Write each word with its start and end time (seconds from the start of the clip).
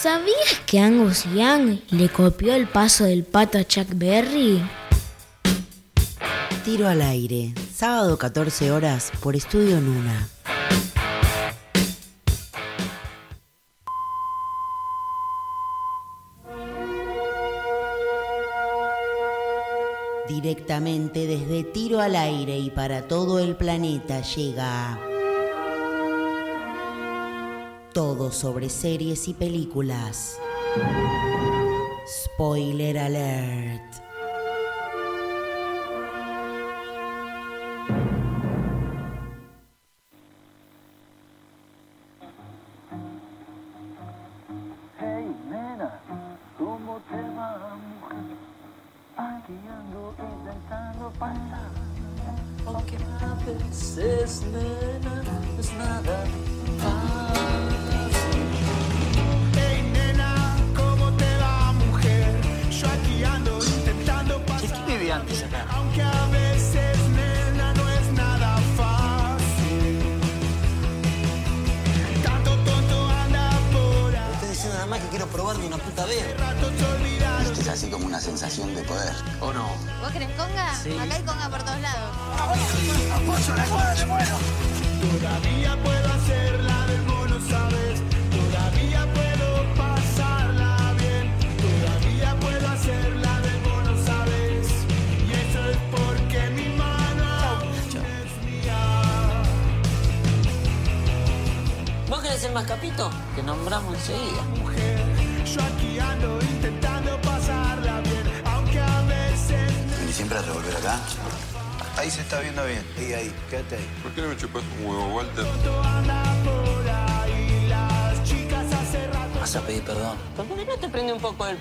¿Sabías 0.00 0.60
que 0.64 0.78
Angus 0.78 1.24
Young 1.24 1.80
le 1.90 2.08
copió 2.08 2.54
el 2.54 2.68
paso 2.68 3.02
del 3.02 3.24
pato 3.24 3.58
a 3.58 3.64
Chuck 3.64 3.88
Berry? 3.96 4.62
Tiro 6.64 6.86
al 6.86 7.02
aire, 7.02 7.52
sábado 7.74 8.16
14 8.16 8.70
horas 8.70 9.10
por 9.20 9.34
Estudio 9.34 9.80
Nuna. 9.80 10.28
Directamente 20.28 21.26
desde 21.26 21.64
Tiro 21.64 21.98
al 21.98 22.14
aire 22.14 22.56
y 22.56 22.70
para 22.70 23.08
todo 23.08 23.40
el 23.40 23.56
planeta 23.56 24.20
llega 24.20 24.96
todo 27.92 28.30
sobre 28.32 28.68
series 28.68 29.28
y 29.28 29.34
películas. 29.34 30.38
Spoiler 32.06 32.98
alert. 32.98 34.07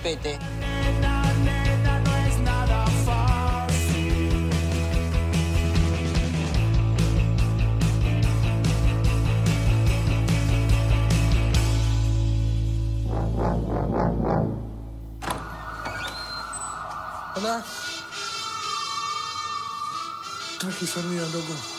Pete? 0.07 0.39
Hola. 17.35 17.63
Tranqui, 20.57 20.87
sonido, 20.87 21.27
loco. 21.33 21.76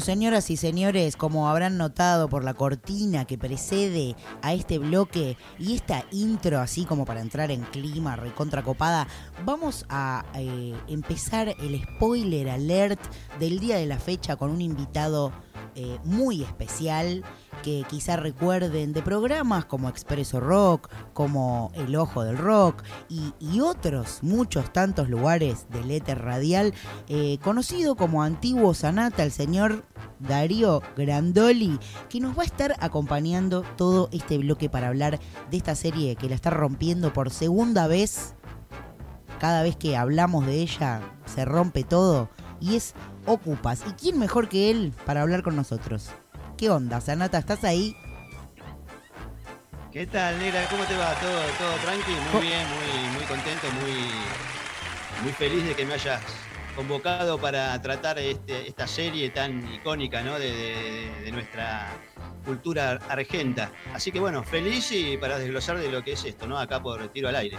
Señoras 0.00 0.50
y 0.50 0.56
señores, 0.56 1.16
como 1.16 1.48
habrán 1.48 1.76
notado 1.76 2.28
por 2.28 2.44
la 2.44 2.54
cortina 2.54 3.24
que 3.24 3.36
precede 3.36 4.16
a 4.42 4.54
este 4.54 4.78
bloque 4.78 5.36
y 5.58 5.74
esta 5.74 6.04
intro, 6.12 6.60
así 6.60 6.84
como 6.84 7.04
para 7.04 7.20
entrar 7.20 7.50
en 7.50 7.62
clima 7.62 8.16
recontracopada, 8.16 9.08
vamos 9.44 9.84
a 9.88 10.24
eh, 10.34 10.74
empezar 10.86 11.48
el 11.48 11.82
spoiler 11.82 12.48
alert 12.48 13.00
del 13.38 13.58
día 13.58 13.76
de 13.76 13.86
la 13.86 13.98
fecha 13.98 14.36
con 14.36 14.50
un 14.50 14.60
invitado 14.60 15.32
eh, 15.80 16.00
muy 16.02 16.42
especial 16.42 17.22
que 17.62 17.84
quizá 17.88 18.16
recuerden 18.16 18.92
de 18.92 19.00
programas 19.00 19.64
como 19.64 19.88
Expreso 19.88 20.40
Rock, 20.40 20.90
como 21.12 21.70
El 21.74 21.94
Ojo 21.94 22.24
del 22.24 22.36
Rock 22.36 22.82
y, 23.08 23.60
otros, 23.60 24.18
muchos 24.22 24.72
tantos 24.72 25.08
lugares 25.08 25.68
del 25.70 25.92
éter 25.92 26.20
radial, 26.20 26.74
eh, 27.06 27.38
conocido 27.44 27.94
como 27.94 28.24
Antiguo 28.24 28.74
Sanata, 28.74 29.22
el 29.22 29.30
señor 29.30 29.84
Darío 30.18 30.82
Grandoli, 30.96 31.78
que 32.08 32.18
nos 32.18 32.36
va 32.36 32.42
a 32.42 32.46
estar 32.46 32.74
acompañando 32.80 33.62
todo 33.76 34.08
este 34.10 34.36
bloque 34.36 34.68
para 34.68 34.88
hablar 34.88 35.20
de 35.48 35.56
esta 35.56 35.76
serie 35.76 36.16
que 36.16 36.28
la 36.28 36.34
está 36.34 36.50
rompiendo 36.50 37.12
por 37.12 37.30
segunda 37.30 37.86
vez. 37.86 38.34
Cada 39.38 39.62
vez 39.62 39.76
que 39.76 39.96
hablamos 39.96 40.44
de 40.44 40.60
ella 40.60 41.02
se 41.24 41.44
rompe 41.44 41.84
todo 41.84 42.30
y 42.60 42.76
es 42.76 42.94
Ocupas. 43.26 43.82
¿Y 43.86 43.92
quién 43.92 44.18
mejor 44.18 44.48
que 44.48 44.70
él 44.70 44.92
para 45.04 45.22
hablar 45.22 45.42
con 45.42 45.56
nosotros? 45.56 46.10
¿Qué 46.56 46.70
onda, 46.70 47.00
Sanata? 47.00 47.38
¿Estás 47.38 47.64
ahí? 47.64 47.96
¿Qué 49.92 50.06
tal, 50.06 50.38
negra? 50.38 50.66
¿Cómo 50.70 50.84
te 50.84 50.96
va? 50.96 51.14
¿Todo, 51.20 51.40
todo 51.58 51.74
tranqui? 51.84 52.12
Muy 52.32 52.42
bien, 52.42 52.66
muy, 52.68 53.16
muy 53.16 53.24
contento, 53.24 53.66
muy, 53.80 53.92
muy 55.22 55.32
feliz 55.32 55.64
de 55.64 55.74
que 55.74 55.84
me 55.84 55.94
hayas 55.94 56.20
convocado 56.78 57.38
para 57.38 57.82
tratar 57.82 58.20
este- 58.20 58.68
esta 58.68 58.86
serie 58.86 59.30
tan 59.30 59.66
icónica 59.74 60.22
¿no? 60.22 60.38
de, 60.38 60.52
de- 60.52 61.10
de 61.24 61.32
nuestra 61.32 61.88
cultura 62.44 63.00
argenta. 63.08 63.72
Así 63.92 64.12
que 64.12 64.20
bueno, 64.20 64.44
feliz 64.44 64.92
y 64.92 65.16
para 65.16 65.40
desglosar 65.40 65.76
de 65.78 65.90
lo 65.90 66.04
que 66.04 66.12
es 66.12 66.24
esto, 66.24 66.46
¿no? 66.46 66.56
Acá 66.56 66.80
por 66.80 67.08
tiro 67.08 67.28
al 67.28 67.34
aire. 67.34 67.58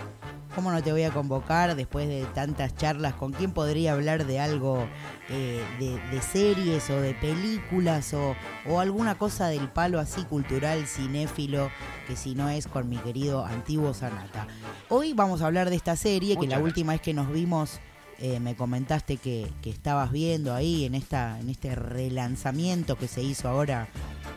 ¿Cómo 0.56 0.72
no 0.72 0.82
te 0.82 0.94
voy 0.94 1.04
a 1.04 1.12
convocar 1.12 1.76
después 1.76 2.08
de 2.08 2.26
tantas 2.34 2.76
charlas? 2.78 3.14
¿Con 3.14 3.34
quién 3.34 3.52
podría 3.52 3.92
hablar 3.92 4.26
de 4.26 4.40
algo 4.40 4.88
eh, 5.30 5.62
de, 5.80 6.00
de 6.16 6.22
series 6.22 6.90
o 6.90 7.02
de 7.02 7.14
películas 7.14 8.14
o, 8.14 8.36
o 8.68 8.80
alguna 8.80 9.16
cosa 9.16 9.48
del 9.50 9.68
palo 9.68 10.00
así 10.00 10.24
cultural, 10.24 10.88
cinéfilo, 10.88 11.70
que 12.08 12.16
si 12.16 12.36
no 12.36 12.48
es 12.50 12.68
con 12.68 12.88
mi 12.88 12.98
querido 12.98 13.46
antiguo 13.46 13.94
Sanata? 13.94 14.48
Hoy 14.88 15.12
vamos 15.14 15.42
a 15.42 15.48
hablar 15.48 15.70
de 15.70 15.76
esta 15.76 15.98
serie 15.98 16.36
que 16.36 16.44
la 16.48 16.56
gracias. 16.56 16.64
última 16.64 16.94
vez 16.94 17.02
que 17.02 17.14
nos 17.14 17.30
vimos 17.32 17.80
eh, 18.22 18.40
me 18.40 18.56
comentaste 18.56 19.18
que, 19.18 19.52
que 19.62 19.70
estabas 19.70 20.12
viendo 20.12 20.54
ahí 20.54 20.86
en, 20.86 20.96
esta, 20.96 21.40
en 21.40 21.50
este 21.50 21.76
relanzamiento 21.76 22.98
que 22.98 23.08
se 23.08 23.24
hizo 23.24 23.48
ahora 23.48 23.88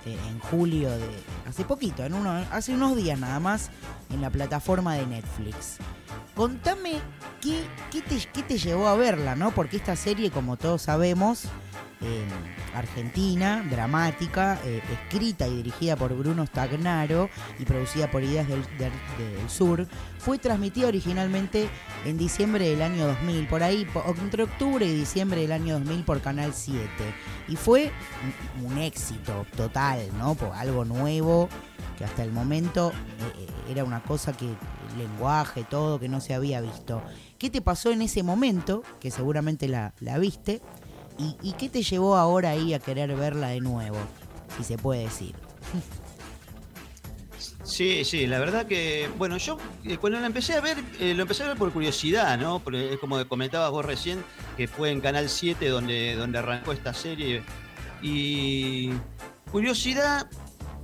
eh, 0.07 0.17
en 0.31 0.39
julio 0.39 0.91
de 0.91 1.09
hace 1.49 1.65
poquito, 1.65 2.05
en 2.05 2.15
uno, 2.15 2.31
hace 2.51 2.75
unos 2.75 2.97
días 2.97 3.19
nada 3.19 3.41
más, 3.41 3.71
en 4.11 4.21
la 4.21 4.31
plataforma 4.31 4.95
de 4.95 5.07
Netflix. 5.07 5.79
Contame 6.35 6.93
qué, 7.41 7.65
qué, 7.91 8.03
te, 8.03 8.19
qué 8.33 8.43
te 8.43 8.59
llevó 8.59 8.87
a 8.87 8.97
verla, 8.97 9.35
¿no? 9.35 9.53
Porque 9.53 9.77
esta 9.77 9.97
serie, 9.97 10.31
como 10.31 10.57
todos 10.57 10.83
sabemos, 10.83 11.45
eh, 12.05 12.25
argentina, 12.75 13.65
dramática, 13.71 14.59
eh, 14.65 14.83
escrita 14.93 15.47
y 15.47 15.57
dirigida 15.57 15.95
por 15.95 16.13
Bruno 16.15 16.45
Stagnaro 16.45 17.31
y 17.61 17.65
producida 17.65 18.11
por 18.11 18.25
Ideas 18.25 18.49
del, 18.49 18.63
Sur, 19.49 19.87
fue 20.19 20.39
transmitida 20.39 20.89
originalmente 20.89 21.69
en 22.05 22.19
diciembre 22.19 22.69
del 22.69 22.83
año 22.83 23.07
2000, 23.07 23.47
por 23.47 23.63
ahí, 23.63 23.87
entre 24.21 24.45
octubre 24.45 24.85
y 24.85 24.95
diciembre 24.95 25.43
del 25.43 25.53
año 25.53 25.79
2000 25.79 26.05
por 26.05 26.21
Canal 26.21 26.55
7. 26.55 26.81
Y 27.49 27.57
fue 27.57 27.93
un, 28.63 28.79
éxito 28.79 29.47
total, 29.57 30.01
¿no? 30.19 30.35
Por 30.35 30.53
algo 30.55 30.85
nuevo, 30.85 31.49
que 31.99 32.05
hasta 32.05 32.25
el 32.25 32.33
momento 32.33 32.93
eh, 33.39 33.71
era 33.71 33.85
una 33.85 34.03
cosa 34.03 34.33
que 34.33 34.49
lenguaje, 34.97 35.65
todo, 35.65 36.01
que 36.01 36.09
no 36.09 36.21
se 36.21 36.35
había 36.35 36.61
visto. 36.61 37.03
¿Qué 37.39 37.49
te 37.51 37.61
pasó 37.61 37.91
en 37.91 38.03
ese 38.03 38.23
momento, 38.23 38.83
que 39.01 39.11
seguramente 39.11 39.69
la 39.69 39.93
viste, 40.19 40.63
y, 41.19 41.53
qué 41.53 41.69
te 41.69 41.83
llevó 41.83 42.17
ahora 42.17 42.51
ahí 42.51 42.75
a 42.75 42.79
querer 42.79 43.15
verla 43.15 43.49
de 43.49 43.61
nuevo, 43.61 43.99
si 44.57 44.65
se 44.65 44.79
puede 44.79 45.05
decir? 45.05 45.35
Sí, 47.65 48.05
sí, 48.05 48.27
la 48.27 48.41
verdad 48.41 48.67
que, 48.67 49.09
bueno, 49.19 49.37
yo 49.37 49.57
eh, 49.85 49.97
cuando 49.97 50.19
la 50.19 50.27
empecé 50.27 50.55
a 50.55 50.61
ver, 50.61 50.79
eh, 50.99 51.15
lo 51.15 51.23
empecé 51.23 51.45
a 51.45 51.49
ver 51.49 51.57
por 51.57 51.73
curiosidad, 51.73 52.37
¿no? 52.37 52.59
Porque 52.59 52.95
es 52.95 52.99
como 52.99 53.25
comentabas 53.29 53.71
vos 53.71 53.85
recién, 53.85 54.23
que 54.57 54.67
fue 54.67 54.91
en 54.91 55.01
Canal 55.01 55.29
7 55.29 55.69
donde, 55.69 56.17
donde 56.17 56.39
arrancó 56.39 56.73
esta 56.73 56.93
serie. 56.93 57.43
Y 58.03 58.91
curiosidad 59.53 60.29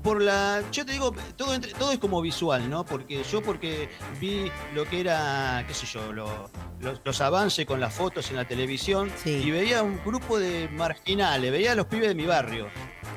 por 0.08 0.22
la. 0.22 0.62
Yo 0.72 0.86
te 0.86 0.92
digo, 0.92 1.14
todo, 1.36 1.54
entre- 1.54 1.72
todo 1.74 1.92
es 1.92 1.98
como 1.98 2.22
visual, 2.22 2.70
¿no? 2.70 2.84
Porque 2.84 3.22
yo 3.30 3.42
porque 3.42 3.90
vi 4.18 4.50
lo 4.74 4.86
que 4.86 5.00
era, 5.00 5.64
qué 5.68 5.74
sé 5.74 5.84
yo, 5.86 6.12
lo- 6.14 6.48
los, 6.80 7.00
los 7.04 7.20
avances 7.20 7.66
con 7.66 7.78
las 7.78 7.92
fotos 7.92 8.30
en 8.30 8.36
la 8.36 8.46
televisión 8.46 9.10
y 9.26 9.50
veía 9.50 9.82
un 9.82 10.00
grupo 10.04 10.38
de 10.38 10.68
marginales, 10.72 11.52
veía 11.52 11.72
a 11.72 11.74
los 11.74 11.86
pibes 11.86 12.08
de 12.08 12.14
mi 12.14 12.24
barrio. 12.24 12.68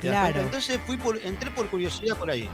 ¿te 0.01 0.09
das 0.09 0.31
Claro. 0.31 0.41
Entonces 0.41 0.79
fui 0.85 0.97
por, 0.97 1.17
entré 1.23 1.49
por 1.51 1.69
curiosidad 1.69 2.17
por 2.17 2.29
ahí. 2.29 2.49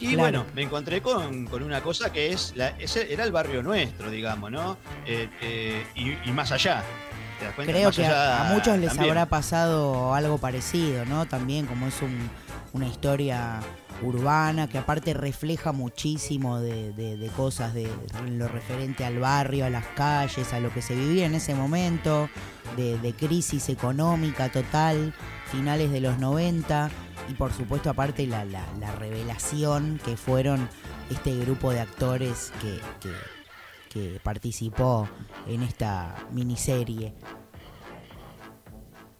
Y 0.00 0.06
Claro. 0.14 0.18
bueno, 0.20 0.46
me 0.54 0.62
encontré 0.62 1.00
con, 1.00 1.46
con 1.46 1.62
una 1.62 1.80
cosa 1.82 2.10
que 2.10 2.32
es, 2.32 2.52
la, 2.56 2.68
ese 2.78 3.12
era 3.12 3.22
el 3.22 3.30
barrio 3.32 3.62
nuestro, 3.62 4.10
digamos, 4.10 4.50
¿no? 4.50 4.78
Eh, 5.06 5.28
eh, 5.42 5.86
y, 5.94 6.28
y 6.28 6.32
más 6.32 6.50
allá. 6.52 6.82
¿te 7.38 7.44
das 7.44 7.54
cuenta? 7.54 7.72
Creo 7.72 7.88
Más 7.88 7.96
que 7.96 8.06
a, 8.06 8.50
muchos 8.52 8.78
les 8.78 8.88
también. 8.88 9.10
habrá 9.10 9.26
pasado 9.26 10.12
algo 10.14 10.38
parecido, 10.38 11.04
¿no? 11.04 11.26
También 11.26 11.66
como 11.66 11.86
es 11.86 12.00
un- 12.02 12.30
una 12.72 12.86
historia 12.86 13.60
urbana 14.02 14.68
que 14.68 14.78
aparte 14.78 15.12
refleja 15.12 15.72
muchísimo 15.72 16.58
de, 16.60 16.92
de- 16.92 17.28
cosas 17.28 17.74
de, 17.74 17.88
lo 18.30 18.48
referente 18.48 19.04
al 19.04 19.18
barrio, 19.18 19.66
a 19.66 19.70
las 19.70 19.86
calles, 19.88 20.52
a 20.52 20.60
lo 20.60 20.72
que 20.72 20.80
se 20.82 20.94
vivía 20.94 21.26
en 21.26 21.34
ese 21.34 21.54
momento, 21.54 22.28
de, 22.76 23.12
crisis 23.12 23.68
económica 23.68 24.50
total, 24.50 25.12
finales 25.50 25.90
de 25.90 26.00
los 26.00 26.18
90 26.18 26.90
y 27.28 27.34
por 27.34 27.52
supuesto 27.52 27.90
aparte 27.90 28.26
la, 28.26 28.44
la- 28.44 28.66
la 28.78 28.92
revelación 28.92 30.00
que 30.04 30.16
fueron 30.16 30.68
este 31.10 31.36
grupo 31.38 31.72
de 31.72 31.80
actores 31.80 32.52
que- 32.62 32.80
que 33.90 34.20
participó 34.22 35.08
en 35.48 35.62
esta 35.64 36.14
miniserie. 36.30 37.12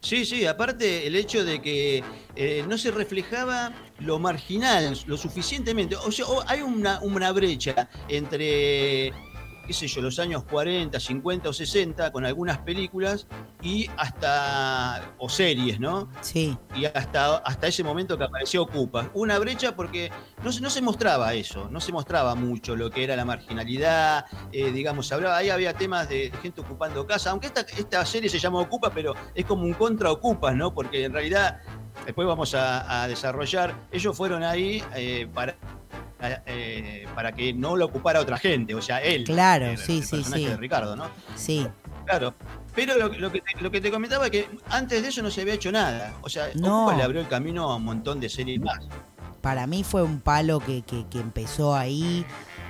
Sí, 0.02 0.24
sí, 0.24 0.46
aparte 0.46 1.06
el 1.06 1.14
hecho 1.14 1.44
de 1.44 1.60
que 1.60 2.02
eh, 2.34 2.64
no 2.66 2.78
se 2.78 2.90
reflejaba 2.90 3.72
lo 3.98 4.18
marginal 4.18 4.98
lo 5.06 5.16
suficientemente. 5.16 5.94
O 5.96 6.10
sea, 6.10 6.24
hay 6.46 6.62
una, 6.62 7.00
una 7.02 7.30
brecha 7.32 7.88
entre, 8.08 9.12
qué 9.70 9.74
sé 9.74 9.86
yo, 9.86 10.02
los 10.02 10.18
años 10.18 10.42
40, 10.50 10.98
50 10.98 11.48
o 11.48 11.52
60 11.52 12.10
con 12.10 12.26
algunas 12.26 12.58
películas 12.58 13.28
y 13.62 13.88
hasta, 13.96 15.14
o 15.18 15.28
series, 15.28 15.78
¿no? 15.78 16.08
Sí. 16.22 16.58
Y 16.74 16.86
hasta, 16.86 17.36
hasta 17.36 17.68
ese 17.68 17.84
momento 17.84 18.18
que 18.18 18.24
apareció 18.24 18.62
Ocupa. 18.62 19.08
Una 19.14 19.38
brecha 19.38 19.76
porque 19.76 20.10
no, 20.42 20.50
se- 20.50 20.60
no 20.60 20.70
se 20.70 20.82
mostraba 20.82 21.34
eso, 21.34 21.68
no 21.70 21.80
se 21.80 21.92
mostraba 21.92 22.34
mucho 22.34 22.74
lo 22.74 22.90
que 22.90 23.04
era 23.04 23.14
la 23.14 23.24
marginalidad, 23.24 24.24
eh, 24.50 24.72
digamos, 24.72 25.12
hablaba, 25.12 25.36
ahí 25.36 25.50
había 25.50 25.72
temas 25.72 26.08
de 26.08 26.32
gente 26.42 26.62
ocupando 26.62 27.06
casa, 27.06 27.30
aunque 27.30 27.46
esta, 27.46 27.60
esta 27.60 28.04
serie 28.04 28.28
se 28.28 28.40
llama 28.40 28.58
Ocupa, 28.58 28.90
pero 28.92 29.14
es 29.36 29.44
como 29.44 29.62
un 29.62 29.74
contra 29.74 30.10
Ocupas, 30.10 30.56
¿no? 30.56 30.74
Porque 30.74 31.04
en 31.04 31.12
realidad, 31.12 31.60
después 32.06 32.26
vamos 32.26 32.54
a, 32.54 33.02
a 33.02 33.08
desarrollar, 33.08 33.74
ellos 33.92 34.16
fueron 34.16 34.42
ahí 34.42 34.82
eh, 34.94 35.26
para... 35.32 35.56
eh, 36.46 37.06
para 37.14 37.32
que 37.32 37.52
no 37.52 37.76
lo 37.76 37.86
ocupara 37.86 38.20
otra 38.20 38.36
gente, 38.38 38.74
o 38.74 38.82
sea, 38.82 38.98
él. 39.02 39.24
Claro, 39.24 39.66
el- 39.66 39.78
sí, 39.78 39.98
el 39.98 40.04
sí, 40.04 40.22
sí. 40.24 40.44
de 40.46 40.56
Ricardo, 40.56 40.96
¿no? 40.96 41.06
Sí. 41.34 41.66
Claro. 42.06 42.34
Pero 42.74 42.96
lo, 42.96 43.08
lo 43.08 43.32
que 43.32 43.40
te, 43.40 43.60
lo 43.60 43.70
que 43.70 43.80
te 43.80 43.90
comentaba 43.90 44.26
es 44.26 44.30
que 44.30 44.48
antes 44.68 45.02
de 45.02 45.08
eso 45.08 45.22
no 45.22 45.30
se 45.30 45.40
había 45.42 45.54
hecho 45.54 45.72
nada. 45.72 46.14
O 46.22 46.28
sea, 46.28 46.48
No. 46.54 46.82
Ocupa 46.84 46.96
le 46.96 47.02
abrió 47.02 47.20
el 47.20 47.28
camino 47.28 47.70
a 47.70 47.76
un 47.76 47.84
montón 47.84 48.20
de 48.20 48.28
series 48.28 48.60
más. 48.60 48.78
Para 49.40 49.66
mí 49.66 49.82
fue 49.84 50.02
un 50.02 50.20
palo 50.20 50.60
que, 50.60 50.82
que- 50.82 51.06
que 51.08 51.18
empezó 51.18 51.74
ahí, 51.74 52.24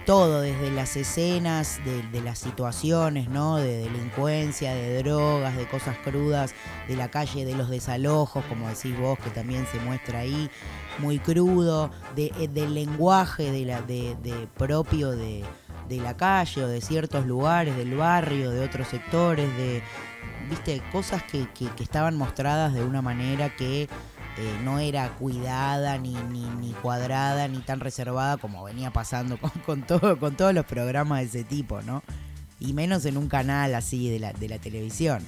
todo 0.06 0.40
desde 0.40 0.70
las 0.70 0.96
escenas, 0.96 1.80
de, 1.84 2.02
de 2.02 2.20
las 2.20 2.38
situaciones, 2.38 3.28
¿no? 3.28 3.56
De 3.56 3.78
delincuencia, 3.78 4.74
de 4.74 5.02
drogas, 5.02 5.56
de 5.56 5.66
cosas 5.68 5.96
crudas, 5.98 6.54
de 6.88 6.96
la 6.96 7.10
calle, 7.10 7.44
de 7.44 7.54
los 7.54 7.70
desalojos, 7.70 8.44
como 8.46 8.68
decís 8.68 8.98
vos, 8.98 9.18
que 9.18 9.30
también 9.30 9.66
se 9.70 9.78
muestra 9.80 10.20
ahí, 10.20 10.50
muy 10.98 11.18
crudo, 11.18 11.90
de, 12.16 12.32
eh, 12.38 12.48
del 12.48 12.74
lenguaje 12.74 13.50
de 13.50 13.64
la, 13.64 13.82
de, 13.82 14.16
de 14.22 14.48
propio 14.56 15.10
de, 15.12 15.44
de 15.88 15.96
la 15.98 16.16
calle 16.16 16.64
o 16.64 16.68
de 16.68 16.80
ciertos 16.80 17.26
lugares, 17.26 17.76
del 17.76 17.94
barrio, 17.96 18.50
de 18.50 18.60
otros 18.60 18.88
sectores, 18.88 19.48
de, 19.56 19.82
viste, 20.48 20.82
cosas 20.92 21.22
que, 21.24 21.46
que- 21.54 21.68
que 21.70 21.82
estaban 21.82 22.16
mostradas 22.16 22.74
de 22.74 22.82
una 22.82 23.02
manera 23.02 23.54
que 23.56 23.88
eh, 24.40 24.60
no 24.64 24.78
era 24.78 25.08
cuidada, 25.10 25.98
ni, 25.98 26.14
ni, 26.14 26.42
ni 26.60 26.72
cuadrada, 26.72 27.46
ni 27.48 27.58
tan 27.58 27.80
reservada 27.80 28.36
como 28.38 28.64
venía 28.64 28.90
pasando 28.90 29.36
con, 29.38 29.50
con 29.66 29.82
todo, 29.82 30.18
con 30.18 30.36
todos 30.36 30.54
los 30.54 30.64
programas 30.64 31.20
de 31.20 31.26
ese 31.26 31.44
tipo, 31.44 31.82
¿no? 31.82 32.02
Y 32.58 32.72
menos 32.72 33.04
en 33.06 33.16
un 33.16 33.28
canal 33.28 33.74
así 33.74 34.08
de 34.10 34.18
la, 34.18 34.32
de 34.32 34.48
la 34.48 34.58
televisión. 34.58 35.22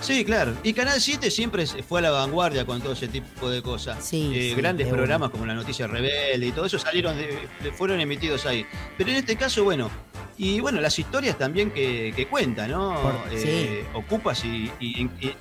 Sí, 0.00 0.24
claro. 0.24 0.52
Y 0.64 0.72
Canal 0.72 1.00
7 1.00 1.30
siempre 1.30 1.64
fue 1.66 2.00
a 2.00 2.02
la 2.02 2.10
vanguardia 2.10 2.66
con 2.66 2.80
todo 2.80 2.92
ese 2.92 3.06
tipo 3.06 3.48
de 3.48 3.62
cosas. 3.62 4.04
Sí, 4.04 4.32
Eh, 4.34 4.48
sí, 4.50 4.54
grandes 4.56 4.86
de 4.88 4.92
programas 4.92 5.30
como 5.30 5.46
La 5.46 5.54
Noticia 5.54 5.86
Rebelde 5.86 6.44
y 6.44 6.50
todo 6.50 6.66
eso 6.66 6.76
salieron, 6.78 7.16
de- 7.16 7.48
fueron 7.76 8.00
emitidos 8.00 8.44
ahí. 8.46 8.66
Pero 8.98 9.10
en 9.10 9.16
este 9.16 9.36
caso, 9.36 9.62
bueno, 9.62 9.90
y 10.36 10.58
bueno, 10.58 10.80
las 10.80 10.98
historias 10.98 11.38
también 11.38 11.70
que, 11.70 12.12
que 12.16 12.26
cuenta, 12.26 12.66
¿no? 12.66 13.00
Por- 13.00 13.14
Eh, 13.30 13.84
Ocupas 13.94 14.44
y, 14.44 14.72
y- 14.80 15.02
y- 15.20 15.34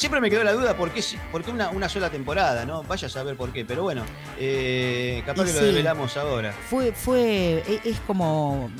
Siempre 0.00 0.18
me 0.22 0.30
quedó 0.30 0.42
la 0.44 0.54
duda 0.54 0.74
por 0.78 0.90
qué, 0.92 1.02
si- 1.02 1.18
por 1.30 1.44
qué 1.44 1.50
una, 1.50 1.68
una 1.68 1.86
sola 1.86 2.08
temporada, 2.08 2.64
¿no? 2.64 2.82
Vaya 2.84 3.06
a 3.06 3.10
saber 3.10 3.36
por 3.36 3.52
qué, 3.52 3.66
pero 3.66 3.82
bueno, 3.82 4.02
eh, 4.38 5.22
capaz 5.26 5.42
Y 5.42 5.46
que 5.48 5.52
lo 5.52 5.58
sí. 5.58 5.64
revelamos 5.66 6.16
ahora. 6.16 6.52
Fue, 6.70 6.92
fue, 6.92 7.62
e- 7.68 7.80
es 7.84 8.00
como 8.06 8.70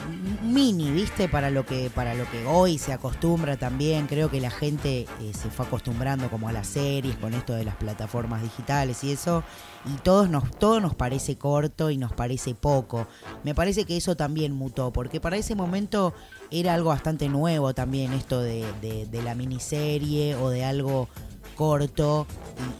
mini, 0.43 0.90
viste, 0.90 1.28
para 1.28 1.50
lo 1.50 1.67
que, 1.67 1.90
para 1.94 2.14
lo 2.14 2.25
que 2.31 2.46
hoy 2.46 2.78
se 2.78 2.94
acostumbra 2.94 3.58
también. 3.58 4.06
Creo 4.06 4.31
que 4.31 4.40
la 4.40 4.50
gente 4.50 5.00
eh, 5.20 5.32
se 5.34 5.50
fue 5.50 5.67
acostumbrando 5.67 6.31
como 6.31 6.49
a 6.49 6.52
las 6.52 6.69
series 6.69 7.17
con 7.17 7.34
esto 7.34 7.52
de 7.52 7.64
las 7.64 7.76
plataformas 7.76 8.40
digitales 8.43 9.05
y 9.05 9.12
eso. 9.12 9.44
Y 9.84 9.99
todos 10.00 10.31
nos, 10.31 10.50
todo 10.58 10.81
nos 10.81 10.94
parece 10.94 11.37
corto 11.37 11.90
y 11.90 11.99
nos 11.99 12.14
parece 12.14 12.55
poco. 12.55 13.06
Me 13.44 13.55
parece 13.55 13.84
que 13.84 13.99
eso 13.99 14.16
también 14.16 14.52
mutó, 14.52 14.90
porque 14.90 15.20
para 15.20 15.37
ese 15.37 15.55
momento 15.55 16.14
era 16.50 16.75
algo 16.75 16.91
bastante 16.91 17.29
nuevo 17.29 17.75
también 17.75 18.12
esto 18.12 18.41
de, 18.41 18.64
de- 18.81 19.06
de 19.06 19.23
la 19.23 19.35
miniserie 19.35 20.35
o 20.37 20.50
de 20.50 20.64
algo 20.64 21.08
corto 21.55 22.26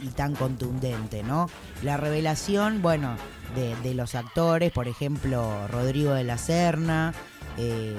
y, 0.01 0.07
y 0.07 0.09
tan 0.09 0.35
contundente, 0.35 1.23
¿no? 1.23 1.49
La 1.83 1.97
revelación, 1.97 2.81
bueno, 2.81 3.15
de, 3.55 3.75
de 3.77 3.93
los 3.93 4.15
actores, 4.15 4.71
por 4.71 4.87
ejemplo, 4.87 5.67
Rodrigo 5.67 6.13
de 6.13 6.23
la 6.23 6.37
Serna, 6.37 7.13
eh, 7.57 7.95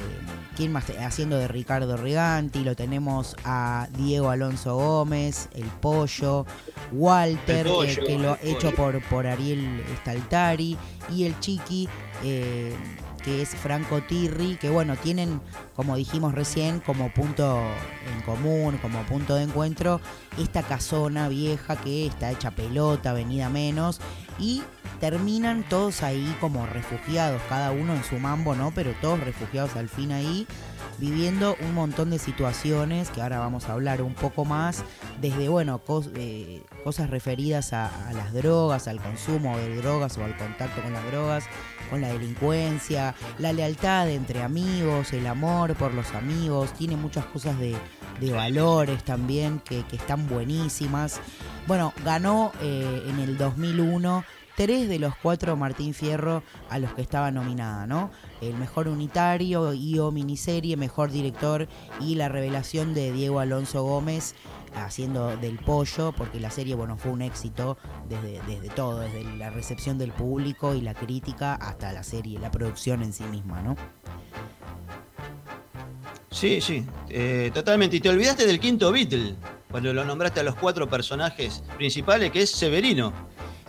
¿quién 0.56 0.72
más? 0.72 0.86
Haciendo 0.98 1.36
de 1.38 1.46
Ricardo 1.46 1.96
Riganti, 1.96 2.60
lo 2.64 2.74
tenemos 2.74 3.36
a 3.44 3.86
Diego 3.96 4.30
Alonso 4.30 4.76
Gómez, 4.76 5.48
El 5.54 5.66
Pollo, 5.66 6.46
Walter, 6.90 7.66
El 7.66 7.72
Pollo, 7.72 7.90
eh, 8.02 8.04
que 8.06 8.18
lo 8.18 8.38
el 8.42 8.48
hecho 8.48 8.74
por, 8.74 9.00
por 9.08 9.26
Ariel 9.26 9.84
Staltari, 10.00 10.76
y 11.14 11.24
el 11.24 11.38
Chiqui, 11.40 11.88
eh, 12.24 12.74
que 13.22 13.42
es 13.42 13.50
Franco 13.50 14.02
Tirri, 14.02 14.56
que 14.56 14.70
bueno, 14.70 14.96
tienen, 14.96 15.40
como 15.74 15.96
dijimos 15.96 16.34
recién, 16.34 16.80
como 16.80 17.12
punto 17.12 17.60
en 18.14 18.22
común, 18.22 18.78
como 18.82 19.02
punto 19.04 19.34
de 19.34 19.44
encuentro, 19.44 20.00
esta 20.38 20.62
casona 20.62 21.28
vieja 21.28 21.76
que 21.76 22.06
está 22.06 22.30
hecha 22.30 22.50
pelota, 22.50 23.12
venida 23.12 23.48
menos, 23.48 24.00
y 24.38 24.62
terminan 25.00 25.64
todos 25.68 26.02
ahí 26.02 26.36
como 26.40 26.66
refugiados, 26.66 27.40
cada 27.48 27.72
uno 27.72 27.94
en 27.94 28.04
su 28.04 28.18
mambo, 28.18 28.54
¿no? 28.54 28.72
Pero 28.74 28.92
todos 29.00 29.20
refugiados 29.20 29.76
al 29.76 29.88
fin 29.88 30.12
ahí, 30.12 30.46
viviendo 30.98 31.56
un 31.60 31.74
montón 31.74 32.10
de 32.10 32.18
situaciones 32.18 33.10
que 33.10 33.22
ahora 33.22 33.38
vamos 33.38 33.68
a 33.68 33.72
hablar 33.72 34.02
un 34.02 34.14
poco 34.14 34.44
más, 34.44 34.84
desde, 35.20 35.48
bueno, 35.48 35.80
eh, 36.14 36.62
cosas 36.82 37.10
referidas 37.10 37.72
a, 37.72 37.90
las 38.12 38.32
drogas, 38.32 38.88
al 38.88 39.00
consumo 39.00 39.56
de 39.56 39.76
drogas 39.76 40.18
o 40.18 40.24
al 40.24 40.36
contacto 40.36 40.82
con 40.82 40.92
las 40.92 41.04
drogas, 41.06 41.44
con 41.90 42.00
la 42.00 42.08
delincuencia, 42.08 43.14
la 43.38 43.52
lealtad 43.52 44.10
entre 44.10 44.42
amigos, 44.42 45.12
el 45.12 45.26
amor 45.26 45.74
por 45.74 45.94
los 45.94 46.12
amigos, 46.14 46.72
tiene 46.74 46.96
muchas 46.96 47.24
cosas 47.26 47.56
de, 47.58 47.76
valores 48.32 49.02
también 49.02 49.58
que, 49.60 49.84
que 49.84 49.96
están 49.96 50.28
buenísimas. 50.28 51.20
Bueno, 51.66 51.92
ganó 52.04 52.52
eh, 52.60 53.02
en 53.08 53.18
el 53.18 53.36
2001 53.36 54.24
tres 54.56 54.88
de 54.88 54.98
los 54.98 55.16
cuatro 55.16 55.56
Martín 55.56 55.94
Fierro 55.94 56.42
a 56.68 56.78
los 56.78 56.92
que 56.94 57.02
estaba 57.02 57.30
nominada, 57.30 57.86
¿no? 57.86 58.10
El 58.40 58.54
mejor 58.54 58.88
unitario 58.88 59.72
y 59.72 59.98
o 59.98 60.10
miniserie, 60.10 60.76
mejor 60.76 61.10
director 61.10 61.68
y 62.00 62.16
la 62.16 62.28
revelación 62.28 62.94
de 62.94 63.12
Diego 63.12 63.40
Alonso 63.40 63.82
Gómez 63.82 64.34
haciendo 64.74 65.36
del 65.36 65.58
pollo, 65.58 66.12
porque 66.12 66.40
la 66.40 66.50
serie, 66.50 66.74
bueno, 66.74 66.96
fue 66.96 67.12
un 67.12 67.22
éxito 67.22 67.78
desde, 68.08 68.40
desde 68.46 68.68
todo, 68.70 69.00
desde 69.00 69.24
la 69.36 69.50
recepción 69.50 69.98
del 69.98 70.12
público 70.12 70.74
y 70.74 70.80
la 70.80 70.94
crítica 70.94 71.54
hasta 71.54 71.92
la 71.92 72.02
serie, 72.02 72.38
la 72.38 72.50
producción 72.50 73.02
en 73.02 73.12
sí 73.12 73.24
misma, 73.24 73.62
¿no? 73.62 73.76
Sí, 76.30 76.60
sí, 76.60 76.84
eh, 77.08 77.50
totalmente. 77.52 77.96
Y 77.96 78.00
te 78.00 78.08
olvidaste 78.08 78.46
del 78.46 78.58
quinto 78.58 78.90
Beatle, 78.90 79.36
cuando 79.70 79.92
lo 79.92 80.04
nombraste 80.04 80.40
a 80.40 80.42
los 80.42 80.54
cuatro 80.54 80.88
personajes 80.88 81.62
principales, 81.76 82.32
que 82.32 82.42
es 82.42 82.50
Severino. 82.50 83.12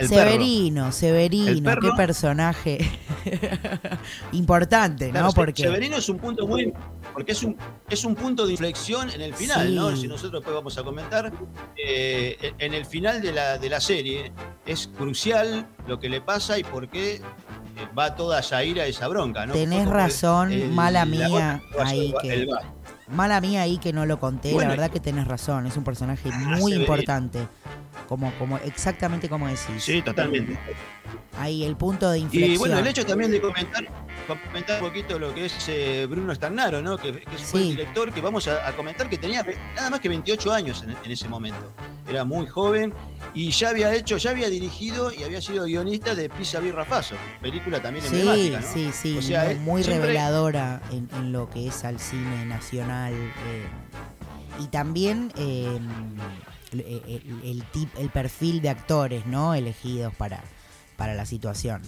El 0.03 0.09
perro. 0.09 0.21
Severino, 0.31 0.91
Severino, 0.91 1.63
perro. 1.63 1.81
qué 1.81 1.89
personaje 1.97 2.77
importante, 4.31 5.09
Claro, 5.09 5.27
¿no? 5.27 5.33
Porque 5.33 5.63
Severino 5.63 5.97
es 5.97 6.09
un 6.09 6.17
punto 6.17 6.47
muy. 6.47 6.73
Porque 7.13 7.33
es 7.33 7.43
un, 7.43 7.55
es 7.89 8.03
un 8.05 8.15
punto 8.15 8.45
de 8.45 8.51
inflexión 8.53 9.09
en 9.11 9.21
el 9.21 9.33
final, 9.35 9.67
Sí. 9.67 9.75
¿no? 9.75 9.95
Si 9.95 10.07
nosotros 10.07 10.41
después 10.41 10.55
vamos 10.55 10.77
a 10.77 10.83
comentar. 10.83 11.31
eh, 11.77 12.53
en 12.57 12.73
el 12.73 12.85
final 12.85 13.21
de 13.21 13.31
la, 13.31 13.57
de 13.57 13.69
la 13.69 13.79
serie 13.79 14.31
es 14.65 14.87
crucial 14.97 15.67
lo 15.87 15.99
que 15.99 16.09
le 16.09 16.21
pasa 16.21 16.57
y 16.57 16.63
por 16.63 16.87
qué 16.89 17.15
eh, 17.15 17.21
va 17.97 18.15
toda 18.15 18.39
esa 18.39 18.63
ira, 18.63 18.85
esa 18.85 19.07
bronca, 19.07 19.45
¿no? 19.45 19.53
Tenés 19.53 19.87
razón, 19.87 20.51
el- 20.51 20.69
mala 20.69 20.99
la 20.99 21.05
mía, 21.05 21.61
ahí 21.79 22.13
que- 22.21 22.33
el. 22.33 22.49
Mala 23.13 23.39
mía 23.41 23.61
ahí 23.61 23.77
que 23.77 23.93
no 23.93 24.05
lo 24.05 24.19
conté, 24.19 24.51
Bueno, 24.53 24.69
la 24.69 24.75
verdad 24.75 24.91
que 24.91 24.99
tenés 24.99 25.27
razón, 25.27 25.67
es 25.67 25.77
un 25.77 25.83
personaje 25.83 26.29
Ah, 26.33 26.57
muy 26.59 26.73
importante, 26.73 27.39
como, 28.07 28.31
como 28.39 28.57
exactamente 28.57 29.29
como 29.29 29.47
decís. 29.47 29.79
Sí, 29.83 30.01
totalmente. 30.01 30.57
Ahí 31.39 31.63
el 31.63 31.75
punto 31.75 32.09
de 32.11 32.19
inflexión. 32.19 32.53
Y 32.53 32.57
bueno, 32.57 32.77
el 32.77 32.87
hecho 32.87 33.05
también 33.05 33.31
de 33.31 33.41
comentar, 33.41 33.85
comentar 34.27 34.81
un 34.81 34.87
poquito 34.89 35.19
lo 35.19 35.33
que 35.33 35.45
es 35.45 35.53
eh, 35.67 36.05
Bruno 36.09 36.33
Stagnaro, 36.33 36.81
¿no? 36.81 36.97
que, 36.97 37.11
que 37.11 37.37
fue 37.37 37.61
el 37.61 37.65
Sí. 37.67 37.69
director, 37.71 38.11
que 38.13 38.21
vamos 38.21 38.47
a, 38.47 38.67
a 38.67 38.75
comentar 38.75 39.09
que 39.09 39.17
tenía 39.17 39.45
nada 39.75 39.89
más 39.89 39.99
que 39.99 40.09
28 40.09 40.51
años 40.53 40.83
en, 40.83 40.91
en 41.03 41.11
ese 41.11 41.27
momento. 41.27 41.73
Era 42.07 42.23
muy 42.23 42.47
joven 42.47 42.93
y 43.33 43.51
ya 43.51 43.69
había 43.69 43.93
hecho, 43.93 44.17
ya 44.17 44.31
había 44.31 44.49
dirigido 44.49 45.11
y 45.11 45.23
había 45.23 45.41
sido 45.41 45.65
guionista 45.65 46.15
de 46.15 46.29
Pisa 46.29 46.59
Birra 46.59 46.85
Faso, 46.85 47.15
película 47.41 47.81
también 47.81 48.05
Sí, 48.05 48.15
emblemática. 48.21 48.59
¿no? 48.61 48.67
sí, 48.73 48.89
sí, 48.93 49.17
O 49.17 49.21
sea, 49.21 49.43
muy, 49.43 49.51
él 49.53 49.59
muy 49.59 49.83
siempre- 49.83 50.07
reveladora 50.07 50.81
en, 50.91 51.09
en 51.17 51.31
lo 51.31 51.49
que 51.49 51.67
es 51.67 51.83
al 51.83 51.99
cine 51.99 52.45
nacional. 52.45 53.13
eh, 53.13 53.65
y 54.61 54.67
también 54.67 55.31
eh, 55.35 55.79
el, 56.71 56.79
el- 56.81 57.41
el 57.43 57.63
tip- 57.71 57.97
el 57.97 58.09
perfil 58.09 58.61
de 58.61 58.69
actores, 58.69 59.25
¿no? 59.25 59.53
Elegidos 59.55 60.13
para, 60.15 60.41
para 60.95 61.15
la 61.15 61.25
situación. 61.25 61.81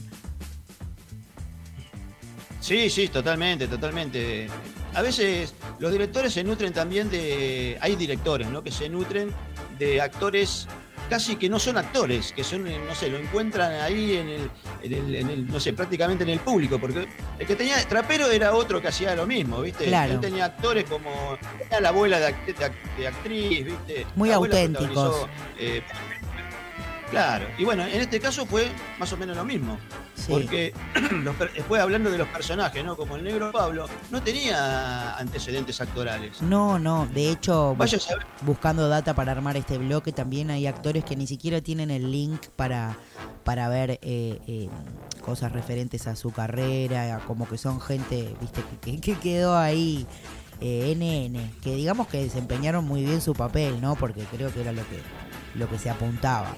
Sí, 2.65 2.89
sí, 2.89 3.09
totalmente, 3.09 3.67
totalmente. 3.67 4.47
A 4.95 5.01
veces 5.03 5.53
los 5.77 5.91
directores 5.91 6.33
se 6.33 6.43
nutren 6.43 6.73
también 6.73 7.11
de. 7.11 7.77
Hay 7.79 7.95
directores, 7.95 8.47
¿no? 8.49 8.63
Que 8.63 8.71
se 8.71 8.89
nutren 8.89 9.31
de 9.77 10.01
actores 10.01 10.67
casi 11.07 11.35
que 11.35 11.47
no 11.47 11.59
son 11.59 11.77
actores, 11.77 12.33
que 12.33 12.43
son, 12.43 12.65
eh, 12.67 12.79
no 12.87 12.95
sé, 12.95 13.09
lo 13.09 13.19
encuentran 13.19 13.71
ahí 13.81 14.17
en 14.17 14.27
el, 14.29 14.49
en 14.81 14.93
el, 14.93 15.15
en 15.15 15.29
el, 15.29 15.45
no 15.47 15.59
sé, 15.59 15.73
prácticamente 15.73 16.23
en 16.23 16.31
el 16.31 16.39
público, 16.39 16.79
porque 16.79 17.07
el 17.37 17.45
que 17.45 17.55
tenía, 17.55 17.77
Trapero 17.87 18.31
era 18.31 18.55
otro 18.55 18.81
que 18.81 18.87
hacía 18.87 19.15
lo 19.15 19.27
mismo, 19.27 19.61
¿viste? 19.61 19.85
Claro. 19.85 20.13
Él 20.13 20.19
tenía 20.19 20.45
actores 20.45 20.85
como, 20.85 21.37
era 21.69 21.79
la 21.81 21.89
abuela 21.89 22.19
de, 22.19 22.29
act- 22.33 22.45
de 22.57 22.65
act- 22.65 22.97
de 22.97 23.07
actriz, 23.07 23.65
¿viste? 23.65 24.07
Muy 24.15 24.31
auténticos. 24.31 25.27
eh, 25.59 25.83
claro, 27.09 27.47
y 27.57 27.63
bueno, 27.63 27.83
en 27.83 28.01
este 28.01 28.19
caso 28.19 28.45
fue 28.45 28.71
más 28.99 29.11
o 29.13 29.17
menos 29.17 29.35
lo 29.35 29.45
mismo. 29.45 29.77
Sí. 30.15 30.31
Porque 30.31 30.73
los 31.11 31.37
después 31.39 31.81
hablando 31.81 32.11
de 32.11 32.17
los 32.17 32.27
personajes, 32.29 32.83
¿no? 32.83 32.95
Como 32.95 33.15
el 33.15 33.23
negro 33.23 33.51
Pablo, 33.51 33.87
no 34.11 34.21
tenía 34.21 35.17
antecedentes 35.17 35.79
actorales. 35.81 36.41
No, 36.41 36.79
no, 36.79 37.07
de 37.07 37.29
hecho, 37.29 37.75
Vaya 37.75 37.97
buscando 38.41 38.87
data 38.87 39.13
para 39.13 39.31
armar 39.31 39.57
este 39.57 39.77
bloque, 39.77 40.11
también 40.11 40.51
hay 40.51 40.67
actores 40.67 41.03
que 41.03 41.15
ni 41.15 41.27
siquiera 41.27 41.61
tienen 41.61 41.91
el 41.91 42.11
link 42.11 42.47
para, 42.55 42.97
para 43.43 43.69
ver 43.69 43.91
eh, 44.01 44.39
eh, 44.47 44.69
cosas 45.23 45.51
referentes 45.51 46.07
a 46.07 46.15
su 46.15 46.31
carrera, 46.31 47.21
como 47.27 47.47
que 47.47 47.57
son 47.57 47.81
gente, 47.81 48.35
viste, 48.39 48.61
que, 48.81 48.99
que 48.99 49.17
quedó 49.19 49.57
ahí 49.57 50.07
eh, 50.61 50.95
NN, 50.95 51.61
que 51.61 51.75
digamos 51.75 52.07
que 52.07 52.23
desempeñaron 52.23 52.85
muy 52.85 53.03
bien 53.03 53.21
su 53.21 53.33
papel, 53.33 53.81
¿no? 53.81 53.95
Porque 53.95 54.23
creo 54.23 54.53
que 54.53 54.61
era 54.61 54.71
lo 54.71 54.83
que, 54.87 55.01
lo 55.55 55.69
que 55.69 55.77
se 55.77 55.89
apuntaba. 55.89 56.55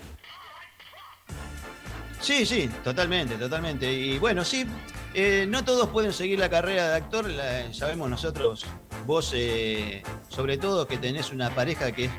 Sí, 2.19 2.45
sí, 2.45 2.69
totalmente, 2.83 3.35
totalmente. 3.35 3.91
Y 3.91 4.17
bueno, 4.17 4.43
sí, 4.43 4.65
eh, 5.13 5.45
no 5.47 5.63
todos 5.63 5.89
pueden 5.89 6.11
seguir 6.11 6.39
la 6.39 6.49
carrera 6.49 6.89
de 6.89 6.95
actor, 6.95 7.29
la- 7.29 7.71
sabemos 7.73 8.09
nosotros, 8.09 8.65
vos 9.05 9.31
eh, 9.35 10.01
sobre 10.27 10.57
todo 10.57 10.87
que 10.87 10.97
tenés 10.97 11.31
una 11.31 11.51
pareja 11.51 11.91
que 11.91 12.05
es, 12.05 12.11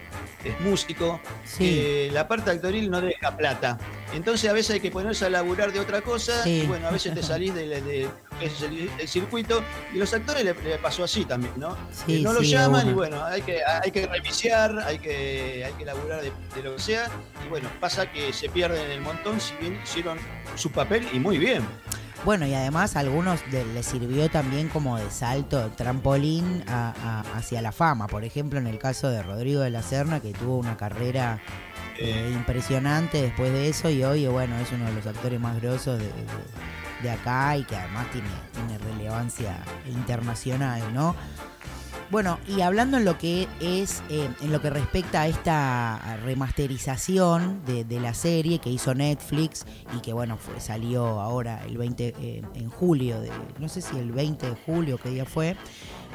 es 0.51 0.61
músico, 0.61 1.21
Sí. 1.45 1.59
que 1.59 2.11
la 2.13 2.27
parte 2.29 2.51
actoril 2.51 2.91
no 2.91 3.01
deja 3.01 3.37
plata. 3.37 3.79
Entonces 4.15 4.49
a 4.49 4.53
veces 4.53 4.75
hay 4.75 4.81
que 4.81 4.91
ponerse 4.91 5.27
a 5.27 5.31
laburar 5.31 5.73
de 5.73 5.81
otra 5.81 6.01
cosa 6.03 6.43
Sí. 6.45 6.63
y 6.63 6.67
bueno, 6.67 6.89
a 6.89 6.91
veces 6.91 7.15
te 7.15 7.23
salís 7.23 7.55
de, 7.55 7.69
de- 7.69 7.83
de- 7.83 8.09
es 8.41 8.63
el, 8.63 8.89
el 9.01 9.09
circuito 9.09 9.63
y 9.93 9.99
los 9.99 10.13
actores 10.15 10.45
le, 10.45 10.55
le 10.55 10.79
pasó 10.79 11.03
así 11.05 11.25
también, 11.25 11.53
¿no? 11.57 11.77
Sí, 12.07 12.23
no 12.23 12.33
lo 12.33 12.41
llaman 12.41 12.89
y 12.89 12.93
bueno, 12.93 13.25
hay 13.25 13.43
que, 13.43 13.65
hay 13.65 13.91
que 13.91 14.07
reviciar, 14.07 14.79
hay 14.79 14.99
que, 15.01 15.65
hay 15.67 15.73
que 15.73 15.85
laburar 15.85 16.23
de 16.23 16.63
lo 16.63 16.77
que 16.77 16.83
sea 16.83 17.09
y 17.45 17.49
bueno, 17.49 17.69
pasa 17.81 18.11
que 18.13 18.33
se 18.33 18.49
pierden 18.49 18.91
el 18.93 19.01
montón 19.01 19.41
si 19.41 19.55
bien 19.57 19.81
hicieron 19.83 20.19
su 20.55 20.71
papel 20.71 21.07
y 21.13 21.19
muy 21.19 21.37
bien. 21.39 21.67
Bueno, 22.25 22.47
y 22.47 22.53
además 22.55 22.97
a 22.97 23.01
algunos 23.01 23.41
de- 23.51 23.65
les 23.65 23.87
sirvió 23.87 24.29
también 24.29 24.69
como 24.69 24.99
de 24.99 25.11
salto, 25.11 25.71
trampolín 25.77 26.65
a- 26.69 26.93
a- 27.03 27.39
hacia 27.39 27.63
la 27.63 27.73
fama. 27.73 28.07
Por 28.09 28.25
ejemplo, 28.25 28.59
en 28.59 28.67
el 28.67 28.79
caso 28.79 29.09
de 29.09 29.23
Rodrigo 29.23 29.61
de 29.61 29.71
la 29.71 29.83
Serna, 29.83 30.21
que 30.21 30.33
tuvo 30.33 30.57
una 30.59 30.77
carrera 30.77 31.41
eh, 32.01 32.31
impresionante 32.33 33.21
después 33.21 33.53
de 33.53 33.69
eso 33.69 33.91
y 33.91 34.05
hoy, 34.05 34.25
bueno, 34.29 34.57
es 34.59 34.71
uno 34.71 34.85
de 34.85 34.93
los 34.93 35.05
actores 35.07 35.41
más 35.41 35.61
grosos 35.61 35.99
de, 35.99 36.05
de- 36.07 36.13
de 37.03 37.11
acá 37.11 37.57
y 37.57 37.65
que 37.65 37.75
además 37.75 38.07
tiene, 38.13 38.29
tiene 38.55 38.79
relevancia 38.79 39.57
internacional, 39.87 40.81
¿no? 40.95 41.17
Bueno, 42.11 42.39
y 42.49 42.63
hablando 42.63 42.97
en 42.97 43.05
lo 43.05 43.19
que 43.19 43.47
es, 43.61 44.03
eh, 44.09 44.31
en 44.41 44.51
lo 44.51 44.63
que 44.63 44.71
respecta 44.71 45.23
a 45.23 45.27
esta 45.27 46.19
remasterización 46.25 47.63
de, 47.67 47.85
de 47.85 48.01
la 48.01 48.15
serie 48.15 48.61
que 48.61 48.71
hizo 48.71 48.95
Netflix 48.95 49.67
y 49.95 50.01
que 50.01 50.15
bueno, 50.15 50.39
fue, 50.39 50.59
salió 50.59 51.21
ahora 51.21 51.63
el 51.67 51.77
20, 51.77 52.15
eh, 52.19 52.43
en 52.55 52.71
julio, 52.71 53.21
de, 53.21 53.31
no 53.59 53.69
sé 53.69 53.83
si 53.83 53.99
el 53.99 54.13
20 54.13 54.47
de 54.47 54.57
julio, 54.65 54.97
qué 54.97 55.11
día 55.11 55.27
fue, 55.27 55.55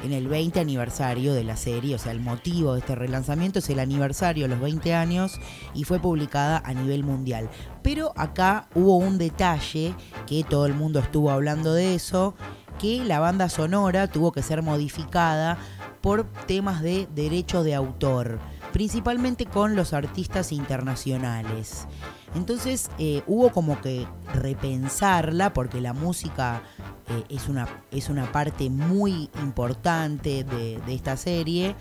en 0.02 0.12
el 0.12 0.26
20 0.26 0.58
aniversario 0.58 1.32
de 1.32 1.44
la 1.44 1.56
serie, 1.56 1.94
o 1.94 1.98
sea, 1.98 2.10
el 2.10 2.20
motivo 2.20 2.72
de 2.72 2.80
este 2.80 2.96
relanzamiento 2.96 3.60
es 3.60 3.70
el 3.70 3.78
aniversario, 3.78 4.48
los 4.48 4.58
20 4.60 4.94
años, 4.94 5.38
y 5.74 5.84
fue 5.84 6.00
publicada 6.00 6.60
a 6.64 6.74
nivel 6.74 7.04
mundial. 7.04 7.48
Pero 7.82 8.12
acá 8.16 8.68
hubo 8.74 8.96
un 8.96 9.16
detalle 9.16 9.94
que 10.26 10.42
todo 10.42 10.66
el 10.66 10.74
mundo 10.74 10.98
estuvo 10.98 11.30
hablando 11.30 11.72
de 11.72 11.94
eso, 11.94 12.34
que 12.78 13.04
la 13.04 13.20
banda 13.20 13.48
sonora 13.48 14.08
tuvo 14.08 14.32
que 14.32 14.42
ser 14.42 14.62
modificada 14.62 15.58
por 16.04 16.24
temas 16.46 16.82
de 16.82 17.08
derechos 17.14 17.64
de 17.64 17.74
autor, 17.74 18.38
principalmente 18.74 19.46
con 19.46 19.74
los 19.74 19.94
artistas 19.94 20.52
internacionales. 20.52 21.86
Entonces 22.34 22.90
eh, 22.98 23.22
hubo 23.26 23.48
como 23.52 23.80
que 23.80 24.06
repensarla 24.34 25.54
porque 25.54 25.80
la 25.80 25.94
música 25.94 26.62
eh, 27.08 27.24
es, 27.30 27.48
una, 27.48 27.66
es 27.90 28.10
una 28.10 28.30
parte 28.32 28.68
muy 28.68 29.30
importante 29.42 30.44
de, 30.44 30.78
esta 30.88 31.16
serie 31.16 31.74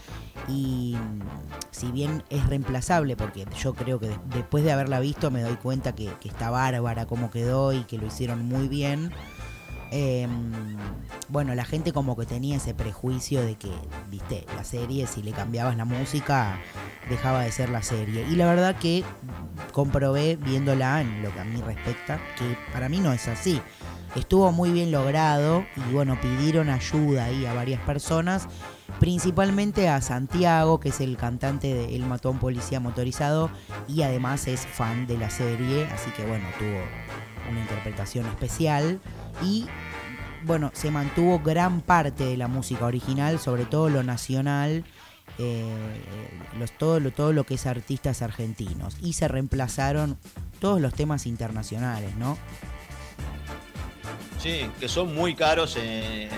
y 0.48 0.96
si 1.72 1.92
bien 1.92 2.24
es 2.30 2.48
reemplazable, 2.48 3.18
porque 3.18 3.46
yo 3.62 3.74
creo 3.74 4.00
que 4.00 4.08
de- 4.08 4.20
después 4.36 4.64
de 4.64 4.72
haberla 4.72 5.02
visto 5.02 5.32
me 5.32 5.42
doy 5.42 5.56
cuenta 5.56 5.96
que, 5.96 6.10
que 6.22 6.30
está 6.30 6.50
bárbara 6.50 7.08
como 7.08 7.30
quedó 7.30 7.74
y 7.74 7.84
que 7.84 7.98
lo 7.98 8.08
hicieron 8.08 8.46
muy 8.46 8.70
bien. 8.70 9.12
Eh, 9.96 10.28
bueno, 11.30 11.54
la 11.54 11.66
gente 11.66 11.94
como 11.94 12.18
que 12.18 12.26
tenía 12.26 12.58
ese 12.58 12.74
prejuicio 12.74 13.44
de 13.46 13.56
que, 13.56 13.72
viste, 14.10 14.44
la 14.56 14.64
serie, 14.64 15.06
si 15.06 15.22
le 15.22 15.34
cambiabas 15.34 15.78
la 15.78 15.86
música, 15.86 16.60
dejaba 17.12 17.44
de 17.44 17.52
ser 17.52 17.70
la 17.70 17.84
serie. 17.84 18.26
Y 18.28 18.36
la 18.36 18.48
verdad 18.48 18.76
que 18.76 19.04
comprobé 19.72 20.36
viéndola 20.36 21.00
en 21.02 21.22
lo 21.22 21.32
que 21.32 21.40
a 21.40 21.44
mí 21.44 21.62
respecta, 21.62 22.20
que 22.40 22.58
para 22.74 22.90
mí 22.90 23.00
no 23.00 23.14
es 23.14 23.28
así. 23.28 23.62
Estuvo 24.16 24.52
muy 24.52 24.72
bien 24.72 24.92
logrado 24.92 25.64
y 25.76 25.94
bueno, 25.94 26.20
pidieron 26.20 26.70
ayuda 26.70 27.26
ahí 27.26 27.46
a 27.46 27.54
varias 27.54 27.82
personas, 27.82 28.48
principalmente 29.00 29.90
a 29.90 30.02
Santiago, 30.02 30.80
que 30.80 30.90
es 30.90 31.02
el 31.02 31.18
cantante 31.18 31.72
de 31.72 31.96
El 31.96 32.06
mató 32.06 32.30
a 32.30 32.32
un 32.32 32.40
policía 32.40 32.80
motorizado 32.80 33.52
y 33.88 34.02
además 34.02 34.48
es 34.48 34.66
fan 34.66 35.06
de 35.06 35.20
la 35.20 35.30
serie, 35.30 35.86
así 35.94 36.10
que 36.12 36.26
bueno, 36.26 36.46
tuvo 36.58 37.33
una 37.50 37.60
interpretación 37.60 38.26
especial 38.28 39.00
y 39.42 39.66
bueno, 40.44 40.72
se 40.74 40.92
mantuvo 40.92 41.40
gran 41.40 41.82
parte 41.82 42.26
de 42.26 42.38
la 42.38 42.48
música 42.48 42.86
original, 42.86 43.40
sobre 43.40 43.66
todo 43.66 43.90
lo 43.90 44.04
nacional, 44.04 44.84
eh, 45.38 45.64
los, 46.60 46.72
todo, 46.72 47.00
lo, 47.00 47.12
todo 47.12 47.32
lo 47.32 47.46
que 47.46 47.56
es 47.56 47.66
artistas 47.66 48.22
argentinos. 48.22 48.98
Y 49.02 49.14
se 49.14 49.28
reemplazaron 49.28 50.18
todos 50.60 50.82
los 50.82 50.94
temas 50.94 51.26
internacionales, 51.26 52.16
¿no? 52.18 52.38
Sí, 54.38 54.70
que 54.80 54.90
son 54.90 55.16
muy 55.16 55.36
caros, 55.36 55.78
eh, 55.80 56.30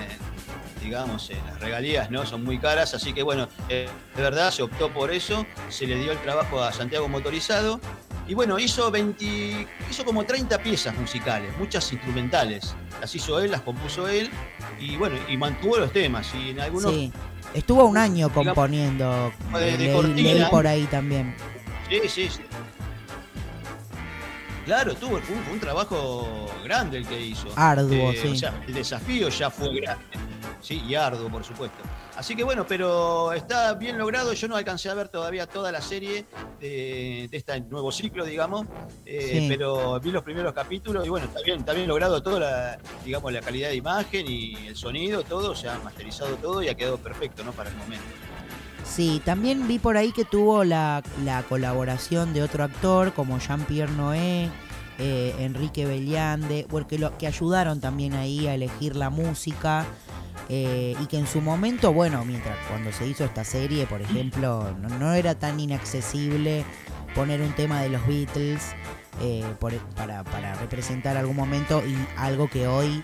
digamos, 0.85 1.31
eh, 1.31 1.37
las 1.47 1.59
regalías, 1.59 2.11
¿no? 2.11 2.25
Son 2.25 2.43
muy 2.43 2.59
caras, 2.59 2.93
así 2.93 3.13
que 3.13 3.23
bueno, 3.23 3.49
eh, 3.69 3.89
de 4.15 4.21
verdad 4.21 4.51
se 4.51 4.61
optó 4.61 4.93
por 4.93 5.11
eso, 5.11 5.45
se 5.69 5.87
le 5.87 5.95
dio 5.95 6.11
el 6.11 6.19
trabajo 6.19 6.61
a 6.61 6.71
Santiago 6.71 7.07
Motorizado 7.09 7.79
y 8.27 8.33
bueno, 8.33 8.57
hizo 8.59 8.89
20, 8.91 9.67
hizo 9.89 10.03
como 10.05 10.23
30 10.25 10.57
piezas 10.59 10.95
musicales, 10.97 11.55
muchas 11.57 11.91
instrumentales. 11.93 12.75
Las 12.99 13.13
hizo 13.15 13.39
él, 13.39 13.51
las 13.51 13.61
compuso 13.61 14.07
él 14.07 14.29
y 14.79 14.95
bueno, 14.97 15.17
y 15.29 15.37
mantuvo 15.37 15.77
los 15.77 15.91
temas 15.93 16.27
y 16.35 16.49
en 16.51 16.59
algunos 16.59 16.91
Sí. 16.91 17.11
Estuvo 17.53 17.85
un 17.85 17.95
año 17.97 18.27
digamos, 18.27 18.45
componiendo, 18.47 19.31
de- 19.53 19.77
de 19.77 19.87
leí- 19.87 19.93
cortina. 19.93 20.33
leí 20.33 20.45
por 20.49 20.67
ahí 20.67 20.83
también. 20.87 21.35
Sí, 21.89 22.01
sí, 22.09 22.29
sí. 22.29 22.41
Claro, 24.65 24.95
tuvo, 24.95 25.19
fue, 25.19 25.35
un- 25.35 25.43
fue 25.43 25.53
un 25.53 25.59
trabajo 25.59 26.47
grande 26.63 26.97
el 26.97 27.07
que 27.07 27.19
hizo. 27.21 27.47
Arduo, 27.55 28.11
sí. 28.13 28.29
O 28.29 28.35
sea, 28.35 28.53
el 28.67 28.73
desafío 28.73 29.29
ya 29.29 29.49
fue 29.51 29.73
grande. 29.79 30.03
Sí, 30.59 30.81
y 30.87 30.95
arduo, 30.95 31.29
por 31.29 31.43
supuesto. 31.43 31.77
Así 32.15 32.35
que 32.35 32.43
bueno, 32.43 32.65
pero 32.67 33.33
está 33.33 33.73
bien 33.73 33.97
logrado. 33.97 34.31
Yo 34.33 34.47
no 34.47 34.55
alcancé 34.55 34.89
a 34.89 34.93
ver 34.93 35.09
todavía 35.09 35.47
toda 35.47 35.71
la 35.71 35.81
serie 35.81 36.25
de, 36.61 37.27
de 37.29 37.37
este 37.37 37.59
nuevo 37.61 37.91
ciclo, 37.91 38.23
digamos. 38.25 38.65
eh, 39.05 39.39
Sí. 39.41 39.45
Pero 39.49 39.99
vi 39.99 40.11
los 40.11 40.23
primeros 40.23 40.53
capítulos 40.53 41.05
y 41.05 41.09
bueno, 41.09 41.25
está 41.25 41.41
bien, 41.41 41.59
está 41.59 41.73
bien 41.73 41.87
logrado 41.87 42.23
toda 42.23 42.39
la, 42.39 42.79
digamos, 43.03 43.33
la 43.33 43.41
calidad 43.41 43.69
de 43.69 43.75
imagen 43.75 44.25
y 44.29 44.67
el 44.67 44.75
sonido, 44.75 45.23
todo, 45.23 45.55
se 45.55 45.67
ha 45.67 45.77
masterizado 45.79 46.35
todo 46.37 46.63
y 46.63 46.69
ha 46.69 46.75
quedado 46.75 46.97
perfecto, 46.97 47.43
¿no? 47.43 47.51
Para 47.51 47.69
el 47.69 47.75
momento. 47.75 48.05
Sí, 48.85 49.21
también 49.25 49.67
vi 49.67 49.79
por 49.79 49.97
ahí 49.97 50.11
que 50.11 50.25
tuvo 50.25 50.63
la, 50.63 51.01
la 51.25 51.43
colaboración 51.43 52.33
de 52.33 52.43
otro 52.43 52.63
actor 52.63 53.13
como 53.13 53.39
Jean-Pierre 53.39 53.91
Noé, 53.91 54.49
eh, 54.99 55.35
Enrique 55.39 55.85
Belliande, 55.85 56.65
porque 56.69 56.97
lo, 56.97 57.17
que 57.17 57.27
ayudaron 57.27 57.81
también 57.81 58.13
ahí 58.13 58.47
a 58.47 58.53
elegir 58.53 58.95
la 58.95 59.09
música. 59.09 59.85
Eh, 60.49 60.95
y 60.99 61.05
que 61.07 61.17
en 61.17 61.27
su 61.27 61.41
momento, 61.41 61.93
bueno, 61.93 62.23
mientras 62.25 62.57
cuando 62.69 62.91
se 62.91 63.07
hizo 63.07 63.23
esta 63.23 63.43
serie, 63.43 63.85
por 63.85 64.01
ejemplo, 64.01 64.75
no, 64.79 64.89
no 64.99 65.13
era 65.13 65.35
tan 65.35 65.59
inaccesible 65.59 66.63
poner 67.15 67.41
un 67.41 67.53
tema 67.53 67.81
de 67.81 67.89
los 67.89 68.05
Beatles 68.05 68.75
eh, 69.21 69.43
por- 69.59 69.77
para, 69.95 70.23
para 70.23 70.55
representar 70.55 71.17
algún 71.17 71.35
momento 71.35 71.83
y 71.85 71.95
algo 72.17 72.49
que 72.49 72.67
hoy 72.67 73.03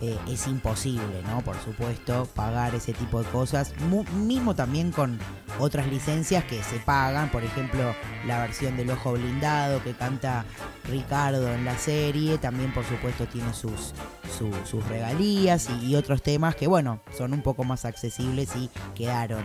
eh, 0.00 0.18
es 0.28 0.46
imposible, 0.48 1.22
¿no? 1.28 1.40
Por 1.42 1.56
supuesto, 1.62 2.28
pagar 2.34 2.74
ese 2.74 2.92
tipo 2.92 3.22
de 3.22 3.28
cosas. 3.30 3.72
Mu- 3.88 4.04
mismo 4.16 4.54
también 4.56 4.90
con 4.90 5.18
otras 5.60 5.86
licencias 5.86 6.42
que 6.44 6.60
se 6.64 6.78
pagan, 6.80 7.30
por 7.30 7.44
ejemplo, 7.44 7.94
la 8.26 8.40
versión 8.40 8.76
del 8.76 8.90
Ojo 8.90 9.12
Blindado 9.12 9.82
que 9.84 9.92
canta 9.92 10.44
Ricardo 10.88 11.52
en 11.54 11.64
la 11.64 11.78
serie, 11.78 12.38
también 12.38 12.72
por 12.74 12.84
supuesto 12.84 13.26
tiene 13.26 13.54
sus, 13.54 13.92
su- 14.36 14.50
sus 14.68 14.84
regalías 14.88 15.68
y, 15.70 15.86
y 15.90 15.94
otros 15.94 16.22
temas 16.22 16.56
que, 16.56 16.66
bueno, 16.66 17.00
son 17.16 17.32
un 17.32 17.42
poco 17.42 17.62
más 17.62 17.84
accesibles 17.84 18.56
y 18.56 18.68
quedaron 18.96 19.44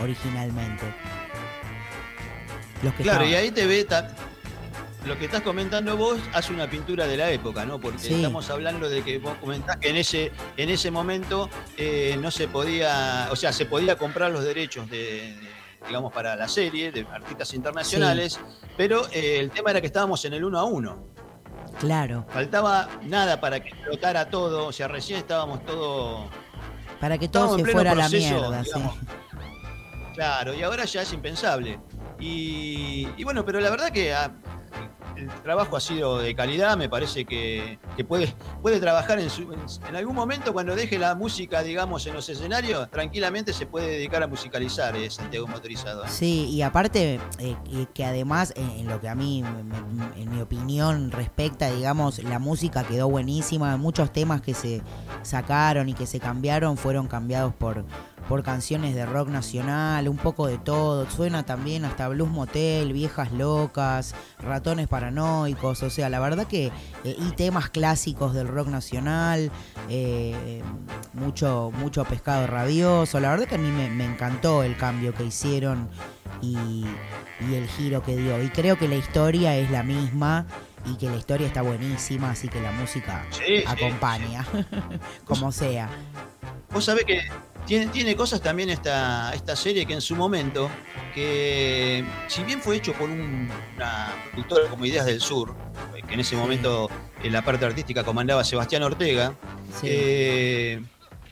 originalmente. 0.00 0.84
Los 2.82 2.92
que 2.94 3.02
Claro, 3.02 3.24
estaban. 3.24 3.32
y 3.32 3.46
ahí 3.46 3.50
te 3.50 3.66
ve 3.66 3.84
lo 5.06 5.18
que 5.18 5.26
estás 5.26 5.42
comentando 5.42 5.96
vos 5.96 6.18
hace 6.32 6.52
una 6.52 6.68
pintura 6.68 7.06
de 7.06 7.16
la 7.16 7.30
época, 7.30 7.64
¿no? 7.64 7.78
Porque 7.80 7.98
Sí. 7.98 8.14
estamos 8.14 8.50
hablando 8.50 8.88
de 8.88 9.02
que 9.02 9.18
vos 9.18 9.34
comentás 9.40 9.76
que 9.76 9.90
en 9.90 9.96
ese, 9.96 10.32
en 10.56 10.68
ese 10.68 10.90
momento 10.90 11.48
eh, 11.76 12.18
no 12.20 12.30
se 12.30 12.48
podía, 12.48 13.28
o 13.30 13.36
sea, 13.36 13.52
se 13.52 13.66
podía 13.66 13.96
comprar 13.96 14.30
los 14.32 14.44
derechos 14.44 14.90
de, 14.90 14.98
de, 15.36 15.48
digamos, 15.86 16.12
para 16.12 16.34
la 16.36 16.48
serie 16.48 16.90
de 16.92 17.06
artistas 17.12 17.54
internacionales, 17.54 18.40
pero 18.76 19.06
eh, 19.12 19.38
el 19.40 19.50
tema 19.50 19.70
era 19.70 19.80
que 19.80 19.86
estábamos 19.86 20.24
en 20.24 20.34
el 20.34 20.44
uno 20.44 20.58
a 20.58 20.64
uno. 20.64 21.06
Claro, 21.78 22.26
Faltaba 22.30 22.88
nada 23.02 23.40
para 23.40 23.60
que 23.60 23.68
explotara 23.68 24.28
todo, 24.30 24.66
o 24.66 24.72
sea, 24.72 24.88
recién 24.88 25.18
estábamos 25.18 25.64
todo 25.64 26.28
para 27.00 27.18
que 27.18 27.28
todo 27.28 27.56
se 27.58 27.64
fuera 27.66 27.92
a 27.92 27.94
la 27.94 28.08
mierda, 28.08 28.64
sí. 28.64 28.70
Claro, 30.14 30.54
y 30.54 30.62
ahora 30.62 30.86
ya 30.86 31.02
es 31.02 31.12
impensable. 31.12 31.78
Y, 32.18 33.06
y 33.18 33.24
bueno, 33.24 33.44
pero 33.44 33.60
la 33.60 33.68
verdad 33.68 33.90
que 33.90 34.14
ah, 34.14 34.32
el 35.16 35.28
trabajo 35.42 35.76
ha 35.76 35.80
sido 35.80 36.18
de 36.18 36.34
calidad, 36.34 36.76
me 36.76 36.88
parece 36.88 37.24
que, 37.24 37.78
que 37.96 38.04
puede, 38.04 38.34
puede 38.62 38.80
trabajar 38.80 39.18
en, 39.18 39.30
su, 39.30 39.52
en, 39.88 39.96
algún 39.96 40.14
momento 40.14 40.52
cuando 40.52 40.74
deje 40.76 40.98
la 40.98 41.14
música, 41.14 41.62
digamos, 41.62 42.06
en 42.06 42.14
los 42.14 42.28
escenarios, 42.28 42.90
tranquilamente 42.90 43.52
se 43.52 43.66
puede 43.66 43.88
dedicar 43.92 44.22
a 44.22 44.26
musicalizar 44.26 44.94
eh, 44.96 45.10
Santiago 45.10 45.46
Motorizado. 45.46 46.04
¿eh? 46.04 46.08
Sí, 46.10 46.48
y 46.50 46.62
aparte 46.62 47.18
eh, 47.38 47.56
que- 47.94 48.04
además 48.04 48.52
en, 48.56 48.86
lo 48.86 49.00
que 49.00 49.08
a 49.08 49.14
mí, 49.14 49.42
en 50.16 50.30
mi 50.30 50.40
opinión, 50.40 51.10
respecta, 51.10 51.70
digamos, 51.70 52.22
la 52.22 52.38
música 52.38 52.84
quedó 52.84 53.08
buenísima. 53.08 53.76
Muchos 53.76 54.12
temas 54.12 54.40
que 54.40 54.54
se 54.54 54.82
sacaron 55.22 55.88
y 55.88 55.94
que 55.94 56.06
se 56.06 56.20
cambiaron 56.20 56.76
fueron 56.76 57.08
cambiados 57.08 57.54
por, 57.54 57.84
por 58.28 58.42
canciones 58.42 58.94
de 58.94 59.06
rock 59.06 59.28
nacional, 59.28 60.08
un 60.08 60.16
poco 60.16 60.46
de 60.46 60.58
todo. 60.58 61.08
Suena 61.10 61.44
también 61.44 61.84
hasta 61.84 62.08
Blues 62.08 62.30
Motel, 62.30 62.92
Viejas 62.92 63.32
Locas, 63.32 64.14
Ratones 64.38 64.88
Paranoicos. 64.88 65.82
O 65.82 65.90
sea, 65.90 66.08
la 66.08 66.18
verdad 66.20 66.46
que... 66.46 66.66
eh, 67.04 67.16
y 67.18 67.30
temas 67.32 67.70
clásicos 67.70 68.34
del 68.34 68.48
rock 68.48 68.68
nacional, 68.68 69.50
eh, 69.88 70.62
mucho, 71.12 71.70
mucho 71.78 72.04
pescado 72.04 72.46
rabioso. 72.46 73.20
La 73.20 73.30
verdad 73.30 73.46
que 73.46 73.54
a 73.54 73.58
mí 73.58 73.70
me, 73.70 73.88
me 73.90 74.04
encantó 74.04 74.62
el 74.62 74.76
cambio 74.76 75.14
que 75.14 75.24
hicieron 75.24 75.88
y, 76.42 76.56
y 77.48 77.54
el 77.54 77.66
giro 77.68 78.02
que 78.02 78.16
dio. 78.16 78.42
Y 78.42 78.48
creo 78.50 78.76
que 78.78 78.88
la 78.88 78.96
historia 78.96 79.56
es 79.56 79.70
la 79.70 79.82
misma 79.82 80.46
y 80.84 80.96
que 80.96 81.08
la 81.10 81.16
historia 81.16 81.46
está 81.46 81.62
buenísima, 81.62 82.30
así 82.30 82.48
que 82.48 82.60
la 82.60 82.70
música 82.72 83.24
Sí, 83.30 83.42
sí, 83.44 83.64
acompaña, 83.66 84.46
como 85.24 85.50
sea. 85.52 85.88
Vos 86.76 86.84
sabés 86.84 87.04
que 87.06 87.22
tiene, 87.66 87.86
tiene 87.86 88.14
cosas 88.14 88.42
también 88.42 88.68
esta, 88.68 89.32
esta 89.34 89.56
serie 89.56 89.86
que 89.86 89.94
en 89.94 90.02
su 90.02 90.14
momento, 90.14 90.68
que 91.14 92.04
si 92.28 92.42
bien 92.44 92.60
fue 92.60 92.76
hecho 92.76 92.92
por 92.92 93.08
un- 93.08 93.50
una 93.76 94.08
productora 94.30 94.68
como 94.68 94.84
Ideas 94.84 95.06
del 95.06 95.22
Sur, 95.22 95.54
eh, 95.96 96.02
que 96.06 96.12
en 96.12 96.20
ese 96.20 96.36
momento 96.36 96.90
en 97.22 97.32
la 97.32 97.40
parte 97.40 97.64
artística 97.64 98.04
comandaba 98.04 98.44
Sebastián 98.44 98.82
Ortega, 98.82 99.32
Sí. 99.80 99.86
eh, 99.88 100.82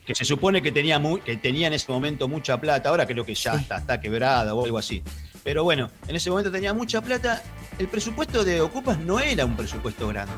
que 0.03 0.15
se 0.15 0.25
supone 0.25 0.63
que 0.63 0.71
tenía, 0.71 0.97
mu- 0.97 1.19
que 1.19 1.37
tenía 1.37 1.67
en 1.67 1.73
ese 1.73 1.91
momento 1.91 2.27
mucha 2.27 2.59
plata, 2.59 2.89
ahora 2.89 3.05
creo 3.05 3.23
que 3.23 3.35
ya 3.35 3.53
Sí. 3.53 3.59
está, 3.61 3.77
está 3.77 4.01
quebrada 4.01 4.55
o 4.55 4.65
algo 4.65 4.79
así. 4.79 5.03
Pero 5.45 5.63
bueno, 5.63 5.91
en 6.07 6.15
ese 6.15 6.31
momento 6.31 6.51
tenía 6.51 6.73
mucha 6.73 7.01
plata. 7.01 7.41
El 7.77 7.87
presupuesto 7.87 8.43
de 8.43 8.61
Ocupas 8.61 8.97
no 8.97 9.19
era 9.19 9.45
un 9.45 9.55
presupuesto 9.55 10.07
grande. 10.07 10.33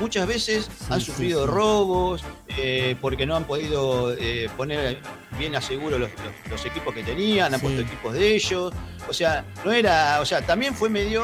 Muchas 0.00 0.26
veces 0.26 0.64
Sí, 0.78 0.86
han 0.90 1.00
sufrido 1.00 1.44
sí. 1.46 1.50
robos, 1.52 2.24
eh, 2.56 2.96
porque 3.00 3.24
no 3.24 3.36
han 3.36 3.44
podido 3.44 4.12
eh, 4.18 4.50
poner 4.56 4.98
bien 5.38 5.54
a 5.54 5.60
seguro 5.60 5.96
los, 5.98 6.10
los- 6.10 6.50
los 6.50 6.66
equipos 6.66 6.92
que 6.92 7.04
tenían, 7.04 7.54
han 7.54 7.60
puesto 7.60 7.82
equipos 7.82 8.14
de 8.14 8.34
ellos. 8.34 8.72
O 9.08 9.12
sea, 9.12 9.44
no 9.64 9.70
era, 9.70 10.20
o 10.20 10.24
sea, 10.26 10.42
también 10.44 10.74
fue 10.74 10.88
medio, 10.88 11.22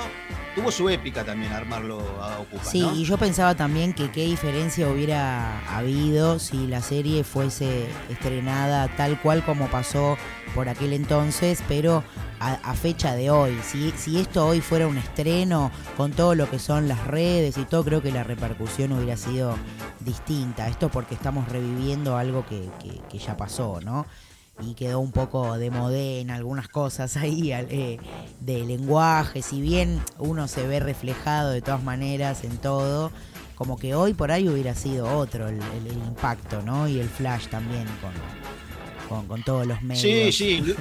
tuvo 0.54 0.70
su 0.70 0.88
épica 0.88 1.24
también 1.24 1.52
armarlo 1.52 2.00
a. 2.22 2.38
Sí, 2.70 2.80
y 2.94 3.04
yo 3.04 3.18
pensaba 3.18 3.54
también 3.54 3.92
que 3.92 4.10
qué 4.10 4.24
diferencia 4.24 4.88
hubiera 4.88 5.60
habido 5.76 6.38
si 6.38 6.66
la 6.66 6.80
serie 6.82 7.24
fuese 7.24 7.88
estrenada 8.08 8.88
tal 8.96 9.20
cual 9.20 9.44
como 9.44 9.66
pasó 9.68 10.16
por 10.54 10.68
aquel 10.68 10.92
entonces, 10.92 11.62
pero 11.66 12.04
a, 12.38 12.52
a 12.54 12.74
fecha 12.74 13.14
de 13.16 13.30
hoy. 13.30 13.58
Si, 13.64 13.90
si 13.96 14.18
esto 14.20 14.46
hoy 14.46 14.60
fuera 14.60 14.86
un 14.86 14.96
estreno 14.98 15.70
con 15.96 16.12
todo 16.12 16.34
lo 16.34 16.48
que 16.48 16.58
son 16.60 16.86
las 16.88 17.04
redes 17.06 17.58
y 17.58 17.64
todo, 17.64 17.84
creo 17.84 18.02
que 18.02 18.12
la 18.12 18.22
repercusión 18.22 18.92
hubiera 18.92 19.16
sido 19.16 19.56
distinta. 20.00 20.68
Esto 20.68 20.88
porque 20.90 21.14
estamos 21.14 21.48
reviviendo 21.48 22.16
algo 22.16 22.46
que, 22.46 22.68
que- 22.82 23.00
que 23.08 23.18
ya 23.18 23.36
pasó, 23.36 23.80
¿no? 23.82 24.06
Y 24.62 24.74
quedó 24.74 25.00
un 25.00 25.10
poco 25.12 25.58
de 25.58 25.70
modé 25.70 26.20
en 26.20 26.30
algunas 26.30 26.68
cosas 26.68 27.16
ahí 27.16 27.52
eh, 27.52 27.98
de 28.40 28.64
lenguaje, 28.64 29.42
si 29.42 29.60
bien 29.60 30.00
uno 30.18 30.46
se 30.48 30.66
ve 30.66 30.80
reflejado 30.80 31.50
de 31.50 31.60
todas 31.62 31.82
maneras 31.82 32.44
en 32.44 32.56
todo, 32.58 33.10
como 33.56 33.76
que 33.78 33.94
hoy 33.94 34.14
por 34.14 34.30
ahí 34.32 34.48
hubiera 34.48 34.74
sido 34.74 35.16
otro 35.18 35.48
el, 35.48 35.56
el- 35.56 35.86
el 35.88 35.98
impacto, 35.98 36.62
¿no? 36.62 36.86
Y 36.88 36.98
el 37.00 37.08
flash 37.08 37.46
también 37.48 37.86
con, 38.00 38.12
con, 39.08 39.26
con 39.26 39.42
todos 39.42 39.66
los 39.66 39.78
Sí, 39.78 39.84
medios. 39.86 40.36
sí. 40.36 40.60
indu- 40.64 40.76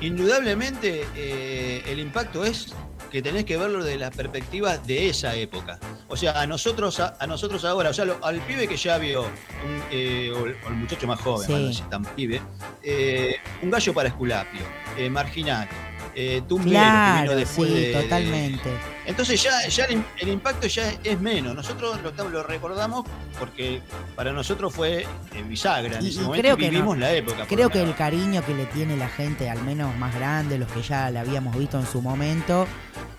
Indudablemente 0.00 1.04
eh, 1.14 1.82
el 1.86 2.00
impacto 2.00 2.44
es 2.44 2.74
que 3.12 3.20
tenés 3.22 3.44
que 3.44 3.58
verlo 3.58 3.84
de 3.84 3.98
la 3.98 4.10
perspectiva 4.10 4.78
de 4.78 5.10
esa 5.10 5.34
época. 5.36 5.78
O 6.08 6.16
sea, 6.16 6.40
a 6.40 6.46
nosotros, 6.46 6.98
a, 6.98 7.14
a 7.20 7.26
nosotros 7.26 7.62
ahora, 7.66 7.90
o 7.90 7.92
sea, 7.94 8.06
lo- 8.06 8.18
al 8.24 8.40
pibe 8.40 8.66
que 8.66 8.76
ya 8.78 8.96
vio, 8.96 9.22
un, 9.22 9.82
eh, 9.90 10.32
o, 10.34 10.46
el, 10.46 10.56
o 10.64 10.68
el 10.68 10.74
muchacho 10.74 11.06
más 11.06 11.20
joven, 11.20 11.46
Sí. 11.46 11.52
más 11.52 11.60
no 11.62 11.68
sé 11.68 11.74
si 11.74 11.82
tan 11.90 12.04
pibe, 12.04 12.40
eh, 12.82 13.36
un 13.62 13.70
gallo 13.70 13.92
para 13.92 14.08
Esculapio, 14.08 14.62
eh, 14.96 15.10
Marginal, 15.10 15.68
eh, 16.14 16.42
Tumbero, 16.48 16.70
que 16.70 16.76
Claro, 16.76 17.22
vino 17.22 17.36
después 17.36 17.68
sí, 17.70 17.74
de- 17.74 17.88
de- 17.88 18.02
totalmente. 18.02 18.70
entonces 19.06 19.42
ya, 19.42 19.66
ya 19.68 19.84
el, 19.86 20.04
el 20.18 20.28
impacto 20.28 20.66
ya 20.66 20.92
es 21.04 21.20
menos. 21.20 21.54
Nosotros 21.54 21.98
lo, 22.02 22.28
lo 22.28 22.42
recordamos 22.42 23.06
porque 23.38 23.80
para 24.14 24.30
nosotros 24.32 24.74
fue 24.74 25.06
bisagra. 25.48 25.98
En 25.98 26.04
Y- 26.04 26.08
ese 26.08 26.20
y 26.20 26.24
momento 26.24 26.42
creo 26.42 26.56
que 26.58 26.68
vivimos 26.70 26.96
no. 26.96 27.00
la 27.02 27.12
época. 27.12 27.46
Creo 27.46 27.70
que 27.70 27.82
el 27.82 27.94
cariño 27.94 28.44
que 28.44 28.54
le 28.54 28.66
tiene 28.66 28.96
la 28.98 29.08
gente, 29.08 29.48
al 29.48 29.62
menos 29.62 29.96
más 29.96 30.14
grande, 30.14 30.58
los 30.58 30.70
que 30.70 30.82
ya 30.82 31.08
la 31.10 31.20
habíamos 31.22 31.56
visto 31.56 31.78
en 31.78 31.86
su 31.86 32.02
momento, 32.02 32.66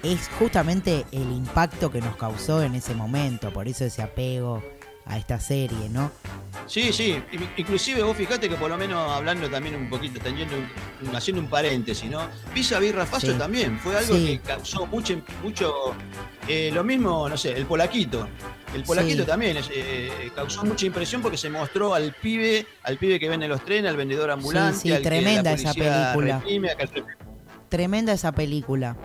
es 0.04 0.30
justamente 0.38 1.06
el 1.12 1.32
impacto 1.32 1.90
que 1.92 2.02
nos 2.02 2.16
causó 2.18 2.62
en 2.62 2.76
ese 2.76 2.94
momento. 2.94 3.52
Por 3.52 3.68
eso 3.68 3.86
ese 3.86 4.02
apego 4.02 4.62
a 5.06 5.18
esta 5.18 5.38
serie, 5.40 5.90
¿no? 5.90 6.12
Sí, 6.66 6.94
sí. 6.94 7.22
In- 7.34 7.50
Inclusive 7.58 8.04
vos 8.04 8.16
fijate 8.16 8.48
que 8.48 8.56
por 8.56 8.70
lo 8.70 8.78
menos 8.78 9.12
hablando 9.12 9.50
también 9.50 9.76
un 9.76 9.90
poquito, 9.90 10.20
teniendo 10.22 10.56
haciendo 11.14 11.42
un 11.42 11.50
paréntesis, 11.50 12.10
¿no? 12.10 12.22
Pisa 12.54 12.80
Birra 12.80 13.06
Faso 13.06 13.28
Sí. 13.32 13.38
también. 13.38 13.78
Fue 13.80 13.98
algo 13.98 14.16
Sí. 14.16 14.26
que 14.26 14.40
causó 14.40 14.86
mucho, 14.86 15.22
mucho 15.42 15.94
eh, 16.48 16.72
lo 16.74 16.84
mismo, 16.86 17.28
no 17.28 17.36
sé, 17.38 17.52
el 17.54 17.66
polaquito. 17.66 18.28
El 18.74 18.84
polaquito 18.84 19.24
Sí. 19.24 19.28
también 19.28 19.58
eh, 19.72 20.32
causó 20.36 20.64
mucha 20.64 20.86
impresión 20.86 21.22
porque 21.22 21.38
se 21.38 21.50
mostró 21.50 21.94
al 21.94 22.14
pibe, 22.14 22.66
al 22.84 22.98
pibe 22.98 23.20
que 23.20 23.28
vende 23.30 23.48
los 23.48 23.64
trenes, 23.64 23.90
al 23.92 23.98
vendedor 23.98 24.32
ambulante, 24.32 24.80
sí, 24.80 24.92
al 24.92 24.98
que 25.00 25.04
la 25.04 25.10
tremenda 25.10 25.52
esa 25.54 25.74
película. 25.74 26.40
reprime, 26.40 26.70
al 26.72 26.90
que- 26.90 27.04
Tremenda 27.70 28.14
esa 28.14 28.32
película. 28.32 28.96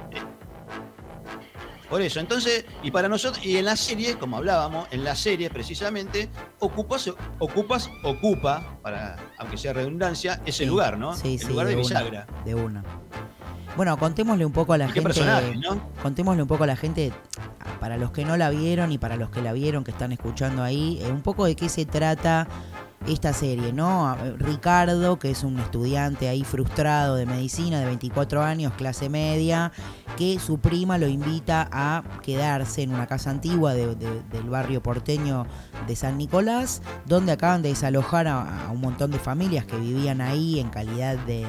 Por 1.88 2.02
eso, 2.02 2.20
entonces, 2.20 2.66
y 2.82 2.90
para 2.90 3.08
nosotros, 3.08 3.44
y 3.44 3.56
en 3.56 3.64
la 3.64 3.74
serie, 3.76 4.16
como 4.18 4.36
hablábamos, 4.36 4.86
en 4.90 5.04
la 5.04 5.16
serie 5.16 5.48
precisamente, 5.48 6.28
ocupas, 6.58 7.10
ocupas, 7.38 7.88
ocupa, 8.04 8.78
para, 8.82 9.16
aunque 9.38 9.56
sea 9.56 9.72
redundancia, 9.72 10.40
ese 10.44 10.64
Sí, 10.64 10.66
lugar, 10.66 10.98
¿no? 10.98 11.14
Sí, 11.14 11.34
el 11.34 11.40
sí, 11.40 11.46
lugar 11.48 11.66
de, 11.68 11.74
una, 11.74 11.82
bisagra. 11.82 12.26
de 12.44 12.54
una. 12.54 12.84
Bueno, 13.76 13.96
contémosle 13.98 14.44
un 14.44 14.52
poco 14.52 14.72
a 14.74 14.78
la 14.78 14.84
¿Y 14.84 14.88
qué 14.88 14.94
gente. 14.94 15.08
personaje, 15.08 15.54
no? 15.56 15.80
Contémosle 16.02 16.42
un 16.42 16.48
poco 16.48 16.64
a 16.64 16.66
la 16.66 16.76
gente, 16.76 17.12
para 17.80 17.96
los 17.96 18.10
que 18.10 18.24
no 18.24 18.36
la 18.36 18.50
vieron 18.50 18.92
y 18.92 18.98
para 18.98 19.16
los 19.16 19.30
que 19.30 19.40
la 19.40 19.52
vieron, 19.52 19.84
que 19.84 19.92
están 19.92 20.12
escuchando 20.12 20.62
ahí, 20.62 20.98
eh, 21.02 21.10
un 21.10 21.22
poco 21.22 21.46
de 21.46 21.54
qué 21.56 21.68
se 21.68 21.86
trata 21.86 22.48
esta 23.06 23.32
serie, 23.32 23.72
¿no? 23.72 24.08
A- 24.08 24.16
Ricardo, 24.38 25.18
que 25.18 25.30
es 25.30 25.44
un 25.44 25.58
estudiante 25.58 26.28
ahí 26.28 26.44
frustrado 26.44 27.14
de 27.14 27.26
medicina 27.26 27.78
de 27.80 27.86
24 27.86 28.42
años, 28.42 28.72
clase 28.76 29.08
media, 29.08 29.72
que 30.16 30.38
su 30.40 30.58
prima 30.58 30.98
lo 30.98 31.06
invita 31.06 31.68
a 31.70 32.02
quedarse 32.22 32.82
en 32.82 32.92
una 32.92 33.06
casa 33.06 33.30
antigua 33.30 33.72
de- 33.74 33.94
de- 33.94 34.22
del 34.32 34.50
barrio 34.50 34.82
porteño 34.82 35.46
de 35.86 35.96
San 35.96 36.18
Nicolás, 36.18 36.82
donde 37.06 37.32
acaban 37.32 37.62
de 37.62 37.68
desalojar 37.70 38.26
a, 38.26 38.68
un 38.72 38.80
montón 38.80 39.10
de 39.10 39.18
familias 39.18 39.64
que 39.64 39.76
vivían 39.76 40.20
ahí 40.20 40.58
en 40.58 40.68
calidad 40.68 41.16
de 41.18 41.46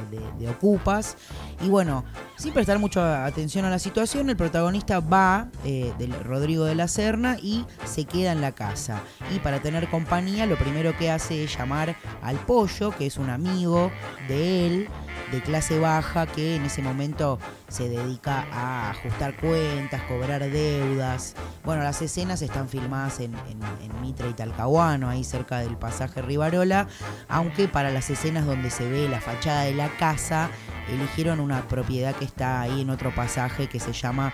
ocupas. 0.49 1.17
Y 1.61 1.67
bueno, 1.67 2.03
sin 2.37 2.53
prestar 2.53 2.79
mucha 2.79 3.25
atención 3.25 3.65
a 3.65 3.69
la 3.69 3.79
situación, 3.79 4.29
el 4.29 4.37
protagonista 4.37 4.99
va, 4.99 5.47
eh, 5.65 5.91
del 5.97 6.13
Rodrigo 6.23 6.65
de 6.65 6.75
la 6.75 6.87
Serna, 6.87 7.37
y 7.41 7.65
se 7.85 8.05
queda 8.05 8.31
en 8.31 8.41
la 8.41 8.51
casa. 8.53 9.01
Y 9.35 9.39
para 9.39 9.61
tener 9.61 9.89
compañía, 9.89 10.45
lo 10.45 10.57
primero 10.57 10.95
que 10.97 11.11
hace 11.11 11.38
llamar 11.47 11.95
al 12.21 12.37
pollo, 12.37 12.91
que 12.91 13.05
es 13.05 13.17
un 13.17 13.29
amigo 13.29 13.91
de 14.27 14.67
él, 14.67 14.89
de 15.31 15.41
clase 15.41 15.77
baja, 15.79 16.25
que 16.25 16.55
en 16.55 16.65
ese 16.65 16.81
momento 16.81 17.37
se 17.67 17.87
dedica 17.87 18.45
a 18.51 18.89
ajustar 18.91 19.35
cuentas, 19.37 20.01
cobrar 20.03 20.41
deudas. 20.49 21.35
Bueno, 21.63 21.83
las 21.83 22.01
escenas 22.01 22.41
están 22.41 22.67
filmadas 22.67 23.19
en, 23.19 23.33
en- 23.35 23.61
en 23.83 24.01
Mitre 24.01 24.29
y 24.29 24.33
Talcahuano, 24.33 25.07
ahí 25.09 25.23
cerca 25.23 25.59
del 25.59 25.77
pasaje 25.77 26.21
Rivarola, 26.23 26.87
aunque 27.27 27.67
para 27.67 27.91
las 27.91 28.09
escenas 28.09 28.45
donde 28.47 28.71
se 28.71 28.89
ve 28.89 29.07
la 29.07 29.21
fachada 29.21 29.63
de 29.63 29.75
la 29.75 29.89
casa, 29.97 30.49
eligieron 30.91 31.39
una 31.39 31.67
propiedad 31.67 32.15
que 32.15 32.25
está 32.25 32.61
ahí 32.61 32.81
en 32.81 32.89
otro 32.89 33.13
pasaje 33.13 33.67
que 33.67 33.79
se 33.79 33.93
llama 33.93 34.33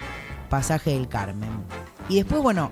Pasaje 0.50 0.91
del 0.91 1.10
Carmen. 1.10 1.50
Y 2.08 2.18
después, 2.18 2.41
bueno, 2.41 2.72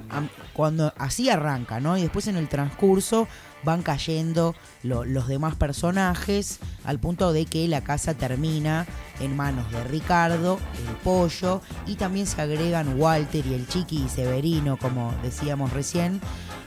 cuando 0.53 0.93
así 0.97 1.29
arranca, 1.29 1.79
¿no? 1.81 1.97
Y 1.97 2.03
después 2.03 2.27
en 2.27 2.37
el 2.37 2.47
transcurso 2.47 3.27
van 3.63 3.81
cayendo 3.81 4.55
lo- 4.83 5.05
los 5.05 5.27
demás 5.27 5.55
personajes 5.55 6.59
al 6.83 6.99
punto 6.99 7.31
de 7.33 7.45
que 7.45 7.67
la 7.67 7.81
casa 7.81 8.13
termina 8.13 8.85
en 9.19 9.35
manos 9.35 9.71
de 9.71 9.83
Ricardo, 9.85 10.59
el 10.87 10.95
pollo, 10.97 11.61
y 11.85 11.95
también 11.95 12.25
se 12.27 12.41
agregan 12.41 12.99
Walter 12.99 13.45
y 13.45 13.53
el 13.53 13.67
Chiqui 13.67 14.03
y 14.05 14.09
Severino, 14.09 14.77
como 14.77 15.13
decíamos 15.23 15.71
recién. 15.71 16.19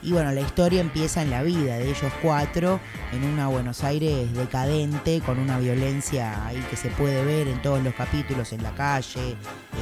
Y 0.02 0.12
bueno, 0.12 0.30
la 0.32 0.40
historia 0.40 0.80
empieza 0.80 1.22
en 1.22 1.30
la 1.30 1.42
vida 1.42 1.76
de 1.78 1.88
ellos 1.90 2.12
cuatro, 2.22 2.78
en 3.12 3.24
una 3.24 3.48
Buenos 3.48 3.82
Aires 3.82 4.32
decadente, 4.34 5.20
con 5.20 5.38
una 5.38 5.58
violencia 5.58 6.46
ahí 6.46 6.64
que 6.70 6.76
se 6.76 6.88
puede 6.90 7.24
ver 7.24 7.48
en 7.48 7.60
todos 7.62 7.82
los 7.82 7.94
capítulos, 7.94 8.52
en 8.52 8.62
la 8.62 8.74
calle, 8.74 9.36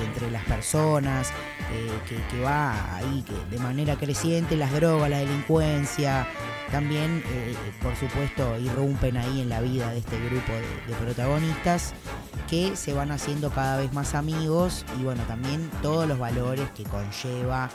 entre 0.06 0.30
las 0.30 0.44
personas, 0.44 1.28
que, 2.08 2.16
que 2.30 2.40
va 2.42 2.96
ahí 2.96 3.24
que 3.26 3.34
de 3.54 3.62
manera 3.62 3.96
creciente, 3.96 4.56
las 4.56 4.72
drogas, 4.72 5.10
la 5.10 5.18
delincuencia, 5.18 6.26
también, 6.70 7.22
eh, 7.26 7.54
por 7.82 7.94
supuesto, 7.96 8.58
irrumpen 8.58 9.16
ahí 9.16 9.40
en 9.40 9.48
la 9.48 9.60
vida 9.60 9.90
de 9.90 9.98
este 9.98 10.18
grupo 10.18 10.52
de, 10.52 10.94
protagonistas 10.94 11.92
que 12.48 12.76
se 12.76 12.92
van 12.92 13.10
haciendo 13.10 13.50
cada 13.50 13.76
vez 13.78 13.92
más 13.92 14.14
amigos 14.14 14.84
y 14.98 15.04
bueno, 15.04 15.22
también 15.24 15.70
todos 15.82 16.08
los 16.08 16.18
valores 16.18 16.68
que 16.70 16.84
conlleva 16.84 17.70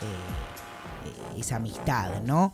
eh, 0.00 1.08
eh, 1.08 1.40
esa 1.40 1.56
amistad, 1.56 2.22
¿no? 2.22 2.52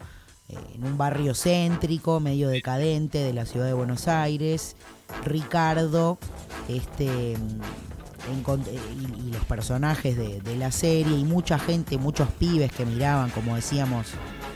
Eh, 0.48 0.58
en 0.74 0.84
un 0.84 0.98
barrio 0.98 1.34
céntrico, 1.34 2.20
medio 2.20 2.50
decadente 2.50 3.18
de 3.18 3.32
la 3.32 3.46
ciudad 3.46 3.66
de 3.66 3.72
Buenos 3.72 4.08
Aires, 4.08 4.76
Ricardo, 5.24 6.18
este 6.68 7.32
eh, 7.32 7.36
y, 8.30 9.28
y 9.28 9.32
los 9.32 9.44
personajes 9.44 10.16
de, 10.16 10.40
de 10.40 10.56
la 10.56 10.70
serie 10.70 11.16
y 11.16 11.24
mucha 11.24 11.58
gente, 11.58 11.98
muchos 11.98 12.28
pibes 12.30 12.72
que 12.72 12.84
miraban, 12.84 13.30
como 13.30 13.56
decíamos, 13.56 14.08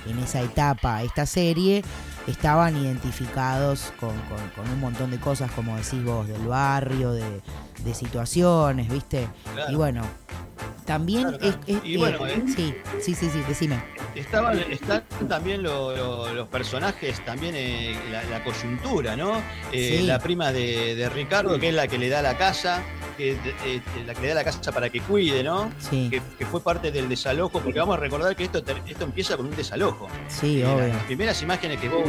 en 0.09 0.19
esa 0.19 0.41
etapa 0.41 1.03
esta 1.03 1.27
serie, 1.27 1.83
estaban 2.29 2.77
identificados 2.77 3.93
con, 3.99 4.11
con- 4.23 4.49
con 4.55 4.71
un 4.73 4.81
montón 4.81 5.11
de 5.11 5.19
cosas, 5.19 5.51
como 5.53 5.77
decís 5.77 6.03
vos, 6.05 6.29
del 6.29 6.47
barrio, 6.47 7.12
de, 7.12 7.41
de 7.85 7.95
situaciones, 7.95 8.88
¿viste? 8.88 9.29
Claro. 9.55 9.73
Y 9.73 9.75
bueno, 9.77 10.03
también 10.85 11.23
Claro, 11.23 11.38
claro. 11.38 11.59
es... 11.67 11.77
es- 11.77 11.85
Y 11.85 11.95
eh, 11.95 11.99
bueno, 11.99 12.27
eh. 12.27 12.43
sí, 12.55 12.75
sí, 13.01 13.14
sí, 13.14 13.29
sí, 13.31 13.43
decime. 13.49 13.83
Estaban, 14.14 14.59
están 14.71 15.03
también 15.29 15.62
lo- 15.62 15.95
lo- 15.97 16.33
los 16.35 16.49
personajes, 16.49 17.25
también 17.25 17.55
eh, 17.57 17.97
la, 18.11 18.23
la 18.25 18.45
coyuntura, 18.45 19.17
¿no? 19.17 19.37
Eh, 19.73 19.99
Sí. 20.01 20.07
La 20.07 20.19
prima 20.19 20.53
de, 20.53 20.95
de 20.97 21.09
Ricardo, 21.09 21.59
que 21.59 21.69
es 21.69 21.75
la 21.75 21.87
que 21.88 21.99
le 21.99 22.09
da 22.09 22.23
la 22.23 22.37
casa, 22.37 22.83
que 23.17 23.33
eh, 23.64 23.81
la 24.07 24.14
que 24.14 24.23
le 24.23 24.29
da 24.29 24.35
la 24.37 24.45
casa 24.45 24.73
para 24.73 24.88
que 24.91 25.01
cuide, 25.01 25.43
¿no? 25.45 25.71
Sí, 25.79 26.09
Que, 26.11 26.23
que 26.38 26.47
fue 26.47 26.61
parte 26.62 26.91
del 26.91 27.09
desalojo, 27.09 27.61
porque 27.61 27.79
vamos 27.79 27.97
a 27.97 28.01
recordar 28.01 28.35
que 28.35 28.45
esto, 28.45 28.62
esto 28.87 29.05
empieza 29.05 29.37
con 29.37 29.47
un 29.47 29.57
desalojo. 29.57 30.09
sí, 30.29 30.62
Eh, 30.62 30.67
obvio. 30.67 30.88
Las 30.88 31.03
primeras 31.05 31.43
imágenes 31.43 31.79
que 31.81 31.88
vos 31.88 32.09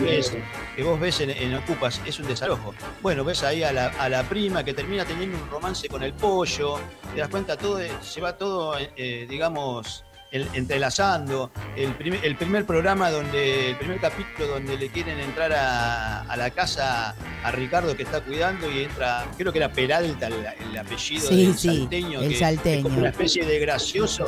que 0.76 0.84
vos 0.84 1.00
ves 1.00 1.19
en, 1.22 1.56
Ocupas 1.56 2.02
es 2.06 2.19
un 2.19 2.28
desalojo. 2.28 2.74
Bueno, 3.02 3.24
ves 3.24 3.43
ahí 3.43 3.63
a 3.63 3.72
la, 3.72 3.88
a 3.88 4.10
la 4.10 4.24
prima 4.24 4.63
que 4.63 4.74
termina 4.74 5.06
teniendo 5.06 5.38
un 5.38 5.50
romance 5.50 5.88
con 5.88 6.04
el 6.04 6.13
pollo, 6.13 6.80
te 7.13 7.19
das 7.19 7.30
cuenta, 7.30 7.58
todo 7.58 7.80
eh, 7.80 7.91
se 8.02 8.19
va 8.22 8.38
todo, 8.38 8.76
eh, 8.78 9.28
digamos, 9.30 10.04
el- 10.31 10.47
entrelazando. 10.53 11.51
El 11.75 11.93
primer, 11.95 12.23
el 12.25 12.35
primer 12.35 12.65
programa 12.65 13.09
donde, 13.11 13.71
el 13.71 13.77
primer 13.77 13.99
capítulo 13.99 14.47
donde 14.47 14.77
le 14.77 14.89
quieren 14.89 15.19
entrar 15.19 15.51
a, 15.53 16.21
a 16.21 16.37
la 16.37 16.49
casa 16.51 17.15
a 17.43 17.51
Ricardo 17.51 17.95
que 17.95 18.03
está 18.03 18.21
cuidando 18.21 18.69
y 18.71 18.83
entra, 18.83 19.25
creo 19.37 19.51
que 19.51 19.59
era 19.59 19.71
Peralta 19.71 20.27
el, 20.27 20.33
el 20.71 20.77
apellido 20.77 21.27
Sí, 21.29 21.45
del 21.45 21.57
sí, 21.57 21.67
el 21.69 21.75
salteño, 21.81 22.19
que- 22.19 22.27
que 22.27 22.33
es 22.33 22.39
salteño. 22.39 22.83
como 22.83 22.97
una 22.99 23.09
especie 23.09 23.45
de 23.45 23.59
gracioso. 23.59 24.27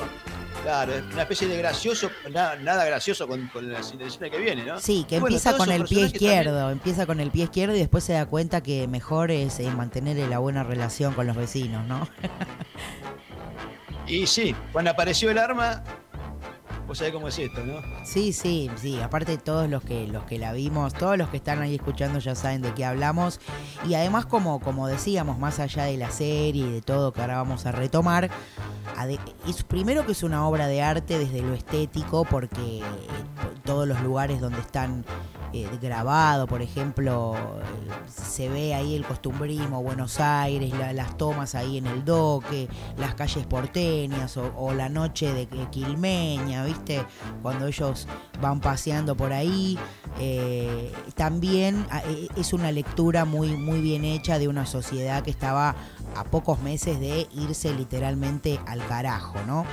Claro, 0.64 0.94
una 1.12 1.24
especie 1.24 1.48
de 1.48 1.58
gracioso, 1.58 2.12
nada, 2.32 2.56
nada 2.58 2.86
gracioso 2.86 3.28
con, 3.28 3.48
con 3.48 3.72
las 3.74 3.92
intenciones 3.94 4.30
que 4.32 4.38
viene, 4.38 4.64
¿no? 4.64 4.80
Sí, 4.80 5.08
que 5.10 5.20
Bueno, 5.20 5.36
empieza 5.36 5.58
con 5.58 5.72
el 5.72 5.86
pie 5.86 6.02
también- 6.04 6.06
izquierdo, 6.14 6.70
empieza 6.70 7.06
con 7.08 7.20
el 7.20 7.32
pie 7.32 7.46
izquierdo 7.46 7.76
y 7.76 7.80
después 7.80 8.04
se 8.04 8.14
da 8.14 8.28
cuenta 8.28 8.62
que 8.62 8.88
mejor 8.88 9.32
es 9.32 9.60
eh, 9.60 9.72
mantener 9.72 10.18
la 10.30 10.38
buena 10.38 10.64
relación 10.64 11.16
con 11.16 11.26
los 11.26 11.36
vecinos, 11.36 11.88
¿no? 11.88 12.08
Y 14.12 14.28
sí, 14.28 14.54
cuando 14.74 14.92
apareció 14.92 15.32
el 15.32 15.38
arma, 15.38 15.82
vos 16.92 16.98
sabés 16.98 17.14
cómo 17.14 17.30
es 17.30 17.40
esto, 17.40 17.64
¿no? 17.66 17.76
Sí, 18.04 18.34
sí, 18.34 18.70
sí. 18.76 19.00
Aparte 19.00 19.38
todos 19.38 19.70
los 19.70 19.82
que 19.82 20.08
los 20.08 20.26
que 20.26 20.38
la 20.38 20.52
vimos, 20.52 20.94
todos 20.94 21.18
los 21.18 21.30
que 21.30 21.38
están 21.38 21.62
ahí 21.62 21.76
escuchando 21.76 22.20
ya 22.20 22.36
saben 22.36 22.62
de 22.62 22.74
qué 22.74 22.84
hablamos. 22.84 23.40
Y 23.88 23.94
además, 23.94 24.26
como, 24.26 24.60
como 24.60 24.88
decíamos, 24.88 25.40
más 25.40 25.60
allá 25.62 25.86
de 25.86 25.96
la 25.96 26.12
serie 26.12 26.66
y 26.68 26.70
de 26.72 26.82
todo 26.82 27.14
que 27.14 27.22
ahora 27.22 27.38
vamos 27.38 27.66
a 27.66 27.72
retomar, 27.72 28.30
es 29.48 29.64
primero 29.64 30.06
que 30.06 30.12
es 30.12 30.22
una 30.24 30.46
obra 30.48 30.68
de 30.68 30.82
arte 30.82 31.18
desde 31.18 31.42
lo 31.42 31.54
estético, 31.54 32.26
porque 32.26 32.80
eh, 32.80 32.84
todos 33.64 33.88
los 33.88 34.02
lugares 34.02 34.42
donde 34.42 34.60
están 34.60 35.06
eh, 35.54 35.68
grabado, 35.82 36.46
por 36.48 36.62
ejemplo, 36.62 37.36
eh, 37.36 37.92
se 38.08 38.48
ve 38.50 38.74
ahí 38.74 38.96
el 38.96 39.06
costumbrismo, 39.06 39.82
Buenos 39.82 40.20
Aires, 40.20 40.72
la- 40.78 40.94
las 40.94 41.18
tomas 41.18 41.56
ahí 41.56 41.78
en 41.78 41.88
el 41.88 42.06
doque, 42.06 42.68
las 42.98 43.16
calles 43.16 43.46
porteñas 43.48 44.38
o, 44.38 44.54
o 44.58 44.74
la 44.74 44.88
noche 44.90 45.34
de 45.34 45.48
que- 45.48 45.62
Quilmeña, 45.72 46.64
¿viste? 46.66 46.81
Cuando 47.42 47.68
ellos 47.68 48.08
van 48.42 48.60
paseando 48.60 49.16
por 49.16 49.34
ahí. 49.34 49.78
eh, 50.20 50.92
también 51.16 51.86
ah, 51.90 52.02
eh, 52.06 52.28
es 52.38 52.54
una 52.54 52.72
lectura 52.72 53.24
muy, 53.26 53.50
muy 53.56 53.80
bien 53.82 54.04
hecha 54.06 54.40
de 54.40 54.48
una 54.48 54.66
sociedad 54.66 55.24
que 55.24 55.32
estaba 55.32 55.76
a 56.16 56.24
pocos 56.26 56.60
meses 56.62 57.00
de 57.00 57.28
irse 57.34 57.74
literalmente 57.74 58.60
al 58.68 58.86
carajo, 58.88 59.36
¿no? 59.48 59.66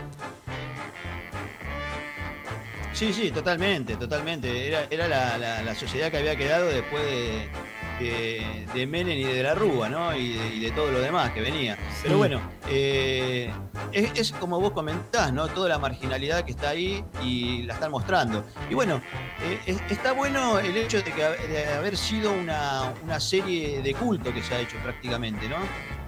Sí, 2.93 3.13
sí, 3.13 3.31
totalmente, 3.31 3.97
totalmente. 3.97 4.67
Era, 4.69 4.87
era 4.91 5.07
la, 5.09 5.39
la- 5.39 5.63
la 5.63 5.75
sociedad 5.75 6.11
que 6.11 6.19
había 6.19 6.37
quedado 6.37 6.67
después 6.67 7.03
de, 7.05 7.49
de, 7.99 8.67
de 8.75 8.87
Menem 8.87 9.19
y 9.19 9.25
de 9.25 9.43
la 9.43 9.55
Rúa, 9.55 9.89
¿no? 9.89 10.15
Y 10.17 10.33
de, 10.35 10.55
y 10.55 10.61
de 10.61 10.71
todo 10.71 10.91
lo 10.91 11.01
demás 11.01 11.31
que 11.33 11.41
venía. 11.41 11.77
Pero 12.03 12.17
bueno, 12.19 12.41
eh, 12.69 13.51
es, 13.93 14.13
es 14.19 14.33
como 14.33 14.61
vos 14.61 14.73
comentás, 14.73 15.33
¿no? 15.33 15.49
Toda 15.49 15.69
la 15.69 15.79
marginalidad 15.79 16.45
que 16.45 16.53
está 16.53 16.71
ahí 16.71 17.05
y 17.23 17.63
la 17.65 17.75
están 17.75 17.91
mostrando. 17.91 18.45
Y 18.71 18.75
bueno, 18.75 19.01
eh, 19.43 19.59
es- 19.67 19.83
está 19.91 20.13
bueno 20.13 20.59
el 20.59 20.77
hecho 20.77 20.99
de, 20.99 21.05
que, 21.13 21.23
de 21.23 21.67
haber 21.75 21.97
sido 21.97 22.33
una, 22.33 22.93
una 23.03 23.21
serie 23.21 23.83
de 23.83 23.95
culto 23.95 24.33
que 24.33 24.43
se 24.43 24.55
ha 24.55 24.61
hecho 24.61 24.77
prácticamente, 24.83 25.49
¿no? 25.49 25.57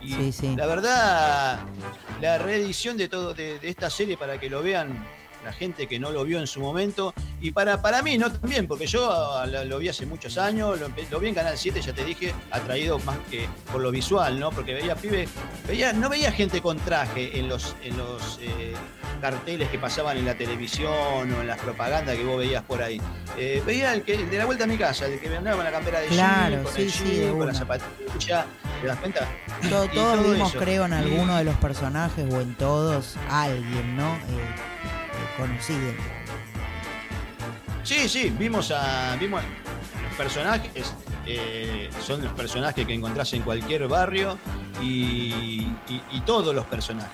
Y 0.03 0.12
Sí, 0.14 0.33
sí. 0.33 0.55
la 0.57 0.66
verdad, 0.66 1.61
la 2.20 2.38
reedición 2.38 2.96
de 2.96 3.09
todo 3.09 3.35
de, 3.35 3.59
de 3.59 3.68
esta 3.68 3.90
serie 3.90 4.16
para 4.16 4.38
que 4.40 4.48
lo 4.48 4.62
vean 4.62 5.05
la 5.44 5.53
gente 5.53 5.87
que 5.87 5.98
no 5.98 6.11
lo 6.11 6.24
vio 6.24 6.38
en 6.38 6.46
su 6.46 6.61
momento. 6.61 7.14
Y 7.40 7.53
para, 7.53 7.81
para 7.81 8.03
mí, 8.03 8.18
no 8.18 8.31
también, 8.31 8.66
porque 8.66 8.87
yo 8.87 9.11
ah, 9.11 9.46
lo, 9.46 9.64
lo 9.64 9.79
vi 9.79 9.88
hace 9.88 10.07
muchos 10.07 10.37
años, 10.38 10.79
lo, 10.79 11.20
vi 11.20 11.29
en 11.29 11.35
Canal 11.35 11.57
7, 11.57 11.81
ya 11.81 11.92
te 11.92 12.05
dije, 12.05 12.35
atraído 12.50 12.98
más 13.00 13.18
que 13.31 13.48
por 13.72 13.81
lo 13.81 13.90
visual, 13.90 14.38
¿no? 14.38 14.50
Porque 14.50 14.74
veía 14.74 14.94
pibe, 14.94 15.26
veía, 15.66 15.92
no 15.92 16.09
veía 16.09 16.31
gente 16.33 16.61
con 16.61 16.79
traje 16.79 17.38
en 17.38 17.48
los, 17.48 17.74
en 17.83 17.96
los 17.96 18.38
eh, 18.42 18.74
carteles 19.20 19.68
que 19.68 19.79
pasaban 19.79 20.16
en 20.18 20.26
la 20.26 20.35
televisión 20.35 20.92
o 21.33 21.40
en 21.40 21.46
las 21.46 21.59
propagandas 21.61 22.16
que 22.16 22.24
vos 22.24 22.38
veías 22.38 22.62
por 22.64 22.83
ahí. 22.83 23.00
Eh, 23.38 23.62
veía 23.64 23.94
el, 23.94 24.03
que, 24.03 24.14
el 24.14 24.31
de 24.31 24.38
la 24.38 24.44
vuelta 24.44 24.64
a 24.64 24.66
mi 24.66 24.76
casa, 24.76 25.07
el 25.07 25.18
que 25.20 25.35
andaba 25.35 25.57
con 25.57 25.64
la 25.64 25.72
campera 25.72 26.00
de 26.00 26.09
Claro, 26.09 26.50
jean, 26.50 26.64
con 26.64 26.74
sí, 26.74 26.83
el 26.83 26.90
sí, 26.92 27.05
jean, 27.05 27.29
con 27.31 27.38
la 27.38 27.44
una. 27.46 27.55
zapatilla, 27.55 28.46
¿te 28.81 28.87
das 28.87 28.98
cuenta? 28.98 29.29
Todos 29.68 29.90
todo 29.92 30.22
vimos, 30.22 30.50
eso. 30.50 30.59
creo, 30.59 30.85
en 30.87 30.92
alguno 30.92 31.37
de 31.37 31.44
los 31.44 31.55
personajes 31.57 32.26
o 32.33 32.40
en 32.40 32.55
todos 32.57 33.16
alguien, 33.29 33.96
¿no? 33.96 34.14
Eh, 34.16 34.69
Sí, 37.83 38.09
sí, 38.09 38.33
vimos 38.38 38.70
a. 38.70 39.16
Vimos 39.18 39.42
los 40.09 40.16
personajes. 40.16 40.94
eh, 41.26 41.90
son 42.05 42.22
los 42.24 42.33
personajes 42.33 42.87
que 42.87 42.94
encontrás 42.94 43.33
en 43.35 43.42
cualquier 43.42 43.87
barrio 43.88 44.38
y, 44.83 45.66
y- 45.88 46.03
y 46.12 46.20
todos 46.26 46.55
los 46.55 46.64
personajes. 46.66 47.11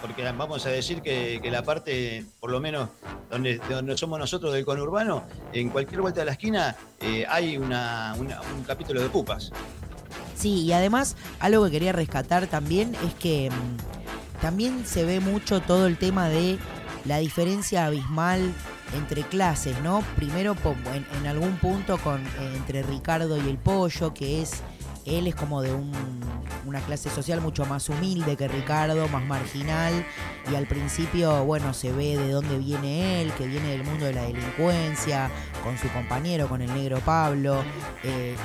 Porque 0.00 0.22
vamos 0.32 0.64
a 0.64 0.70
decir 0.70 1.02
que, 1.02 1.40
que 1.42 1.50
la 1.50 1.62
parte, 1.62 2.24
por 2.40 2.50
lo 2.50 2.60
menos 2.60 2.88
donde, 3.30 3.58
de 3.58 3.74
donde 3.74 3.96
somos 3.98 4.18
nosotros 4.18 4.52
del 4.54 4.64
conurbano, 4.64 5.24
en 5.52 5.70
cualquier 5.70 6.00
vuelta 6.00 6.20
de 6.20 6.26
la 6.26 6.32
esquina 6.32 6.76
eh, 7.00 7.26
hay 7.28 7.56
una- 7.56 8.14
una- 8.18 8.40
un 8.56 8.62
capítulo 8.62 9.02
de 9.02 9.08
pupas. 9.08 9.50
Sí, 10.36 10.62
y 10.62 10.72
además 10.72 11.16
algo 11.40 11.64
que 11.66 11.72
quería 11.72 11.92
rescatar 11.92 12.46
también 12.46 12.94
es 13.04 13.12
que 13.14 13.50
mm, 13.50 14.40
también 14.40 14.86
se 14.86 15.04
ve 15.04 15.18
mucho 15.20 15.60
todo 15.60 15.86
el 15.88 15.98
tema 15.98 16.28
de 16.28 16.58
la 17.08 17.18
diferencia 17.18 17.86
abismal 17.86 18.52
entre 18.94 19.22
clases, 19.22 19.80
¿no? 19.80 20.04
Primero 20.14 20.54
en, 20.94 21.06
en 21.18 21.26
algún 21.26 21.56
punto 21.56 21.96
con 21.98 22.20
eh, 22.20 22.52
entre 22.54 22.82
Ricardo 22.82 23.42
y 23.42 23.48
el 23.48 23.56
Pollo, 23.56 24.12
que 24.12 24.42
es 24.42 24.62
él 25.16 25.26
es 25.26 25.34
como 25.34 25.62
de 25.62 25.72
un- 25.72 26.18
una 26.66 26.80
clase 26.80 27.08
social 27.08 27.40
mucho 27.40 27.64
más 27.64 27.88
humilde 27.88 28.36
que 28.36 28.46
Ricardo, 28.46 29.08
más 29.08 29.24
marginal, 29.24 30.04
y 30.52 30.54
al 30.54 30.66
principio, 30.66 31.44
bueno, 31.44 31.72
se 31.72 31.92
ve 31.92 32.16
de 32.18 32.30
dónde 32.30 32.58
viene 32.58 33.22
él, 33.22 33.32
que 33.32 33.46
viene 33.46 33.70
del 33.70 33.84
mundo 33.84 34.04
de 34.04 34.12
la 34.12 34.22
delincuencia, 34.22 35.30
con 35.64 35.78
su 35.78 35.88
compañero, 35.88 36.46
con 36.48 36.60
el 36.60 36.72
negro 36.74 36.98
Pablo. 37.00 37.62
eh, 38.04 38.34
eh, 38.34 38.36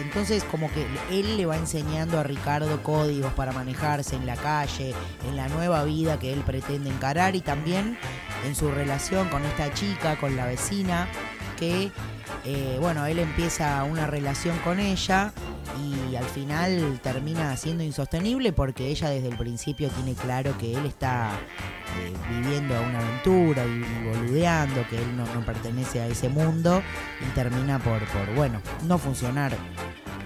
entonces, 0.00 0.44
como 0.44 0.70
que 0.72 0.86
él 1.10 1.36
le 1.36 1.46
va 1.46 1.56
enseñando 1.56 2.20
a 2.20 2.22
Ricardo 2.22 2.80
códigos 2.84 3.32
para 3.32 3.50
manejarse 3.50 4.14
en 4.14 4.26
la 4.26 4.36
calle, 4.36 4.94
en 5.28 5.36
la 5.36 5.48
nueva 5.48 5.82
vida 5.82 6.20
que 6.20 6.32
él 6.32 6.40
pretende 6.46 6.88
encarar 6.90 7.34
y 7.34 7.40
también 7.40 7.98
en 8.46 8.54
su 8.54 8.70
relación 8.70 9.28
con 9.28 9.44
esta 9.44 9.74
chica, 9.74 10.16
con 10.16 10.36
la 10.36 10.46
vecina, 10.46 11.08
que, 11.58 11.90
eh, 12.44 12.76
bueno, 12.80 13.06
él 13.06 13.18
empieza 13.18 13.82
una 13.82 14.06
relación 14.06 14.56
con 14.58 14.78
ella 14.78 15.32
y 16.10 16.16
al 16.16 16.24
final 16.24 17.00
termina 17.02 17.56
siendo 17.56 17.82
insostenible 17.82 18.52
porque 18.52 18.88
ella 18.88 19.10
desde 19.10 19.28
el 19.28 19.36
principio 19.36 19.88
tiene 19.90 20.14
claro 20.14 20.56
que 20.58 20.74
él 20.74 20.86
está 20.86 21.30
eh, 21.98 22.12
viviendo 22.30 22.74
una 22.80 22.98
aventura 22.98 23.64
y, 23.64 23.84
boludeando, 24.04 24.86
que 24.88 24.96
él 24.96 25.16
no, 25.16 25.24
pertenece 25.44 26.00
a 26.00 26.06
ese 26.06 26.28
mundo 26.28 26.82
y 27.20 27.34
termina 27.34 27.78
por, 27.78 28.00
por, 28.08 28.34
bueno, 28.34 28.60
no 28.86 28.98
funcionar 28.98 29.52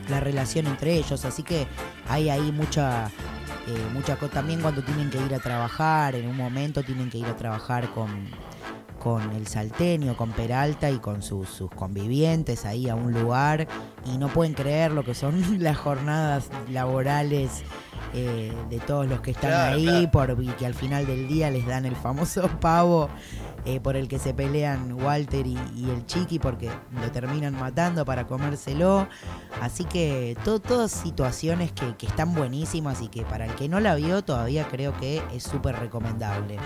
la 0.09 0.21
relación 0.21 0.67
entre 0.67 0.95
ellos. 0.95 1.25
Así 1.25 1.43
que 1.43 1.67
hay 2.09 2.31
ahí 2.31 2.53
mucha, 2.53 3.07
eh, 3.07 3.87
mucha. 3.93 4.17
También 4.17 4.61
cuando 4.61 4.83
tienen 4.83 5.11
que 5.11 5.19
ir 5.19 5.35
a 5.35 5.38
trabajar, 5.38 6.15
en 6.15 6.27
un 6.27 6.37
momento 6.37 6.83
tienen 6.83 7.11
que 7.11 7.19
ir 7.19 7.27
a 7.27 7.37
trabajar 7.37 7.91
con, 7.91 8.29
con 9.03 9.33
el 9.33 9.47
salteño, 9.49 10.17
con 10.17 10.31
Peralta 10.31 10.91
y 10.91 10.99
con 10.99 11.23
sus, 11.23 11.49
sus 11.49 11.71
convivientes 11.71 12.65
ahí 12.65 12.88
a 12.88 12.95
un 12.95 13.12
lugar 13.12 13.67
y 14.05 14.17
no 14.19 14.29
pueden 14.29 14.55
creer 14.55 14.93
lo 14.93 15.03
que 15.05 15.15
son 15.15 15.43
las 15.62 15.77
jornadas 15.77 16.49
laborales 16.71 17.65
eh, 18.15 18.53
de 18.71 18.79
todos 18.81 19.07
los 19.09 19.21
que 19.21 19.33
están 19.33 19.51
Claro, 19.51 19.77
ahí 19.77 20.07
claro. 20.09 20.37
por, 20.37 20.45
y 20.45 20.49
que 20.49 20.67
al 20.67 20.75
final 20.75 21.07
del 21.07 21.27
día 21.29 21.51
les 21.51 21.67
dan 21.67 21.85
el 21.87 21.97
famoso 21.97 22.49
pavo 22.61 23.09
eh, 23.65 23.81
por 23.81 23.97
el 23.97 24.07
que 24.09 24.19
se 24.19 24.35
pelean 24.35 24.93
Walter 24.93 25.47
y, 25.47 25.57
y 25.75 25.88
el 25.91 26.05
Chiqui 26.07 26.38
porque 26.38 26.69
lo 27.01 27.11
terminan 27.12 27.55
matando 27.59 28.05
para 28.05 28.27
comérselo. 28.27 29.07
Así 29.61 29.85
que 29.85 30.37
to- 30.45 30.59
todas 30.61 30.91
situaciones 30.93 31.73
que, 31.73 31.97
que 31.97 32.07
están 32.07 32.35
buenísimas 32.35 33.01
y 33.03 33.09
que 33.09 33.23
para 33.23 33.47
el 33.47 33.55
que 33.55 33.69
no 33.69 33.81
la 33.81 33.95
vio 33.95 34.23
todavía 34.23 34.67
creo 34.69 34.97
que 34.99 35.23
es 35.33 35.43
súper 35.45 35.77
recomendable. 35.79 36.59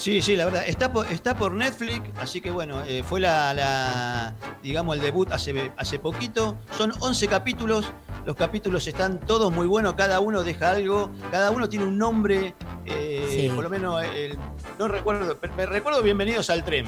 Sí, 0.00 0.22
sí, 0.22 0.34
la 0.34 0.46
verdad. 0.46 0.64
Está 0.66 0.90
por, 0.90 1.06
está 1.12 1.36
por 1.36 1.52
Netflix, 1.52 2.00
así 2.18 2.40
que 2.40 2.50
bueno, 2.50 2.82
eh, 2.86 3.02
fue 3.06 3.20
la, 3.20 3.52
la, 3.52 4.34
digamos, 4.62 4.96
el 4.96 5.02
debut 5.02 5.30
hace, 5.30 5.70
hace 5.76 5.98
poquito. 5.98 6.56
Son 6.78 6.90
11 7.00 7.28
capítulos. 7.28 7.84
Los 8.24 8.34
capítulos 8.34 8.86
están 8.86 9.20
todos 9.20 9.52
muy 9.52 9.66
buenos, 9.66 9.92
cada 9.94 10.20
uno 10.20 10.42
deja 10.42 10.70
algo, 10.70 11.10
cada 11.30 11.50
uno 11.50 11.68
tiene 11.68 11.84
un 11.84 11.98
nombre, 11.98 12.54
eh, 12.86 13.26
Sí. 13.30 13.48
por 13.54 13.64
lo 13.64 13.68
menos, 13.70 14.02
el- 14.02 14.38
no 14.78 14.88
recuerdo, 14.88 15.38
me 15.56 15.66
recuerdo 15.66 16.02
Bienvenidos 16.02 16.48
al 16.48 16.64
Tren. 16.64 16.86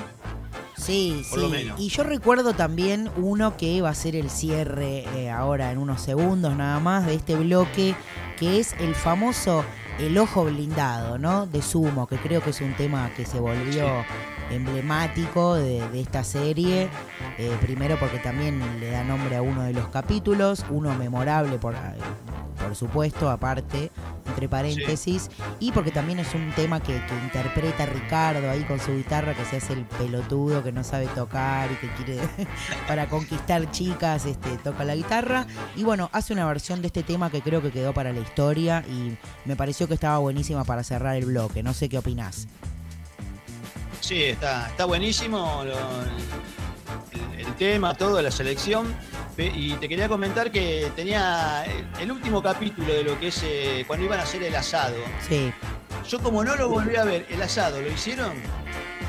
Sí, 0.77 1.23
Por 1.31 1.39
sí. 1.39 1.45
lo 1.45 1.51
menos. 1.51 1.81
Y 1.81 1.89
yo 1.91 2.03
recuerdo 2.05 2.55
también 2.55 3.11
uno 3.17 3.57
que 3.59 3.81
va 3.83 3.91
a 3.91 3.95
ser 3.95 4.17
el 4.17 4.31
cierre 4.31 5.05
eh, 5.17 5.31
ahora 5.31 5.71
en 5.71 5.79
unos 5.79 6.01
segundos 6.01 6.57
nada 6.57 6.81
más 6.81 7.07
de 7.07 7.15
este 7.15 7.37
bloque, 7.37 7.95
que 8.39 8.59
es 8.59 8.73
el 8.81 8.95
famoso 8.95 9.65
El 9.99 10.17
Ojo 10.19 10.45
Blindado, 10.45 11.19
¿no? 11.19 11.47
De 11.47 11.63
Sumo, 11.63 12.07
que 12.07 12.17
creo 12.17 12.41
que 12.43 12.51
es 12.51 12.61
un 12.61 12.75
tema 12.75 13.11
que 13.15 13.25
se 13.25 13.39
volvió 13.39 14.05
emblemático 14.53 15.55
de, 15.55 15.87
de 15.89 16.01
esta 16.01 16.25
serie. 16.25 16.89
Eh, 17.39 17.57
primero 17.61 17.99
porque 17.99 18.19
también 18.19 18.61
le 18.81 18.91
da 18.91 19.05
nombre 19.05 19.37
a 19.37 19.43
uno 19.43 19.63
de 19.63 19.73
los 19.73 19.89
capítulos, 19.89 20.65
uno 20.71 20.95
memorable 20.95 21.59
por, 21.59 21.75
eh, 21.75 21.79
por 22.63 22.77
supuesto, 22.77 23.31
aparte, 23.31 23.91
entre 24.27 24.49
paréntesis, 24.49 25.31
y 25.59 25.73
porque 25.73 25.91
también 25.91 26.19
es 26.19 26.35
un 26.35 26.53
tema 26.53 26.81
que, 26.81 26.95
que 27.07 27.15
interpreta 27.25 27.87
Ricardo 27.87 28.51
ahí 28.51 28.63
con 28.65 28.79
su 28.79 28.95
guitarra, 28.95 29.35
que 29.35 29.45
se 29.45 29.57
hace 29.57 29.73
el 29.73 29.85
pelotudo, 29.85 30.63
que 30.63 30.73
no 30.73 30.85
sabe 30.85 31.07
tocar 31.09 31.71
y 31.73 31.77
que 31.77 31.89
quiere, 31.95 32.21
para 32.89 33.09
conquistar 33.09 33.71
chicas, 33.71 34.27
este, 34.27 34.57
toca 34.59 34.85
la 34.85 34.95
guitarra. 34.95 35.47
Y 35.77 35.85
bueno, 35.85 36.11
hace 36.13 36.33
una 36.33 36.47
versión 36.47 36.81
de 36.83 36.89
este 36.89 37.03
tema 37.03 37.31
que 37.31 37.43
creo 37.43 37.63
que 37.63 37.71
quedó 37.71 37.93
para 37.93 38.13
la 38.13 38.21
historia 38.21 38.85
y 38.89 39.17
me 39.45 39.57
pareció 39.57 39.89
que 39.89 39.95
estaba 39.95 40.19
buenísima 40.19 40.65
para 40.65 40.85
cerrar 40.85 41.17
el 41.17 41.27
bloque. 41.27 41.63
No 41.63 41.73
sé 41.73 41.89
qué 41.89 41.99
opinás. 41.99 42.47
Sí, 44.03 44.25
está, 44.25 44.67
está 44.69 44.85
buenísimo 44.85 45.63
lo- 45.65 46.03
el, 47.13 47.47
el 47.47 47.55
tema, 47.55 47.95
todo, 47.95 48.21
la 48.21 48.31
selección. 48.33 48.95
Y 49.39 49.73
te 49.75 49.89
quería 49.89 50.09
comentar 50.09 50.51
que 50.51 50.91
tenía 50.95 51.65
el, 52.01 52.11
último 52.13 52.43
capítulo 52.43 52.93
de 52.93 53.03
lo 53.05 53.19
que 53.19 53.29
es 53.29 53.41
eh, 53.45 53.85
cuando 53.87 54.05
iban 54.05 54.19
a 54.21 54.25
hacer 54.25 54.43
el 54.43 54.55
asado. 54.55 54.97
Sí. 55.27 55.53
Yo 56.09 56.19
como 56.21 56.45
no 56.45 56.55
lo 56.57 56.69
volví 56.69 56.97
a 56.97 57.05
ver, 57.05 57.27
el 57.31 57.41
asado, 57.41 57.81
¿lo 57.81 57.89
hicieron? 57.91 58.33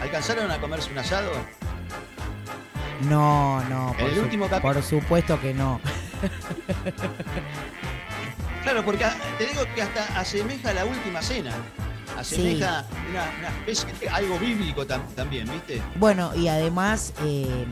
¿Alcanzaron 0.02 0.50
a 0.52 0.60
comerse 0.60 0.92
un 0.92 1.00
asado? 1.00 1.32
No, 3.10 3.62
no, 3.66 3.94
por, 4.00 4.08
El 4.10 4.16
su- 4.16 4.22
último 4.22 4.48
capítulo. 4.48 4.74
por 4.76 4.84
supuesto 4.84 5.42
que 5.42 5.54
no. 5.54 5.82
Claro, 8.64 8.86
porque 8.86 9.06
te 9.38 9.46
digo 9.48 9.64
que 9.76 9.82
hasta 9.82 10.20
asemeja 10.20 10.72
la 10.72 10.86
última 10.86 11.22
cena. 11.22 11.52
Asemeja 12.18 12.86
una, 13.10 13.24
una 13.40 13.50
especie 13.68 13.94
de 14.00 14.10
algo 14.10 14.38
bíblico 14.40 14.86
tam- 14.86 15.06
también, 15.16 15.50
¿viste? 15.52 15.82
Bueno, 15.96 16.32
y 16.36 16.48
además, 16.48 17.14
eh, 17.26 17.66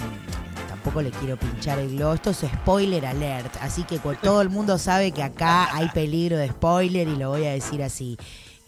tampoco 0.68 1.02
le 1.02 1.12
quiero 1.12 1.38
pinchar 1.38 1.80
el 1.80 1.96
globo. 1.96 2.14
Esto 2.14 2.32
es 2.32 2.38
spoiler 2.40 3.06
alert. 3.06 3.56
Así 3.62 3.84
que 3.84 4.00
todo 4.00 4.42
el 4.42 4.50
mundo 4.50 4.78
sabe 4.78 5.12
que 5.12 5.24
acá 5.24 5.76
hay 5.76 5.90
peligro 5.90 6.38
de 6.38 6.48
spoiler 6.50 7.08
y 7.08 7.16
lo 7.16 7.30
voy 7.30 7.46
a 7.46 7.52
decir 7.52 7.84
así. 7.84 8.18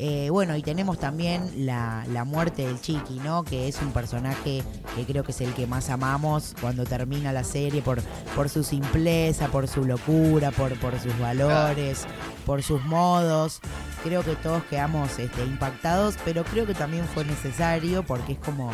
Eh, 0.05 0.29
bueno, 0.29 0.57
y 0.57 0.61
tenemos 0.61 0.99
también 0.99 1.65
la, 1.65 2.03
la 2.11 2.25
muerte 2.25 2.67
del 2.67 2.81
Chiqui, 2.81 3.21
¿no? 3.21 3.45
Que 3.45 3.69
es 3.69 3.81
un 3.81 3.93
personaje 3.93 4.61
que 4.97 5.05
creo 5.05 5.23
que 5.23 5.31
es 5.31 5.39
el 5.39 5.53
que 5.53 5.65
más 5.65 5.89
amamos 5.89 6.55
cuando 6.59 6.83
termina 6.83 7.31
la 7.31 7.45
serie 7.45 7.81
por, 7.81 8.01
por 8.35 8.49
su 8.49 8.65
simpleza, 8.65 9.47
por 9.47 9.65
su 9.65 9.85
locura, 9.85 10.51
por, 10.51 10.77
por 10.81 10.99
sus 10.99 11.17
valores, 11.19 12.03
por 12.45 12.63
sus 12.63 12.83
modos. 12.83 13.61
Creo 14.03 14.23
que 14.23 14.35
todos 14.35 14.61
quedamos 14.65 15.17
este, 15.19 15.41
impactados, 15.45 16.15
pero 16.25 16.43
creo 16.43 16.65
que 16.65 16.73
también 16.73 17.05
fue 17.05 17.23
necesario 17.23 18.03
porque 18.03 18.33
es 18.33 18.39
como 18.39 18.71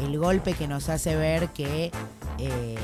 el 0.00 0.16
golpe 0.20 0.52
que 0.52 0.68
nos 0.68 0.88
hace 0.88 1.16
ver 1.16 1.48
que, 1.48 1.90
eh, 2.38 2.76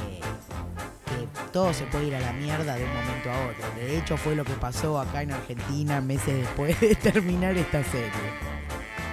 todo 1.52 1.72
se 1.72 1.84
puede 1.84 2.06
ir 2.06 2.14
a 2.16 2.20
la 2.20 2.32
mierda 2.32 2.74
de 2.74 2.84
un 2.84 2.94
momento 2.94 3.30
a 3.30 3.46
otro. 3.46 3.64
De 3.76 3.98
hecho, 3.98 4.16
fue 4.16 4.34
lo 4.34 4.44
que 4.44 4.54
pasó 4.54 5.00
acá 5.00 5.22
en 5.22 5.32
Argentina 5.32 6.00
meses 6.00 6.36
después 6.36 6.78
de 6.80 6.94
terminar 7.02 7.56
esta 7.56 7.82
serie. 7.84 8.10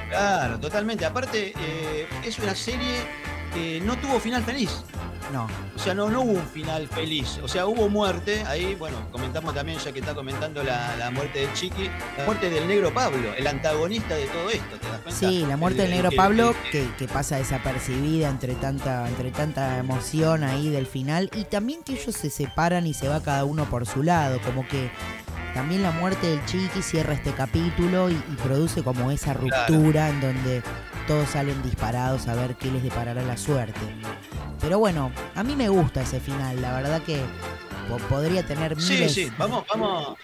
Claro, 0.09 0.59
totalmente. 0.59 1.05
Aparte, 1.05 1.53
eh, 1.57 2.07
es 2.23 2.37
una 2.39 2.53
serie 2.53 2.99
no 3.83 3.97
tuvo 3.97 4.19
final 4.19 4.43
feliz. 4.43 4.83
No. 5.31 5.47
O 5.75 5.79
sea, 5.79 5.93
no, 5.93 6.09
no 6.09 6.21
hubo 6.21 6.33
un 6.33 6.45
final 6.47 6.87
feliz. 6.87 7.39
O 7.41 7.47
sea, 7.47 7.65
hubo 7.65 7.87
muerte. 7.87 8.43
Ahí, 8.45 8.75
bueno, 8.75 8.97
comentamos 9.11 9.53
también, 9.55 9.79
ya 9.79 9.91
que 9.93 9.99
está 9.99 10.13
comentando 10.13 10.63
la, 10.63 10.95
la 10.97 11.11
muerte 11.11 11.39
de 11.47 11.53
Chiqui, 11.53 11.89
la 12.17 12.25
muerte 12.25 12.49
del 12.49 12.67
negro 12.67 12.93
Pablo, 12.93 13.33
el 13.35 13.47
antagonista 13.47 14.15
de 14.15 14.25
todo 14.27 14.49
esto, 14.49 14.75
¿te 14.77 14.87
das 14.87 14.99
cuenta? 15.01 15.19
Sí, 15.19 15.45
la 15.47 15.55
muerte 15.57 15.83
El- 15.83 15.89
del 15.89 15.97
el 15.97 16.03
negro 16.03 16.15
Pablo, 16.15 16.53
el 16.73 16.89
que- 16.97 17.07
pasa 17.07 17.37
desapercibida 17.37 18.27
entre 18.29 18.53
tanta, 18.55 19.07
entre 19.07 19.31
tanta 19.31 19.77
emoción 19.77 20.43
ahí 20.43 20.69
del 20.69 20.85
final. 20.87 21.29
Y 21.33 21.45
también 21.45 21.83
que 21.83 21.93
ellos 21.93 22.15
se 22.15 22.29
separan 22.29 22.85
y 22.85 22.93
se 22.93 23.07
va 23.07 23.21
cada 23.21 23.45
uno 23.45 23.65
por 23.65 23.85
su 23.85 24.03
lado. 24.03 24.39
Como 24.41 24.67
que 24.67 24.91
también 25.53 25.83
la 25.83 25.91
muerte 25.91 26.27
del 26.27 26.43
Chiqui 26.45 26.81
cierra 26.81 27.13
este 27.13 27.31
capítulo 27.31 28.09
y, 28.09 28.13
y 28.13 28.35
produce 28.43 28.83
como 28.83 29.09
esa 29.11 29.33
ruptura 29.33 30.09
en 30.09 30.19
donde 30.19 30.63
todos 31.07 31.29
salen 31.29 31.61
disparados 31.63 32.27
a 32.27 32.33
ver 32.35 32.55
qué 32.55 32.71
les 32.71 32.81
deparará 32.81 33.21
la 33.23 33.35
suerte. 33.43 33.79
Pero 34.61 34.79
bueno, 34.79 35.11
a 35.35 35.43
mí 35.43 35.55
me 35.55 35.69
gusta 35.69 36.01
ese 36.01 36.19
final, 36.19 36.61
la 36.61 36.73
verdad 36.73 37.01
que 37.01 37.21
po- 37.89 37.97
podría 38.09 38.45
tener 38.45 38.79
Sí, 38.81 38.93
miles. 38.93 39.13
sí, 39.13 39.31
vamos, 39.37 39.65
vamos. 39.69 40.17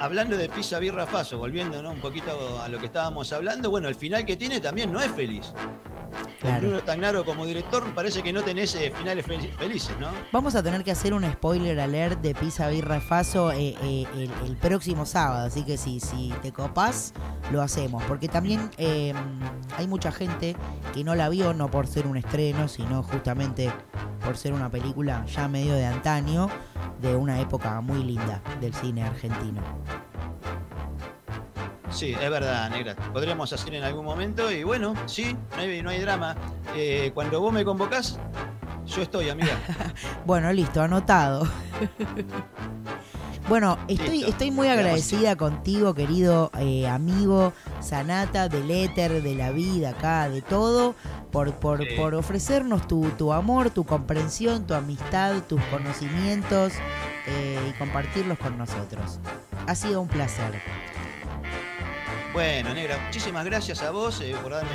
Hablando 0.00 0.36
de 0.36 0.48
Pisa 0.48 0.78
Birra 0.78 1.06
Faso, 1.06 1.38
volviendo 1.38 1.82
¿no? 1.82 1.90
un 1.90 2.00
poquito 2.00 2.60
a 2.62 2.68
lo 2.68 2.78
que 2.78 2.86
estábamos 2.86 3.32
hablando, 3.32 3.70
bueno, 3.70 3.88
el 3.88 3.94
final 3.94 4.24
que 4.26 4.36
tiene 4.36 4.60
también 4.60 4.92
no 4.92 5.00
es 5.00 5.10
feliz. 5.12 5.52
Con 5.52 6.50
Claro. 6.50 6.66
Bruno 6.68 6.80
Tagnaro 6.82 7.24
como 7.24 7.46
director 7.46 7.84
parece 7.94 8.20
que 8.22 8.32
no 8.32 8.42
tenés 8.42 8.74
eh, 8.74 8.92
finales 8.94 9.24
fel- 9.26 9.50
felices, 9.56 9.96
¿no? 10.00 10.08
Vamos 10.32 10.54
a 10.56 10.62
tener 10.62 10.82
que 10.82 10.90
hacer 10.90 11.14
un 11.14 11.24
spoiler 11.32 11.78
alert 11.80 12.20
de 12.20 12.34
Pisa 12.34 12.68
Birra 12.68 13.00
Faso 13.00 13.52
eh, 13.52 13.76
eh, 13.80 14.04
el, 14.14 14.30
el 14.46 14.56
próximo 14.56 15.06
sábado, 15.06 15.46
así 15.46 15.62
que 15.62 15.78
si, 15.78 16.00
si 16.00 16.34
te 16.42 16.52
copás, 16.52 17.14
lo 17.52 17.62
hacemos. 17.62 18.02
Porque 18.04 18.26
también 18.28 18.68
eh, 18.76 19.14
hay 19.78 19.86
mucha 19.86 20.10
gente 20.10 20.56
que 20.92 21.04
no 21.04 21.14
la 21.14 21.28
vio, 21.28 21.54
no 21.54 21.70
por 21.70 21.86
ser 21.86 22.06
un 22.08 22.16
estreno, 22.16 22.66
sino 22.66 23.02
justamente 23.04 23.70
por 24.24 24.36
ser 24.36 24.52
una 24.52 24.68
película 24.68 25.24
ya 25.26 25.46
medio 25.48 25.74
de 25.74 25.86
antaño, 25.86 26.48
de 27.00 27.14
una 27.14 27.40
época 27.40 27.80
muy 27.80 28.02
linda 28.02 28.42
del 28.60 28.74
cine 28.74 29.04
argentino. 29.04 29.61
Sí, 31.90 32.14
es 32.20 32.30
verdad, 32.30 32.70
negra. 32.70 32.96
Podríamos 33.12 33.52
hacer 33.52 33.74
en 33.74 33.84
algún 33.84 34.04
momento 34.04 34.50
y 34.50 34.64
bueno, 34.64 34.94
sí, 35.06 35.36
no 35.54 35.62
hay, 35.62 35.82
no 35.82 35.90
hay 35.90 36.00
drama. 36.00 36.34
Eh, 36.74 37.10
cuando 37.14 37.40
vos 37.40 37.52
me 37.52 37.64
convocás, 37.64 38.18
yo 38.86 39.02
estoy, 39.02 39.28
amiga. 39.30 39.56
Bueno, 40.26 40.52
listo, 40.52 40.82
anotado. 40.82 41.46
Bueno, 43.48 43.76
estoy, 43.88 44.18
Listo. 44.18 44.28
estoy 44.30 44.50
muy 44.52 44.68
agradecida 44.68 45.34
contigo, 45.34 45.94
querido 45.94 46.52
eh, 46.60 46.86
amigo 46.86 47.52
Sanata, 47.80 48.48
del 48.48 48.70
éter, 48.70 49.20
de 49.20 49.34
la 49.34 49.50
vida 49.50 49.90
acá, 49.90 50.28
de 50.28 50.42
todo, 50.42 50.94
por, 51.32 51.52
por, 51.54 51.80
Sí. 51.82 51.88
por 51.96 52.14
ofrecernos 52.14 52.86
tu, 52.86 53.10
tu 53.18 53.32
amor, 53.32 53.70
tu 53.70 53.84
comprensión, 53.84 54.64
tu 54.64 54.74
amistad, 54.74 55.42
tus 55.48 55.60
conocimientos 55.64 56.72
eh, 57.26 57.58
y 57.68 57.72
compartirlos 57.78 58.38
con 58.38 58.56
nosotros. 58.56 59.18
Ha 59.66 59.74
sido 59.74 60.00
un 60.00 60.08
placer. 60.08 60.60
Bueno, 62.32 62.72
negra, 62.72 62.98
muchísimas 63.04 63.44
gracias 63.44 63.82
a 63.82 63.90
vos 63.90 64.20
eh, 64.22 64.34
por 64.42 64.52
darme 64.52 64.70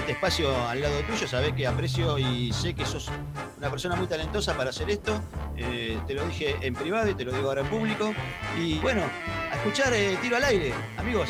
este 0.00 0.12
espacio 0.12 0.54
al 0.68 0.80
lado 0.80 1.00
tuyo. 1.02 1.26
Sabés 1.28 1.52
que 1.52 1.66
aprecio 1.66 2.18
y 2.18 2.52
sé 2.52 2.74
que 2.74 2.84
sos 2.84 3.10
una 3.58 3.70
persona 3.70 3.96
muy 3.96 4.06
talentosa 4.06 4.56
para 4.56 4.70
hacer 4.70 4.90
esto. 4.90 5.20
Eh, 5.56 5.98
te 6.06 6.14
lo 6.14 6.26
dije 6.26 6.56
en 6.60 6.74
privado 6.74 7.10
y 7.10 7.14
te 7.14 7.24
lo 7.24 7.32
digo 7.32 7.48
ahora 7.48 7.62
en 7.62 7.68
público. 7.68 8.12
Y 8.58 8.78
bueno, 8.80 9.02
a 9.50 9.56
escuchar 9.56 9.92
eh, 9.94 10.18
tiro 10.20 10.36
al 10.36 10.44
aire, 10.44 10.74
amigos. 10.96 11.28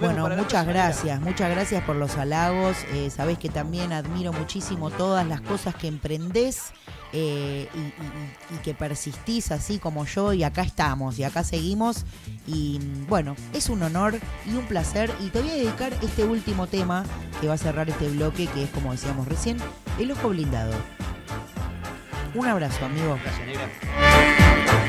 Bueno, 0.00 0.28
muchas 0.42 0.66
gracias, 0.66 1.20
muchas 1.20 1.50
gracias 1.50 1.82
por 1.84 1.96
los 1.96 2.16
halagos. 2.16 2.76
Eh, 2.92 3.10
sabés 3.10 3.38
que 3.38 3.48
también 3.48 3.92
admiro 3.92 4.32
muchísimo 4.32 4.90
todas 4.90 5.26
las 5.26 5.40
cosas 5.40 5.74
que 5.74 5.86
emprendés 5.88 6.72
eh, 7.12 7.68
y, 7.74 7.78
y- 7.78 8.56
y 8.56 8.58
que 8.62 8.74
persistís 8.74 9.52
así 9.52 9.78
como 9.78 10.04
yo 10.04 10.32
y 10.32 10.42
acá 10.44 10.62
estamos 10.62 11.18
y 11.18 11.24
acá 11.24 11.44
seguimos. 11.44 12.04
Y 12.46 12.80
mm, 12.80 13.06
bueno, 13.06 13.36
es 13.52 13.68
un 13.68 13.82
honor 13.82 14.18
y 14.46 14.54
un 14.56 14.66
placer. 14.66 15.10
Y 15.20 15.28
te 15.28 15.40
voy 15.40 15.50
a 15.50 15.54
dedicar 15.54 15.92
este 16.02 16.24
último 16.24 16.66
tema 16.66 17.04
que 17.40 17.46
va 17.48 17.54
a 17.54 17.58
cerrar 17.58 17.88
este 17.88 18.08
bloque, 18.08 18.46
que 18.48 18.64
es 18.64 18.70
como 18.70 18.92
decíamos 18.92 19.28
recién, 19.28 19.58
el 19.98 20.10
ojo 20.12 20.28
blindado. 20.30 20.72
Un 22.34 22.46
abrazo, 22.46 22.84
amigo. 22.84 23.16
Gracias, 23.22 23.46
negra. 23.46 24.83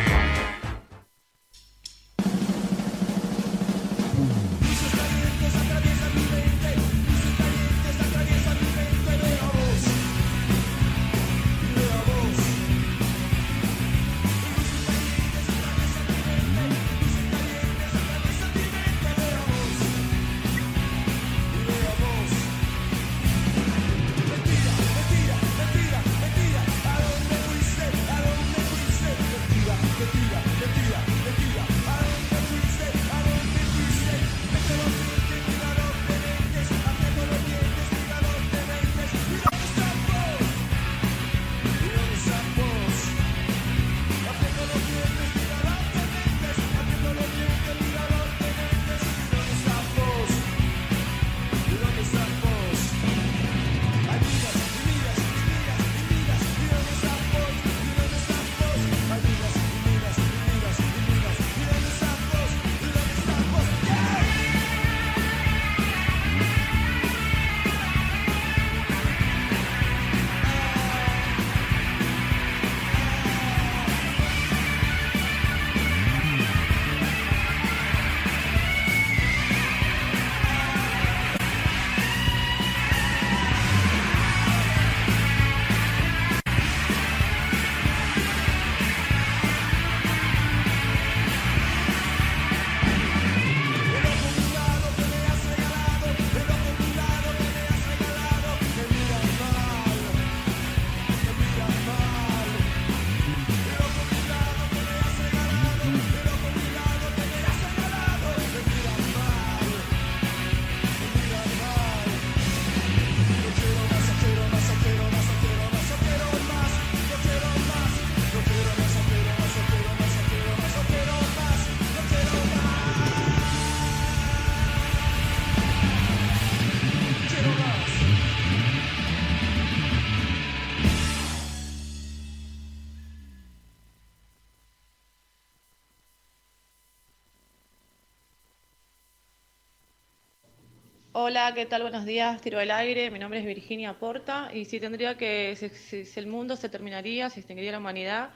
Hola, 141.28 141.54
¿qué 141.56 141.66
tal? 141.66 141.82
Buenos 141.82 142.06
días, 142.06 142.40
tiro 142.42 142.60
al 142.60 142.70
aire. 142.70 143.10
Mi 143.10 143.18
nombre 143.18 143.40
es 143.40 143.46
Virginia 143.48 143.98
Porta 143.98 144.52
y 144.54 144.66
si 144.66 144.80
tendría 144.80 145.18
que, 145.18 145.56
si, 145.56 145.70
si- 146.06 146.20
el 146.20 146.28
mundo 146.28 146.56
se 146.56 146.70
terminaría, 146.70 147.30
si 147.32 147.40
extinguiría 147.40 147.72
la 147.72 147.80
humanidad, 147.80 148.30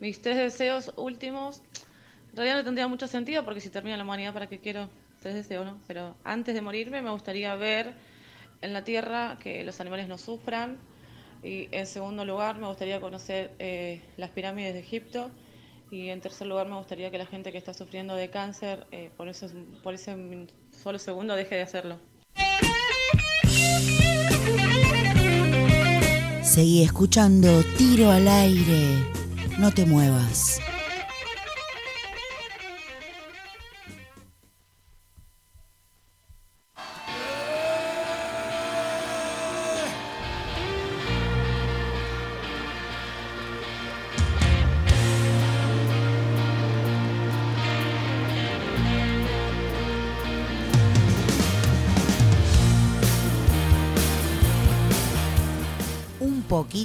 mis 0.00 0.20
tres 0.20 0.36
deseos 0.36 0.92
últimos, 0.96 1.62
en 2.32 2.36
realidad 2.36 2.56
no 2.56 2.64
tendría 2.64 2.88
mucho 2.88 3.06
sentido 3.06 3.44
porque 3.44 3.60
si 3.60 3.70
termina 3.70 3.96
la 3.96 4.02
humanidad, 4.04 4.32
¿para 4.34 4.48
qué 4.48 4.58
quiero 4.58 4.90
tres 5.20 5.34
deseos, 5.36 5.64
no? 5.66 5.80
Pero 5.86 6.16
antes 6.24 6.54
de 6.54 6.62
morirme 6.62 7.00
me 7.02 7.10
gustaría 7.10 7.54
ver 7.54 7.94
en 8.62 8.72
la 8.72 8.82
Tierra 8.84 9.38
que 9.40 9.62
los 9.64 9.80
animales 9.80 10.08
no 10.08 10.18
sufran, 10.18 10.78
Y 11.42 11.68
en 11.72 11.86
segundo 11.86 12.24
lugar, 12.24 12.58
me 12.58 12.66
gustaría 12.68 13.00
conocer 13.00 13.54
eh, 13.60 14.02
las 14.16 14.30
pirámides 14.30 14.74
de 14.74 14.80
Egipto. 14.80 15.30
Y 15.90 16.08
en 16.10 16.20
tercer 16.22 16.46
lugar, 16.48 16.68
me 16.68 16.76
gustaría 16.76 17.10
que 17.12 17.18
la 17.18 17.26
gente 17.26 17.52
que 17.52 17.58
está 17.58 17.74
sufriendo 17.74 18.16
de 18.16 18.30
cáncer, 18.30 18.86
eh, 18.92 19.10
por, 19.16 19.28
eso, 19.28 19.48
por 19.82 19.94
ese 19.94 20.16
solo 20.72 20.98
segundo, 20.98 21.36
deje 21.36 21.56
de 21.56 21.62
hacerlo. 21.62 22.00
Seguí 26.42 26.82
escuchando 26.82 27.64
Tiro 27.78 28.10
al 28.10 28.28
aire. 28.28 28.98
No 29.58 29.72
te 29.72 29.86
muevas. 29.86 30.60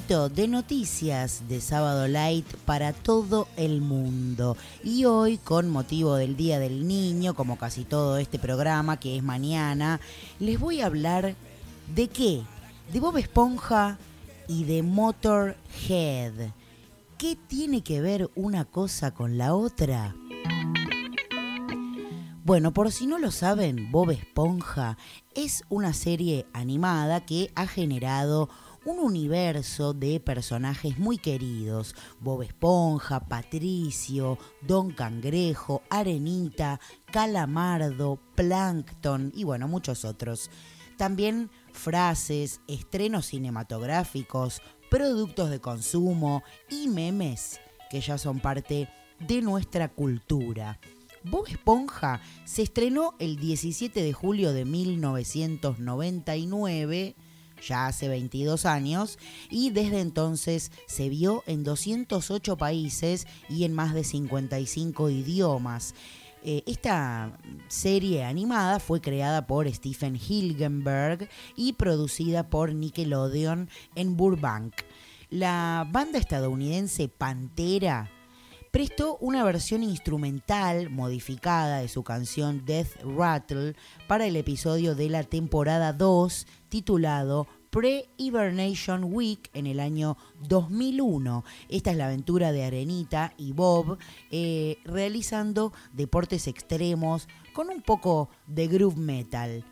De 0.07 0.47
noticias 0.47 1.49
de 1.49 1.59
Sábado 1.59 2.07
Light 2.07 2.45
para 2.63 2.93
todo 2.93 3.49
el 3.57 3.81
mundo. 3.81 4.55
Y 4.81 5.03
hoy, 5.03 5.37
con 5.37 5.69
motivo 5.69 6.15
del 6.15 6.37
Día 6.37 6.59
del 6.59 6.87
Niño, 6.87 7.33
como 7.33 7.57
casi 7.57 7.83
todo 7.83 8.17
este 8.17 8.39
programa, 8.39 9.01
que 9.01 9.17
es 9.17 9.23
mañana, 9.23 9.99
les 10.39 10.61
voy 10.61 10.79
a 10.79 10.85
hablar 10.85 11.35
de 11.93 12.07
qué? 12.07 12.41
De 12.93 13.01
Bob 13.01 13.17
Esponja 13.17 13.97
y 14.47 14.63
de 14.63 14.81
Motorhead. 14.81 16.51
¿Qué 17.17 17.35
tiene 17.35 17.81
que 17.81 17.99
ver 17.99 18.29
una 18.33 18.63
cosa 18.63 19.13
con 19.13 19.37
la 19.37 19.55
otra? 19.55 20.15
Bueno, 22.45 22.71
por 22.71 22.93
si 22.93 23.07
no 23.07 23.19
lo 23.19 23.31
saben, 23.31 23.91
Bob 23.91 24.11
Esponja 24.11 24.97
es 25.35 25.65
una 25.67 25.91
serie 25.91 26.45
animada 26.53 27.25
que 27.25 27.51
ha 27.55 27.67
generado 27.67 28.47
un 28.87 28.99
universo 28.99 29.93
de 29.93 30.21
personajes 30.21 30.97
muy 30.97 31.17
queridos. 31.17 31.93
Bob 32.21 32.43
Esponja, 32.43 33.19
Patricio, 33.19 34.37
Don 34.61 34.91
Cangrejo, 34.91 35.83
Arenita, 35.89 36.79
Calamardo, 37.11 38.17
Plankton 38.35 39.33
y 39.35 39.43
bueno, 39.43 39.67
muchos 39.67 40.05
otros. 40.05 40.49
También 40.97 41.51
frases, 41.73 42.61
estrenos 42.69 43.25
cinematográficos, 43.25 44.61
productos 44.89 45.49
de 45.49 45.59
consumo 45.59 46.43
y 46.69 46.87
memes 46.87 47.59
que 47.89 47.99
ya 47.99 48.17
son 48.17 48.39
parte 48.39 48.87
de 49.19 49.41
nuestra 49.41 49.89
cultura. 49.89 50.79
Bob 51.25 51.47
Esponja 51.47 52.21
se 52.45 52.61
estrenó 52.61 53.15
el 53.19 53.35
17 53.35 54.01
de 54.01 54.13
julio 54.13 54.53
de 54.53 54.63
1999, 54.63 57.17
ya 57.61 57.87
hace 57.87 58.07
22 58.07 58.65
años, 58.65 59.19
y 59.49 59.69
desde 59.71 59.99
entonces 59.99 60.71
se 60.87 61.09
vio 61.09 61.43
en 61.47 61.63
208 61.63 62.57
países 62.57 63.27
y 63.49 63.63
en 63.63 63.73
más 63.73 63.93
de 63.93 64.03
55 64.03 65.09
idiomas. 65.09 65.93
Eh, 66.43 66.63
esta 66.65 67.37
serie 67.67 68.23
animada 68.23 68.79
fue 68.79 69.01
creada 69.01 69.47
por 69.47 69.69
Stephen 69.73 70.15
Hilgenberg 70.15 71.29
y 71.55 71.73
producida 71.73 72.49
por 72.49 72.73
Nickelodeon 72.73 73.69
en 73.95 74.15
Burbank. 74.15 74.73
La 75.29 75.85
banda 75.91 76.19
estadounidense 76.19 77.09
Pantera 77.09 78.09
prestó 78.71 79.17
una 79.17 79.43
versión 79.43 79.83
instrumental 79.83 80.89
modificada 80.89 81.79
de 81.79 81.87
su 81.87 82.03
canción 82.03 82.63
Death 82.65 83.01
Rattle 83.03 83.75
para 84.07 84.25
el 84.25 84.35
episodio 84.35 84.95
de 84.95 85.09
la 85.09 85.23
temporada 85.23 85.93
2 85.93 86.47
titulado 86.69 87.47
Pre-Hibernation 87.69 89.13
Week 89.13 89.49
en 89.53 89.67
el 89.67 89.79
año 89.79 90.17
2001. 90.47 91.43
Esta 91.69 91.91
es 91.91 91.97
la 91.97 92.05
aventura 92.05 92.51
de 92.51 92.63
Arenita 92.63 93.33
y 93.37 93.51
Bob 93.51 93.97
eh, 94.31 94.77
realizando 94.85 95.73
deportes 95.93 96.47
extremos 96.47 97.27
con 97.53 97.69
un 97.69 97.81
poco 97.81 98.29
de 98.47 98.67
groove 98.67 98.97
metal. 98.97 99.63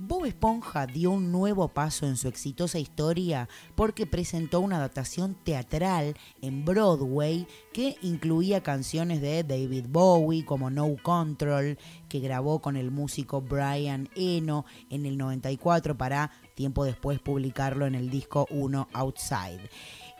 Bob 0.00 0.26
Esponja 0.26 0.86
dio 0.86 1.10
un 1.10 1.32
nuevo 1.32 1.66
paso 1.66 2.06
en 2.06 2.16
su 2.16 2.28
exitosa 2.28 2.78
historia 2.78 3.48
porque 3.74 4.06
presentó 4.06 4.60
una 4.60 4.76
adaptación 4.76 5.34
teatral 5.42 6.14
en 6.40 6.64
Broadway 6.64 7.48
que 7.72 7.96
incluía 8.02 8.62
canciones 8.62 9.20
de 9.20 9.42
David 9.42 9.86
Bowie 9.88 10.44
como 10.44 10.70
No 10.70 10.94
Control, 11.02 11.78
que 12.08 12.20
grabó 12.20 12.60
con 12.60 12.76
el 12.76 12.92
músico 12.92 13.40
Brian 13.40 14.08
Eno 14.14 14.64
en 14.88 15.04
el 15.04 15.18
94 15.18 15.98
para 15.98 16.30
tiempo 16.54 16.84
después 16.84 17.18
publicarlo 17.18 17.84
en 17.84 17.96
el 17.96 18.08
disco 18.08 18.46
1 18.50 18.90
Outside. 18.92 19.68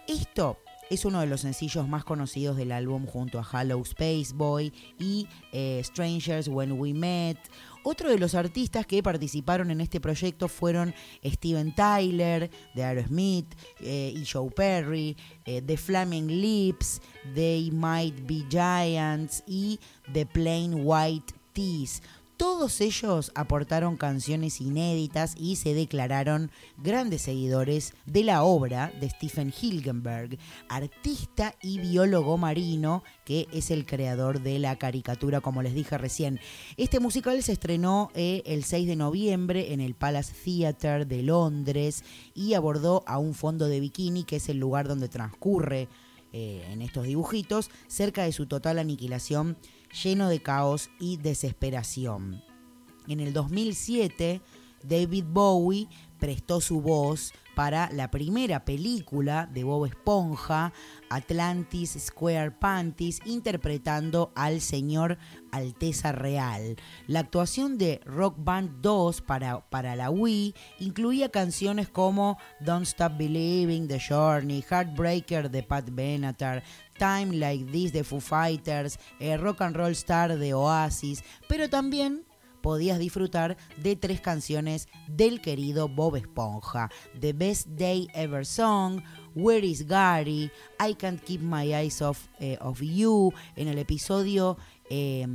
Esto 0.08 0.58
es 0.90 1.04
uno 1.04 1.20
de 1.20 1.26
los 1.26 1.42
sencillos 1.42 1.86
más 1.86 2.04
conocidos 2.04 2.56
del 2.56 2.72
álbum 2.72 3.06
junto 3.06 3.38
a 3.38 3.46
Hello 3.52 3.80
Space 3.82 4.32
Boy 4.34 4.72
y 4.98 5.28
eh, 5.52 5.82
Strangers 5.84 6.48
When 6.48 6.72
We 6.72 6.94
Met. 6.94 7.38
Otro 7.90 8.10
de 8.10 8.18
los 8.18 8.34
artistas 8.34 8.84
que 8.84 9.02
participaron 9.02 9.70
en 9.70 9.80
este 9.80 9.98
proyecto 9.98 10.48
fueron 10.48 10.94
Steven 11.24 11.74
Tyler 11.74 12.50
de 12.74 12.84
Aerosmith 12.84 13.54
eh, 13.80 14.12
y 14.14 14.26
Joe 14.26 14.50
Perry, 14.50 15.16
eh, 15.46 15.62
The 15.62 15.78
Flaming 15.78 16.26
Lips, 16.26 17.00
They 17.34 17.70
Might 17.70 18.26
Be 18.26 18.44
Giants 18.50 19.42
y 19.46 19.80
The 20.12 20.26
Plain 20.26 20.82
White 20.84 21.32
Tees. 21.54 22.02
Todos 22.38 22.80
ellos 22.80 23.32
aportaron 23.34 23.96
canciones 23.96 24.60
inéditas 24.60 25.34
y 25.36 25.56
se 25.56 25.74
declararon 25.74 26.52
grandes 26.76 27.22
seguidores 27.22 27.94
de 28.06 28.22
la 28.22 28.44
obra 28.44 28.92
de 29.00 29.10
Stephen 29.10 29.52
Hilgenberg, 29.60 30.38
artista 30.68 31.56
y 31.60 31.80
biólogo 31.80 32.38
marino 32.38 33.02
que 33.24 33.48
es 33.52 33.72
el 33.72 33.86
creador 33.86 34.40
de 34.40 34.60
la 34.60 34.78
caricatura, 34.78 35.40
como 35.40 35.62
les 35.62 35.74
dije 35.74 35.98
recién. 35.98 36.38
Este 36.76 37.00
musical 37.00 37.42
se 37.42 37.50
estrenó 37.50 38.12
eh, 38.14 38.44
el 38.46 38.62
6 38.62 38.86
de 38.86 38.94
noviembre 38.94 39.72
en 39.72 39.80
el 39.80 39.96
Palace 39.96 40.32
Theatre 40.32 41.06
de 41.06 41.24
Londres 41.24 42.04
y 42.34 42.54
abordó 42.54 43.02
a 43.08 43.18
un 43.18 43.34
fondo 43.34 43.66
de 43.66 43.80
bikini, 43.80 44.22
que 44.22 44.36
es 44.36 44.48
el 44.48 44.58
lugar 44.58 44.86
donde 44.86 45.08
transcurre 45.08 45.88
eh, 46.32 46.64
en 46.70 46.82
estos 46.82 47.04
dibujitos, 47.04 47.68
cerca 47.88 48.22
de 48.22 48.30
su 48.30 48.46
total 48.46 48.78
aniquilación 48.78 49.56
lleno 49.90 50.28
de 50.28 50.40
caos 50.40 50.90
y 50.98 51.16
desesperación. 51.16 52.42
En 53.06 53.20
el 53.20 53.32
2007, 53.32 54.40
David 54.82 55.24
Bowie 55.28 55.88
prestó 56.18 56.60
su 56.60 56.80
voz 56.80 57.32
para 57.54 57.90
la 57.90 58.08
primera 58.10 58.64
película 58.64 59.48
de 59.52 59.64
Bob 59.64 59.86
Esponja, 59.86 60.72
Atlantis 61.10 61.96
Square 61.98 62.52
Panties, 62.52 63.20
interpretando 63.24 64.30
al 64.36 64.60
señor 64.60 65.18
Alteza 65.50 66.12
Real. 66.12 66.76
La 67.08 67.18
actuación 67.20 67.76
de 67.76 68.00
Rock 68.04 68.36
Band 68.38 68.80
2 68.80 69.22
para, 69.22 69.68
para 69.70 69.96
la 69.96 70.08
Wii 70.08 70.54
incluía 70.78 71.30
canciones 71.30 71.88
como 71.88 72.38
Don't 72.60 72.86
Stop 72.86 73.16
Believing, 73.16 73.88
The 73.88 73.98
Journey, 73.98 74.62
Heartbreaker 74.62 75.50
de 75.50 75.62
Pat 75.64 75.88
Benatar, 75.90 76.62
Time 76.98 77.36
Like 77.38 77.64
This 77.70 77.92
de 77.92 78.04
Foo 78.04 78.20
Fighters, 78.20 78.98
eh, 79.20 79.36
Rock 79.36 79.62
and 79.62 79.76
Roll 79.76 79.92
Star 79.92 80.36
de 80.36 80.54
Oasis, 80.54 81.22
pero 81.48 81.70
también 81.70 82.24
podías 82.60 82.98
disfrutar 82.98 83.56
de 83.82 83.96
tres 83.96 84.20
canciones 84.20 84.88
del 85.06 85.40
querido 85.40 85.88
Bob 85.88 86.16
Esponja: 86.16 86.90
The 87.18 87.32
Best 87.32 87.68
Day 87.68 88.08
Ever 88.14 88.44
Song, 88.44 89.02
Where 89.34 89.66
is 89.66 89.86
Gary, 89.86 90.50
I 90.80 90.94
Can't 90.94 91.22
Keep 91.22 91.40
My 91.40 91.72
Eyes 91.74 92.02
Off, 92.02 92.26
eh, 92.40 92.58
of 92.60 92.80
You, 92.82 93.32
en 93.56 93.68
el 93.68 93.78
episodio 93.78 94.58
eh, 94.90 95.26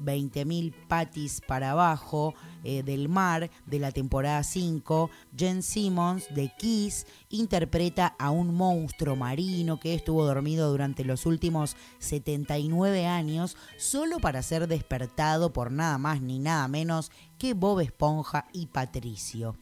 20.000 0.00 0.74
patis 0.88 1.40
para 1.46 1.72
abajo 1.72 2.34
eh, 2.62 2.82
del 2.82 3.08
mar 3.08 3.50
de 3.66 3.78
la 3.78 3.92
temporada 3.92 4.42
5, 4.42 5.10
Jen 5.36 5.62
Simmons 5.62 6.26
de 6.34 6.52
Kiss 6.58 7.06
interpreta 7.28 8.14
a 8.18 8.30
un 8.30 8.54
monstruo 8.54 9.16
marino 9.16 9.78
que 9.78 9.94
estuvo 9.94 10.24
dormido 10.24 10.70
durante 10.70 11.04
los 11.04 11.26
últimos 11.26 11.76
79 11.98 13.06
años 13.06 13.56
solo 13.76 14.18
para 14.18 14.42
ser 14.42 14.68
despertado 14.68 15.52
por 15.52 15.70
nada 15.70 15.98
más 15.98 16.20
ni 16.20 16.38
nada 16.38 16.66
menos 16.68 17.10
que 17.38 17.54
Bob 17.54 17.80
Esponja 17.80 18.46
y 18.52 18.66
Patricio. 18.66 19.56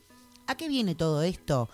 ¿A 0.47 0.57
qué 0.57 0.69
viene 0.69 0.95
todo 0.95 1.23
esto? 1.23 1.69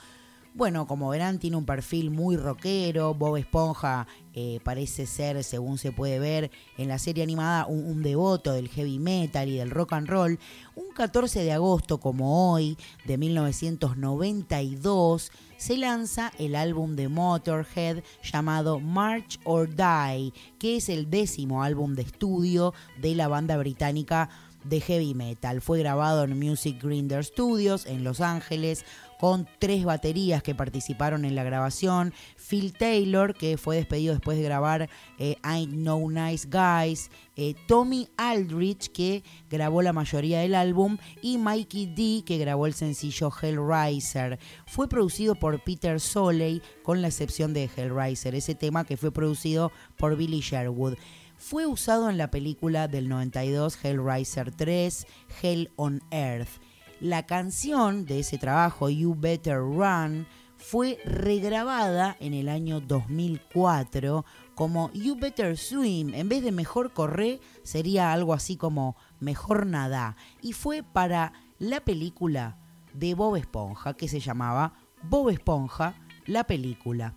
Bueno, 0.59 0.87
como 0.89 1.11
verán, 1.11 1.39
tiene 1.39 1.57
un 1.57 1.65
perfil 1.65 2.11
muy 2.11 2.37
rockero. 2.37 3.15
Bob 3.15 3.37
Esponja 3.37 4.09
eh, 4.35 4.59
parece 4.65 5.07
ser, 5.07 5.45
según 5.45 5.79
se 5.79 5.93
puede 5.93 6.19
ver 6.19 6.51
en 6.77 6.89
la 6.89 6.99
serie 6.99 7.23
animada, 7.23 7.65
un, 7.67 7.85
un 7.85 8.03
devoto 8.03 8.51
del 8.51 8.69
heavy 8.69 8.99
metal 8.99 9.49
y 9.49 9.59
del 9.59 9.71
rock 9.71 9.93
and 9.93 10.09
roll. 10.09 10.41
Un 10.75 10.87
14 10.97 11.45
de 11.45 11.53
agosto, 11.53 12.01
como 12.01 12.53
hoy, 12.53 12.77
de 13.07 13.19
1992, 13.19 15.31
se 15.59 15.77
lanza 15.77 16.33
el 16.41 16.57
álbum 16.57 16.97
de 16.97 17.07
Motorhead 17.07 18.03
llamado 18.21 18.81
March 18.81 19.39
or 19.45 19.69
Die, 19.69 20.33
que 20.59 20.79
es 20.79 20.89
el 20.89 21.09
décimo 21.09 21.63
álbum 21.63 21.95
de 21.95 22.03
estudio 22.03 22.75
de 23.01 23.15
la 23.15 23.29
banda 23.29 23.57
británica 23.59 24.29
de 24.65 24.81
heavy 24.81 25.15
metal. 25.15 25.61
Fue 25.61 25.79
grabado 25.79 26.25
en 26.25 26.39
Music 26.39 26.83
Grinder 26.83 27.25
Studios 27.25 27.87
en 27.87 28.05
Los 28.05 28.21
Ángeles 28.21 28.85
con 29.19 29.49
tres 29.59 29.85
baterías 29.85 30.43
que 30.43 30.55
participaron 30.55 31.25
en 31.25 31.35
la 31.35 31.45
grabación. 31.45 32.13
Phil 32.37 32.73
Taylor, 32.73 33.35
que 33.35 33.59
fue 33.59 33.77
despedido 33.77 34.15
después 34.15 34.39
de 34.39 34.45
grabar 34.45 34.89
eh, 35.19 35.37
Ain't 35.43 35.73
No 35.73 36.09
Nice 36.09 36.49
Guys. 36.49 37.11
eh, 37.37 37.55
Tommy 37.67 38.09
Aldrich, 38.17 38.91
que 38.93 39.23
grabó 39.51 39.83
la 39.83 39.93
mayoría 39.93 40.41
del 40.41 40.55
álbum. 40.55 40.99
Y 41.23 41.39
Mikey 41.39 41.87
D, 41.87 42.25
que 42.25 42.39
grabó 42.39 42.67
el 42.67 42.75
sencillo 42.75 43.31
Hellraiser. 43.31 44.39
Fue 44.67 44.89
producido 44.89 45.35
por 45.35 45.63
Peter 45.63 46.01
Soley, 46.01 46.63
con 46.83 47.03
la 47.03 47.09
excepción 47.09 47.53
de 47.53 47.69
Hellraiser, 47.77 48.35
ese 48.35 48.55
tema 48.55 48.85
que 48.85 48.97
fue 48.97 49.13
producido 49.13 49.73
por 49.97 50.17
Billy 50.17 50.41
Sherwood 50.41 50.95
fue 51.39 51.67
usado 51.67 52.11
en 52.11 52.19
la 52.19 52.31
película 52.31 52.89
del 52.89 53.09
92 53.09 53.79
Hellraiser 53.85 54.51
3, 54.51 55.07
Hell 55.41 55.71
on 55.77 56.03
Earth. 56.11 56.61
La 57.01 57.27
canción 57.27 58.07
de 58.07 58.21
ese 58.21 58.39
trabajo, 58.39 58.89
You 58.91 59.15
Better 59.17 59.59
Run, 59.59 60.27
fue 60.57 60.99
regrabada 61.05 62.17
en 62.19 62.35
el 62.35 62.49
año 62.49 62.81
2004 62.81 64.25
como 64.57 64.91
You 64.93 65.15
Better 65.15 65.57
Swim. 65.57 66.13
En 66.13 66.29
vez 66.29 66.43
de 66.43 66.51
Mejor 66.51 66.93
Correr, 66.93 67.41
sería 67.63 68.13
algo 68.13 68.35
así 68.35 68.57
como 68.57 68.97
Mejor 69.21 69.65
Nada. 69.67 70.17
Y 70.43 70.55
fue 70.55 70.83
para 70.83 71.33
la 71.61 71.85
película 71.85 72.59
de 72.95 73.15
Bob 73.15 73.37
Esponja, 73.37 73.95
que 73.95 74.09
se 74.09 74.19
llamaba 74.19 74.73
Bob 75.05 75.31
Esponja, 75.31 75.95
la 76.27 76.45
película. 76.45 77.15